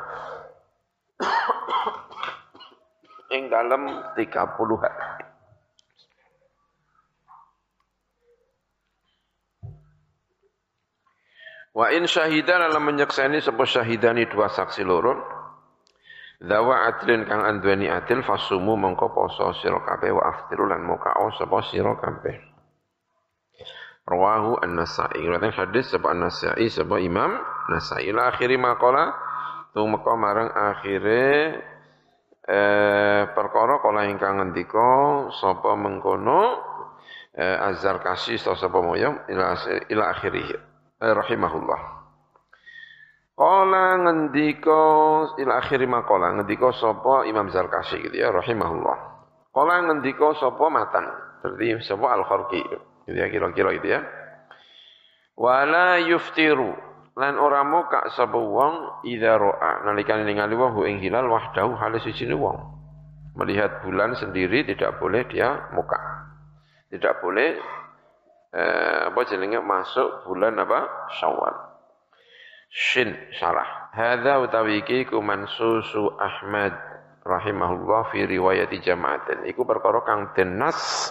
ing 3.34 3.50
dalem 3.50 4.14
30 4.14 4.78
hari. 4.78 5.27
Wa 11.78 11.94
in 11.94 12.10
syahidan 12.10 12.58
alam 12.58 12.90
menyaksani 12.90 13.38
sapa 13.38 13.62
syahidani 13.62 14.26
dua 14.26 14.50
saksi 14.50 14.82
loro. 14.82 15.14
Dawa 16.42 16.90
adlin 16.90 17.22
kang 17.22 17.46
andweni 17.46 17.86
adil 17.86 18.26
fasumu 18.26 18.74
mongko 18.74 19.14
poso 19.14 19.54
sira 19.62 19.78
kabeh 19.86 20.10
wa 20.10 20.22
aftiru 20.26 20.66
lan 20.66 20.82
mokao 20.82 21.30
sapa 21.38 21.62
sira 21.70 21.94
kabeh. 22.02 22.34
Rawahu 24.10 24.58
An-Nasa'i. 24.58 25.22
Riwayat 25.22 25.54
hadis 25.54 25.86
sapa 25.94 26.10
An-Nasa'i 26.10 26.66
sapa 26.66 26.98
Imam 26.98 27.38
Nasa'i. 27.70 28.10
Ila 28.10 28.34
akhiri 28.34 28.58
maqala 28.58 29.14
tumeka 29.70 30.18
marang 30.18 30.50
akhire 30.50 31.62
eh, 32.42 33.22
perkara 33.30 33.78
kala 33.78 34.10
ingkang 34.10 34.42
ngendika 34.42 35.30
sapa 35.30 35.78
mengkono 35.78 36.42
eh, 37.38 37.66
azar 37.70 38.02
kasih 38.02 38.34
sapa 38.42 38.82
moyo 38.82 39.14
ila 39.30 39.54
ila 39.86 40.04
akhirih 40.10 40.67
eh, 41.02 41.12
rahimahullah. 41.14 41.80
Qala 43.38 44.02
ngendika 44.02 44.82
ila 45.38 45.52
akhir 45.62 45.78
maqala 45.86 46.34
ngendika 46.34 46.74
sapa 46.74 47.22
Imam 47.30 47.46
Zarkashi 47.54 48.02
gitu 48.02 48.18
ya 48.18 48.34
rahimahullah. 48.34 48.96
Qala 49.54 49.86
ngendika 49.86 50.34
sapa 50.42 50.66
matan 50.66 51.06
berarti 51.38 51.78
sapa 51.86 52.06
Al-Kharqi 52.18 52.62
gitu 53.06 53.14
ya 53.14 53.30
kira-kira 53.30 53.78
gitu 53.78 53.88
ya. 53.94 54.02
Wala 55.38 56.02
yuftiru 56.02 56.74
lan 57.14 57.38
ora 57.38 57.62
muka 57.62 58.10
sapa 58.18 58.34
wong 58.34 59.06
idza 59.06 59.38
ra'a 59.38 59.86
nalikane 59.86 60.26
ningali 60.26 60.58
wong 60.58 60.82
ing 60.82 60.98
hilal 60.98 61.30
wahdahu 61.30 61.78
halis 61.78 62.02
sijine 62.10 62.34
wong. 62.34 62.58
Melihat 63.38 63.86
bulan 63.86 64.18
sendiri 64.18 64.66
tidak 64.66 64.98
boleh 64.98 65.22
dia 65.30 65.70
muka. 65.70 65.94
Tidak 66.90 67.22
boleh 67.22 67.54
eh, 68.52 69.12
apa 69.12 69.20
jenenge 69.28 69.60
masuk 69.60 70.28
bulan 70.28 70.56
apa 70.56 71.10
Syawal. 71.20 71.54
Shin 72.68 73.16
syarah. 73.36 73.92
Hadza 73.96 74.44
utawi 74.44 74.84
iki 74.84 75.08
ku 75.08 75.24
mansusu 75.24 76.12
Ahmad 76.20 76.76
rahimahullah 77.24 78.12
fi 78.12 78.28
riwayat 78.28 78.72
jama'atin. 78.84 79.48
Iku 79.48 79.64
perkara 79.64 80.04
kang 80.04 80.36
denas 80.36 81.10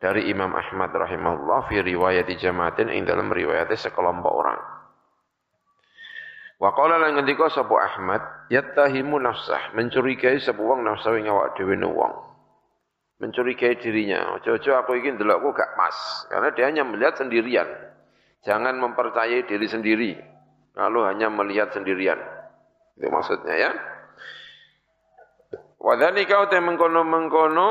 dari 0.00 0.32
Imam 0.32 0.56
Ahmad 0.56 0.88
rahimahullah 0.88 1.68
fi 1.68 1.84
riwayat 1.84 2.28
jama'atin 2.32 2.88
ing 2.88 3.04
dalam 3.04 3.28
riwayat 3.28 3.68
sekelompok 3.76 4.32
orang. 4.32 4.60
Wa 6.58 6.74
qala 6.74 6.98
lan 6.98 7.20
ngendika 7.20 7.52
sapa 7.54 7.70
Ahmad, 7.70 8.50
yattahimu 8.50 9.14
nafsah, 9.22 9.78
mencurigai 9.78 10.42
sapa 10.42 10.58
wong 10.58 10.82
nafsu 10.82 11.14
ing 11.14 11.30
awak 11.30 11.54
dhewe 11.54 11.78
wong 11.78 12.27
mencurigai 13.18 13.78
dirinya. 13.82 14.38
Ojo-ojo 14.38 14.78
aku 14.78 14.98
ingin 14.98 15.18
delokku 15.18 15.50
gak 15.54 15.74
pas. 15.74 15.96
Karena 16.30 16.48
dia 16.54 16.64
hanya 16.70 16.82
melihat 16.86 17.18
sendirian. 17.18 17.66
Jangan 18.46 18.78
mempercayai 18.78 19.44
diri 19.44 19.66
sendiri. 19.66 20.10
Lalu 20.78 21.00
hanya 21.10 21.28
melihat 21.28 21.74
sendirian. 21.74 22.18
Itu 22.94 23.10
maksudnya 23.10 23.54
ya. 23.58 23.70
Wadhani 25.78 26.26
kau 26.26 26.46
teh 26.50 26.62
mengkono-mengkono 26.62 27.70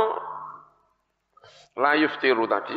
layuf 1.80 2.20
tiru 2.20 2.48
tadi. 2.48 2.76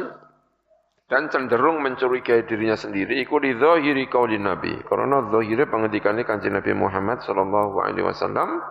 Dan 1.10 1.26
cenderung 1.26 1.82
mencurigai 1.82 2.46
dirinya 2.46 2.78
sendiri. 2.78 3.18
Iku 3.26 3.42
di 3.42 3.50
zahiri 3.58 4.06
di 4.06 4.38
Nabi. 4.38 4.78
Karena 4.86 5.26
zahiri 5.26 5.66
pengendikannya 5.66 6.22
kanji 6.22 6.54
Nabi 6.54 6.70
Muhammad 6.70 7.18
sallallahu 7.26 7.82
alaihi 7.82 8.06
wasallam 8.06 8.62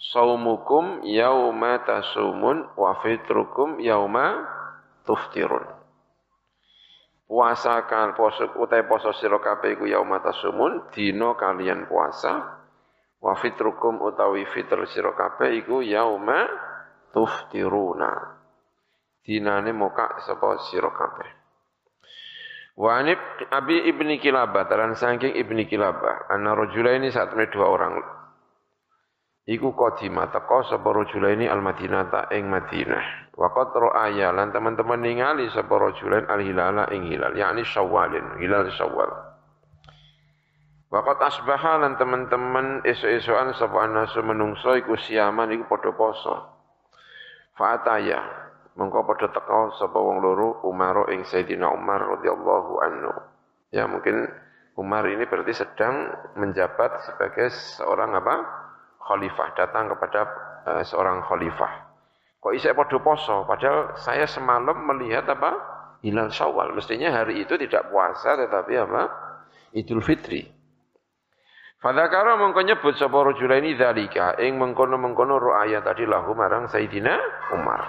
saumukum 0.00 1.04
yauma 1.04 1.84
tasumun 1.84 2.72
wa 2.72 2.96
fitrukum 3.04 3.76
yauma 3.84 4.48
tuftirun. 5.04 5.68
Puasa 7.30 7.86
kan 7.86 8.16
poso 8.18 8.50
utai 8.58 8.82
poso 8.88 9.14
sira 9.14 9.38
kabeh 9.38 9.78
iku 9.78 9.86
yauma 9.86 10.18
tasumun 10.18 10.90
dina 10.90 11.36
kalian 11.38 11.86
puasa. 11.86 12.58
Wa 13.20 13.36
fitrukum 13.36 14.00
utawi 14.00 14.48
fitr 14.48 14.88
sira 14.88 15.12
kabeh 15.12 15.60
iku 15.60 15.84
yauma 15.84 16.48
tuftiruna. 17.12 18.40
Dinane 19.20 19.70
moka 19.76 20.18
sapa 20.24 20.58
sira 20.72 20.90
kabeh. 20.90 21.28
Wa 22.80 23.04
Abi 23.52 23.76
Ibni 23.92 24.16
Kilabah, 24.16 24.64
dan 24.64 24.96
saking 24.96 25.36
Ibni 25.36 25.68
Kilabah, 25.68 26.32
anna 26.32 26.56
rajulaini 26.56 27.12
saat 27.12 27.36
dua 27.52 27.68
orang 27.68 28.00
iku 29.48 29.72
qadima 29.72 30.28
teko 30.28 30.66
sapa 30.68 30.88
rajulaini 30.92 31.48
al-Madinata 31.48 32.28
ing 32.34 32.50
Madinah. 32.50 33.32
Wa 33.36 33.48
qad 33.56 33.72
ra'aya 33.72 34.36
teman-teman 34.52 35.00
ningali 35.00 35.48
sapa 35.48 35.72
rajulain 35.80 36.28
al-hilala 36.28 36.90
ing 36.92 37.08
hilal, 37.08 37.32
yakni 37.32 37.64
Syawalin, 37.64 38.36
hilal 38.36 38.68
Syawal. 38.74 39.10
Wa 40.90 41.00
qad 41.06 41.22
teman-teman 41.96 42.84
esuk-esukan 42.84 43.56
sapa 43.56 43.86
anasu 43.86 44.20
menungso 44.26 44.76
iku 44.76 44.98
siaman 44.98 45.54
iku 45.54 45.64
padha 45.70 45.94
poso. 45.94 46.34
Fa'ataya 47.56 48.20
mengko 48.76 49.06
padha 49.06 49.30
teko 49.32 49.72
sapa 49.78 49.96
wong 49.96 50.20
loro 50.20 50.60
Umar 50.66 51.08
ing 51.14 51.24
Sayyidina 51.24 51.70
Umar 51.70 52.18
radhiyallahu 52.18 52.72
anhu. 52.82 53.12
Ya 53.70 53.86
mungkin 53.86 54.26
Umar 54.74 55.06
ini 55.06 55.28
berarti 55.28 55.54
sedang 55.54 56.10
menjabat 56.34 57.06
sebagai 57.06 57.52
seorang 57.78 58.16
apa? 58.18 58.34
Khalifah, 59.00 59.48
datang 59.56 59.88
kepada 59.90 60.20
uh, 60.68 60.82
seorang 60.84 61.24
khalifah. 61.24 61.90
Kok 62.40 62.52
isek 62.56 62.72
podo 62.72 63.00
poso, 63.04 63.44
padahal 63.44 63.96
saya 64.00 64.24
semalam 64.24 64.76
melihat 64.88 65.28
apa? 65.28 65.52
Hilal 66.00 66.32
Syawal. 66.32 66.72
Mestinya 66.72 67.12
hari 67.12 67.44
itu 67.44 67.60
tidak 67.60 67.92
puasa 67.92 68.32
tetapi 68.36 68.72
apa? 68.80 69.02
Idul 69.76 70.00
Fitri. 70.00 70.48
Fadakara 71.80 72.36
mengko 72.36 72.60
nyebut 72.60 72.96
sapa 72.96 73.24
ini 73.56 73.72
dzalika 73.76 74.36
ing 74.40 74.60
mengkono-mengkono 74.60 75.40
ru'aya 75.40 75.80
tadi 75.80 76.04
lahu 76.04 76.36
marang 76.36 76.68
Sayyidina 76.68 77.14
Umar. 77.56 77.82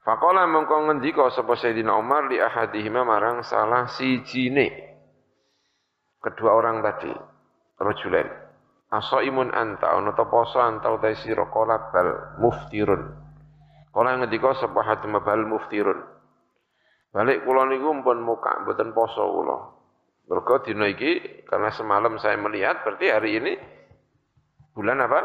Faqala 0.00 0.48
mengko 0.48 0.88
ngendika 0.88 1.28
sapa 1.32 1.56
Sayyidina 1.60 1.92
Umar 1.92 2.28
li 2.32 2.40
ahadihima 2.40 3.04
marang 3.04 3.44
salah 3.44 3.88
sijine 3.92 4.88
kedua 6.24 6.56
orang 6.56 6.82
tadi 6.82 7.12
rajulain 7.78 8.47
Asaimun 8.88 9.52
anta 9.52 9.92
ana 9.92 10.16
ta 10.16 10.24
poso 10.24 10.56
anta 10.64 10.88
utai 10.88 11.12
sira 11.12 11.44
qala 11.52 11.92
bal 11.92 12.40
muftirun. 12.40 13.02
Kala 13.92 14.16
ngendika 14.16 14.56
sapa 14.56 14.80
hatim 14.80 15.12
bal 15.20 15.44
muftirun. 15.44 16.00
Balik 17.12 17.44
kula 17.44 17.68
niku 17.68 17.92
mpun 18.00 18.24
muka 18.24 18.64
mboten 18.64 18.96
poso 18.96 19.28
kula. 19.28 19.58
Mergo 20.28 20.60
dina 20.64 20.88
iki 20.88 21.44
karena 21.48 21.72
semalam 21.72 22.16
saya 22.20 22.36
melihat 22.36 22.84
berarti 22.84 23.06
hari 23.12 23.30
ini 23.40 23.52
bulan 24.76 25.04
apa? 25.04 25.20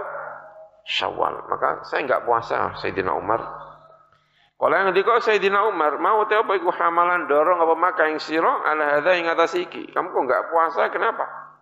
Syawal. 0.83 1.47
Maka 1.47 1.87
saya 1.87 2.03
enggak 2.03 2.23
puasa 2.27 2.75
Sayyidina 2.79 3.15
Umar. 3.15 3.39
Kala 4.59 4.87
ngendika 4.87 5.19
Sayyidina 5.19 5.67
Umar, 5.67 5.99
mau 5.99 6.23
te 6.27 6.39
apa 6.39 6.55
iku 6.55 6.71
hamalan 6.71 7.27
dorong 7.27 7.59
apa 7.59 7.75
maka 7.75 8.07
ing 8.11 8.19
sira 8.19 8.63
ala 8.63 8.99
hadza 8.99 9.11
ing 9.15 9.27
atas 9.27 9.55
iki. 9.59 9.91
Kamu 9.91 10.11
kok 10.11 10.23
enggak 10.23 10.43
puasa 10.51 10.87
kenapa? 10.87 11.52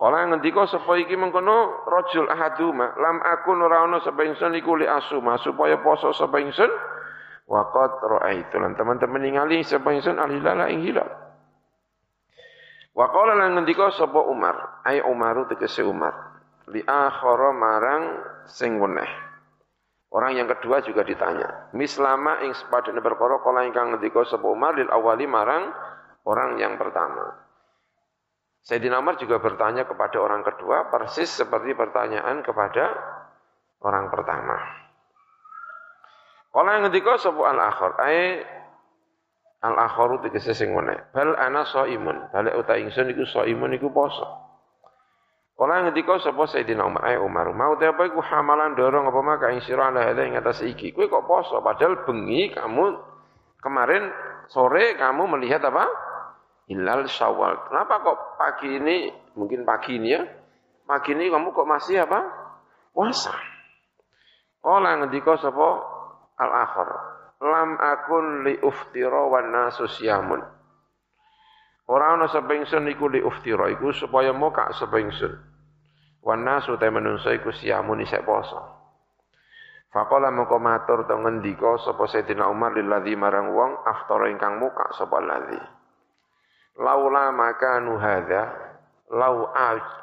Kala 0.00 0.32
ngendika 0.32 0.64
sapa 0.64 0.96
iki 0.96 1.12
mengkono 1.12 1.84
rajul 1.84 2.24
ahaduma 2.32 2.96
lam 2.96 3.20
akun 3.20 3.60
ora 3.60 3.84
ana 3.84 4.00
sapa 4.00 4.24
ingsun 4.24 4.56
iku 4.56 4.80
li 4.80 4.88
supaya 5.44 5.76
poso 5.84 6.16
sapa 6.16 6.40
ingsun 6.40 6.72
qad 7.44 7.92
raaitu 8.08 8.56
lan 8.56 8.72
teman-teman 8.80 9.20
ningali 9.20 9.60
sapa 9.60 9.92
ingsun 9.92 10.16
al 10.16 10.32
hilala 10.32 10.72
ing 10.72 10.88
hilal. 10.88 11.04
Wa 12.96 13.12
qala 13.12 13.44
lan 13.44 13.60
ngendika 13.60 13.92
sapa 13.92 14.24
Umar, 14.24 14.80
ai 14.88 15.04
Umaru 15.04 15.44
tegese 15.52 15.84
Umar. 15.84 16.40
Li 16.72 16.80
akhara 16.80 17.52
marang 17.52 18.04
sing 18.48 18.80
weneh. 18.80 19.10
Orang 20.16 20.32
yang 20.32 20.48
kedua 20.48 20.80
juga 20.80 21.04
ditanya. 21.04 21.70
Mislama 21.76 22.40
ing 22.40 22.56
sepadane 22.56 23.04
perkara 23.04 23.36
kala 23.44 23.68
ingkang 23.68 23.92
ngendika 23.92 24.24
sapa 24.24 24.48
Umar 24.48 24.80
lil 24.80 24.88
awali 24.88 25.28
marang 25.28 25.68
orang 26.24 26.56
yang 26.56 26.80
pertama. 26.80 27.49
Sayyidina 28.60 29.00
Umar 29.00 29.16
juga 29.16 29.40
bertanya 29.40 29.88
kepada 29.88 30.20
orang 30.20 30.44
kedua 30.44 30.92
persis 30.92 31.32
seperti 31.32 31.72
pertanyaan 31.72 32.44
kepada 32.44 32.92
orang 33.80 34.12
pertama. 34.12 34.56
Kalau 36.50 36.70
yang 36.74 36.84
ketiga 36.90 37.14
sebuah 37.16 37.48
al-akhir, 37.56 37.92
ay 38.02 38.18
al-akhiru 39.62 40.18
tegese 40.26 40.52
sing 40.52 40.74
ngene. 40.74 41.14
Bal 41.14 41.38
ana 41.38 41.62
imun, 41.86 42.28
balik 42.34 42.58
uta 42.58 42.74
ingsun 42.74 43.14
iku 43.14 43.24
imun 43.46 43.70
iku 43.78 43.88
poso. 43.94 44.26
Kalau 45.60 45.72
yang 45.76 45.92
ketiga 45.92 46.16
sapa 46.18 46.48
Sayyidina 46.48 46.88
Umar, 46.88 47.04
ay 47.04 47.20
Umar, 47.20 47.52
mau 47.52 47.76
te 47.76 47.86
iku 47.86 48.20
hamalan 48.24 48.74
dorong 48.74 49.12
apa 49.12 49.20
maka 49.20 49.46
ing 49.52 49.60
sira 49.60 49.92
ala 49.92 50.08
hada 50.08 50.24
ing 50.24 50.34
atas 50.34 50.64
iki. 50.64 50.90
Kowe 50.96 51.06
kok 51.06 51.28
poso 51.28 51.60
padahal 51.60 52.02
bengi 52.08 52.50
kamu 52.50 52.96
kemarin 53.60 54.08
sore 54.48 54.96
kamu 54.96 55.28
melihat 55.36 55.60
apa? 55.68 55.84
Hilal 56.70 57.10
syawal. 57.10 57.66
Kenapa 57.66 57.98
kok 58.06 58.18
pagi 58.38 58.78
ini, 58.78 59.10
mungkin 59.34 59.66
pagi 59.66 59.98
ini 59.98 60.14
ya, 60.14 60.22
pagi 60.86 61.18
ini 61.18 61.26
kamu 61.26 61.50
kok 61.50 61.66
masih 61.66 62.06
apa? 62.06 62.20
Puasa. 62.94 63.34
Kala 64.62 65.02
ngendika 65.02 65.34
sapa 65.42 65.68
al-akhir. 66.38 66.88
Lam 67.40 67.70
akun 67.80 68.44
li 68.46 68.54
uftira 68.62 69.26
wan 69.26 69.50
nasu 69.50 69.88
siyamun. 69.88 70.44
Ora 71.90 72.14
ana 72.14 72.30
sapa 72.30 72.54
ingsun 72.54 72.86
iku 72.92 73.08
li 73.10 73.18
uftira 73.24 73.66
iku 73.72 73.90
supaya 73.90 74.30
moka 74.30 74.70
sapa 74.76 75.00
ingsun. 75.00 75.32
Wan 76.20 76.44
nasu 76.44 76.76
te 76.76 76.86
menungso 76.92 77.32
iku 77.32 77.50
siyamun 77.50 78.04
isek 78.04 78.22
poso. 78.22 78.60
Faqala 79.90 80.28
moko 80.30 80.60
matur 80.60 81.08
to 81.08 81.16
ngendika 81.16 81.80
sapa 81.80 82.04
Sayyidina 82.04 82.46
Umar 82.46 82.76
lilladzi 82.76 83.16
marang 83.16 83.56
wong 83.56 83.80
aftara 83.88 84.28
ingkang 84.28 84.60
muka 84.60 84.92
sapa 84.94 85.18
ladzi 85.24 85.79
laula 86.78 87.34
makanu 87.34 87.98
hadza 87.98 88.42
lau 89.10 89.50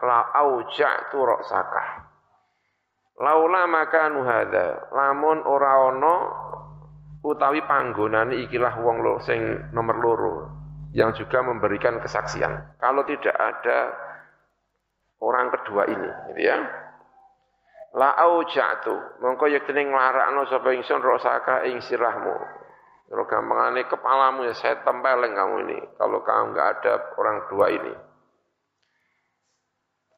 la 0.03 0.19
auja'tu 0.35 1.17
ra'saka. 1.17 1.83
Laula 3.17 3.65
makanu 3.65 4.21
hadza 4.27 4.91
lamun 4.91 5.41
ora 5.47 5.89
ana 5.89 6.15
utawi 7.23 7.63
panggonane 7.65 8.45
ikilah 8.45 8.77
wong 8.83 9.01
lo 9.01 9.19
sing 9.23 9.71
nomor 9.73 9.97
loro 9.97 10.35
yang 10.91 11.15
juga 11.15 11.43
memberikan 11.43 11.99
kesaksian. 12.03 12.79
Kalau 12.79 13.03
tidak 13.07 13.35
ada 13.35 13.79
orang 15.23 15.49
kedua 15.55 15.83
ini 15.89 16.09
gitu 16.33 16.41
ya. 16.45 16.57
La 17.97 18.13
auja'tu 18.13 19.23
mongko 19.23 19.49
yektene 19.49 19.87
nglarakno 19.87 20.45
sapa 20.51 20.69
ingsun 20.75 21.01
ra'saka 21.01 21.65
ing 21.65 21.81
sirahmu 21.81 22.35
kalau 23.07 23.23
gampangane 23.23 23.87
kepalamu 23.87 24.51
ya 24.51 24.53
saya 24.55 24.83
tempeleng 24.83 25.31
kamu 25.31 25.55
ini. 25.63 25.79
Kalau 25.95 26.19
kamu 26.27 26.43
nggak 26.51 26.69
ada 26.79 26.93
orang 27.15 27.37
dua 27.47 27.67
ini. 27.71 27.93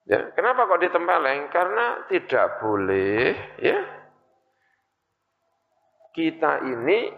Ya, 0.09 0.33
kenapa 0.33 0.65
kok 0.65 0.81
ditempeleng? 0.81 1.53
Karena 1.53 2.09
tidak 2.09 2.57
boleh 2.57 3.37
ya 3.61 3.77
kita 6.17 6.65
ini 6.65 7.13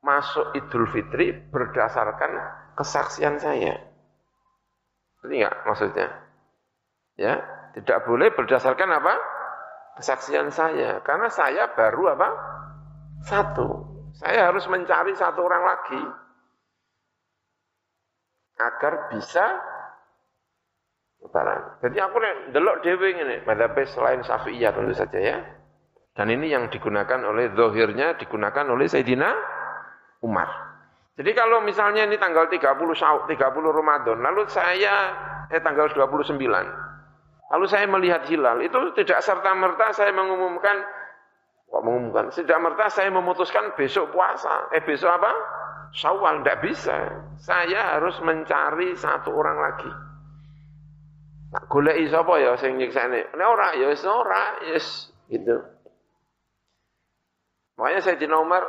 masuk 0.00 0.56
Idul 0.56 0.88
Fitri 0.88 1.32
berdasarkan 1.32 2.32
kesaksian 2.80 3.36
saya. 3.40 3.76
Ini 5.24 5.34
enggak 5.40 5.56
maksudnya? 5.64 6.08
Ya, 7.16 7.40
tidak 7.76 8.04
boleh 8.04 8.32
berdasarkan 8.32 8.88
apa? 8.88 9.14
Kesaksian 9.98 10.50
saya. 10.50 11.02
Karena 11.06 11.30
saya 11.30 11.70
baru 11.74 12.14
apa? 12.14 12.28
Satu. 13.24 13.68
Saya 14.14 14.50
harus 14.50 14.66
mencari 14.70 15.14
satu 15.18 15.42
orang 15.42 15.62
lagi 15.66 16.02
agar 18.54 19.10
bisa 19.10 19.44
lebaran. 21.18 21.82
Jadi 21.82 21.96
aku 21.98 22.16
nih 22.22 22.34
delok 22.54 22.86
dewe 22.86 23.10
ini, 23.10 23.42
madhabe 23.42 23.82
selain 23.90 24.22
Syafi'iyah 24.22 24.70
tentu 24.70 24.94
saja 24.94 25.18
ya. 25.18 25.38
Dan 26.14 26.30
ini 26.30 26.46
yang 26.46 26.70
digunakan 26.70 27.18
oleh 27.26 27.50
zohirnya 27.58 28.14
digunakan 28.14 28.70
oleh 28.70 28.86
Sayyidina 28.86 29.34
Umar. 30.22 30.46
Jadi 31.18 31.30
kalau 31.34 31.62
misalnya 31.62 32.06
ini 32.06 32.18
tanggal 32.18 32.46
30 32.46 32.58
Syawal, 32.94 33.26
30 33.26 33.38
Ramadan, 33.70 34.18
lalu 34.22 34.46
saya 34.46 34.94
eh 35.50 35.58
tanggal 35.58 35.90
29. 35.90 36.38
Lalu 37.54 37.66
saya 37.70 37.86
melihat 37.86 38.26
hilal, 38.26 38.58
itu 38.66 38.74
tidak 38.98 39.22
serta-merta 39.22 39.94
saya 39.94 40.10
mengumumkan 40.10 40.74
Kok 41.74 41.82
mengumumkan? 41.82 42.30
Tidak 42.30 42.54
merta 42.62 42.86
saya 42.86 43.10
memutuskan 43.10 43.74
besok 43.74 44.14
puasa. 44.14 44.70
Eh 44.70 44.86
besok 44.86 45.10
apa? 45.10 45.32
Syawal. 45.90 46.46
Tidak 46.46 46.62
bisa. 46.62 46.94
Saya 47.42 47.98
harus 47.98 48.14
mencari 48.22 48.94
satu 48.94 49.34
orang 49.34 49.58
lagi. 49.58 49.90
Tak 51.50 51.66
golek 51.66 51.98
sapa 52.06 52.38
ya 52.38 52.54
sing 52.54 52.78
nyiksane. 52.78 53.26
Nek 53.34 53.48
ora 53.50 53.74
ya 53.74 53.90
wis 53.90 54.06
ora, 54.06 54.58
yes 54.70 55.10
gitu. 55.26 55.54
Makanya 57.74 58.00
saya 58.06 58.22
di 58.22 58.30
nomor 58.30 58.62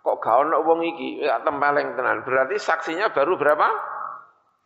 kok 0.00 0.16
gak 0.16 0.48
ono 0.48 0.64
wong 0.64 0.80
iki 0.84 1.28
ya 1.28 1.44
tempeleng 1.44 1.92
tenan. 1.92 2.24
Berarti 2.24 2.56
saksinya 2.56 3.12
baru 3.12 3.36
berapa? 3.36 3.68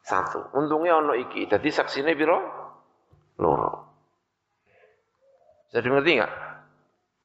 Satu. 0.07 0.47
Untungnya 0.55 1.03
ono 1.03 1.19
iki. 1.19 1.51
Jadi 1.51 1.75
saksinya 1.75 2.15
piro? 2.15 2.60
Loro. 3.41 3.73
Jadi 5.73 5.87
ngerti 5.89 6.11
enggak? 6.21 6.33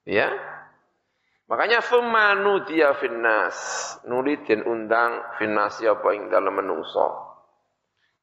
Ya? 0.07 0.29
Makanya 1.45 1.83
summa 1.85 2.33
nudiya 2.39 2.97
finnas, 2.97 3.57
nuli 4.09 4.41
den 4.47 4.65
undang 4.65 5.37
finnas 5.37 5.77
apa 5.83 6.07
ing 6.17 6.31
dalem 6.31 6.63
menungso. 6.63 7.25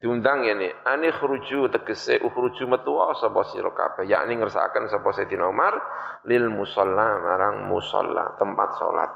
diundang 0.02 0.42
ya 0.42 0.58
nih 0.58 0.74
ani 0.82 1.14
khruju 1.14 1.70
tegese 1.70 2.18
ukhruju 2.18 2.66
metu 2.66 2.98
sapa 3.14 3.46
sira 3.54 3.70
kabeh 3.70 4.10
yakni 4.10 4.34
ngersakaken 4.34 4.90
sapa 4.90 5.14
Sayyidina 5.14 5.46
Umar 5.46 5.78
lil 6.26 6.50
musalla 6.50 7.22
marang 7.22 7.70
musalla 7.70 8.34
tempat 8.34 8.82
salat 8.82 9.10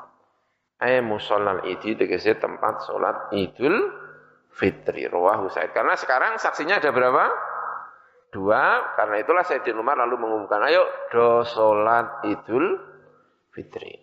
ay 0.78 1.02
musallal 1.02 1.66
idi 1.66 1.98
tegese 1.98 2.38
tempat 2.38 2.86
salat 2.86 3.34
Idul 3.34 3.74
Fitri 4.54 5.10
rawahu 5.10 5.50
Said 5.50 5.74
karena 5.74 5.98
sekarang 5.98 6.38
saksinya 6.38 6.78
ada 6.78 6.94
berapa 6.94 7.24
dua 8.34 8.94
karena 8.98 9.16
itulah 9.22 9.44
Sayyidina 9.46 9.80
Umar 9.80 9.96
lalu 9.96 10.18
mengumumkan 10.20 10.60
ayo 10.66 10.82
do 11.14 11.46
salat 11.46 12.26
Idul 12.26 12.76
Fitri 13.54 13.94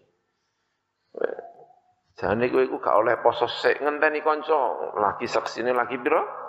Jane 2.13 2.45
kowe 2.49 2.61
iku 2.61 2.78
gak 2.78 2.97
oleh 2.97 3.15
poso 3.21 3.49
sik 3.49 3.82
ngenteni 3.82 4.21
kanca 4.21 4.93
lagi 5.01 5.26
saksine 5.26 5.74
lagi 5.74 5.97
pira 5.97 6.43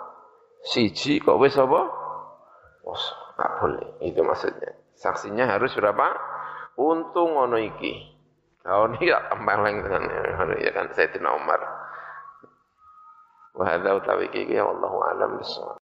Siji 0.65 1.21
kok 1.21 1.37
wis 1.37 1.53
apa? 1.61 1.81
Oh, 2.85 3.03
nggak 3.37 3.51
boleh. 3.61 3.87
Itu 4.01 4.25
maksudnya. 4.25 4.73
Saksinya 4.97 5.45
harus 5.45 5.77
berapa? 5.77 6.09
Untung 6.81 7.37
ngono 7.37 7.61
iki. 7.61 8.17
Kau 8.65 8.89
ini 8.89 9.05
gak 9.05 9.29
tempeleng 9.29 9.85
dengan 9.85 10.03
ya 10.57 10.71
kan 10.73 10.89
Sayyidina 10.89 11.29
Umar. 11.37 11.61
Wa 13.53 13.65
hadza 13.69 13.93
utawi 13.93 14.25
iki 14.33 14.57
ya 14.57 14.65
wallahu 14.65 14.97
alam 15.05 15.37
bisawab. 15.37 15.73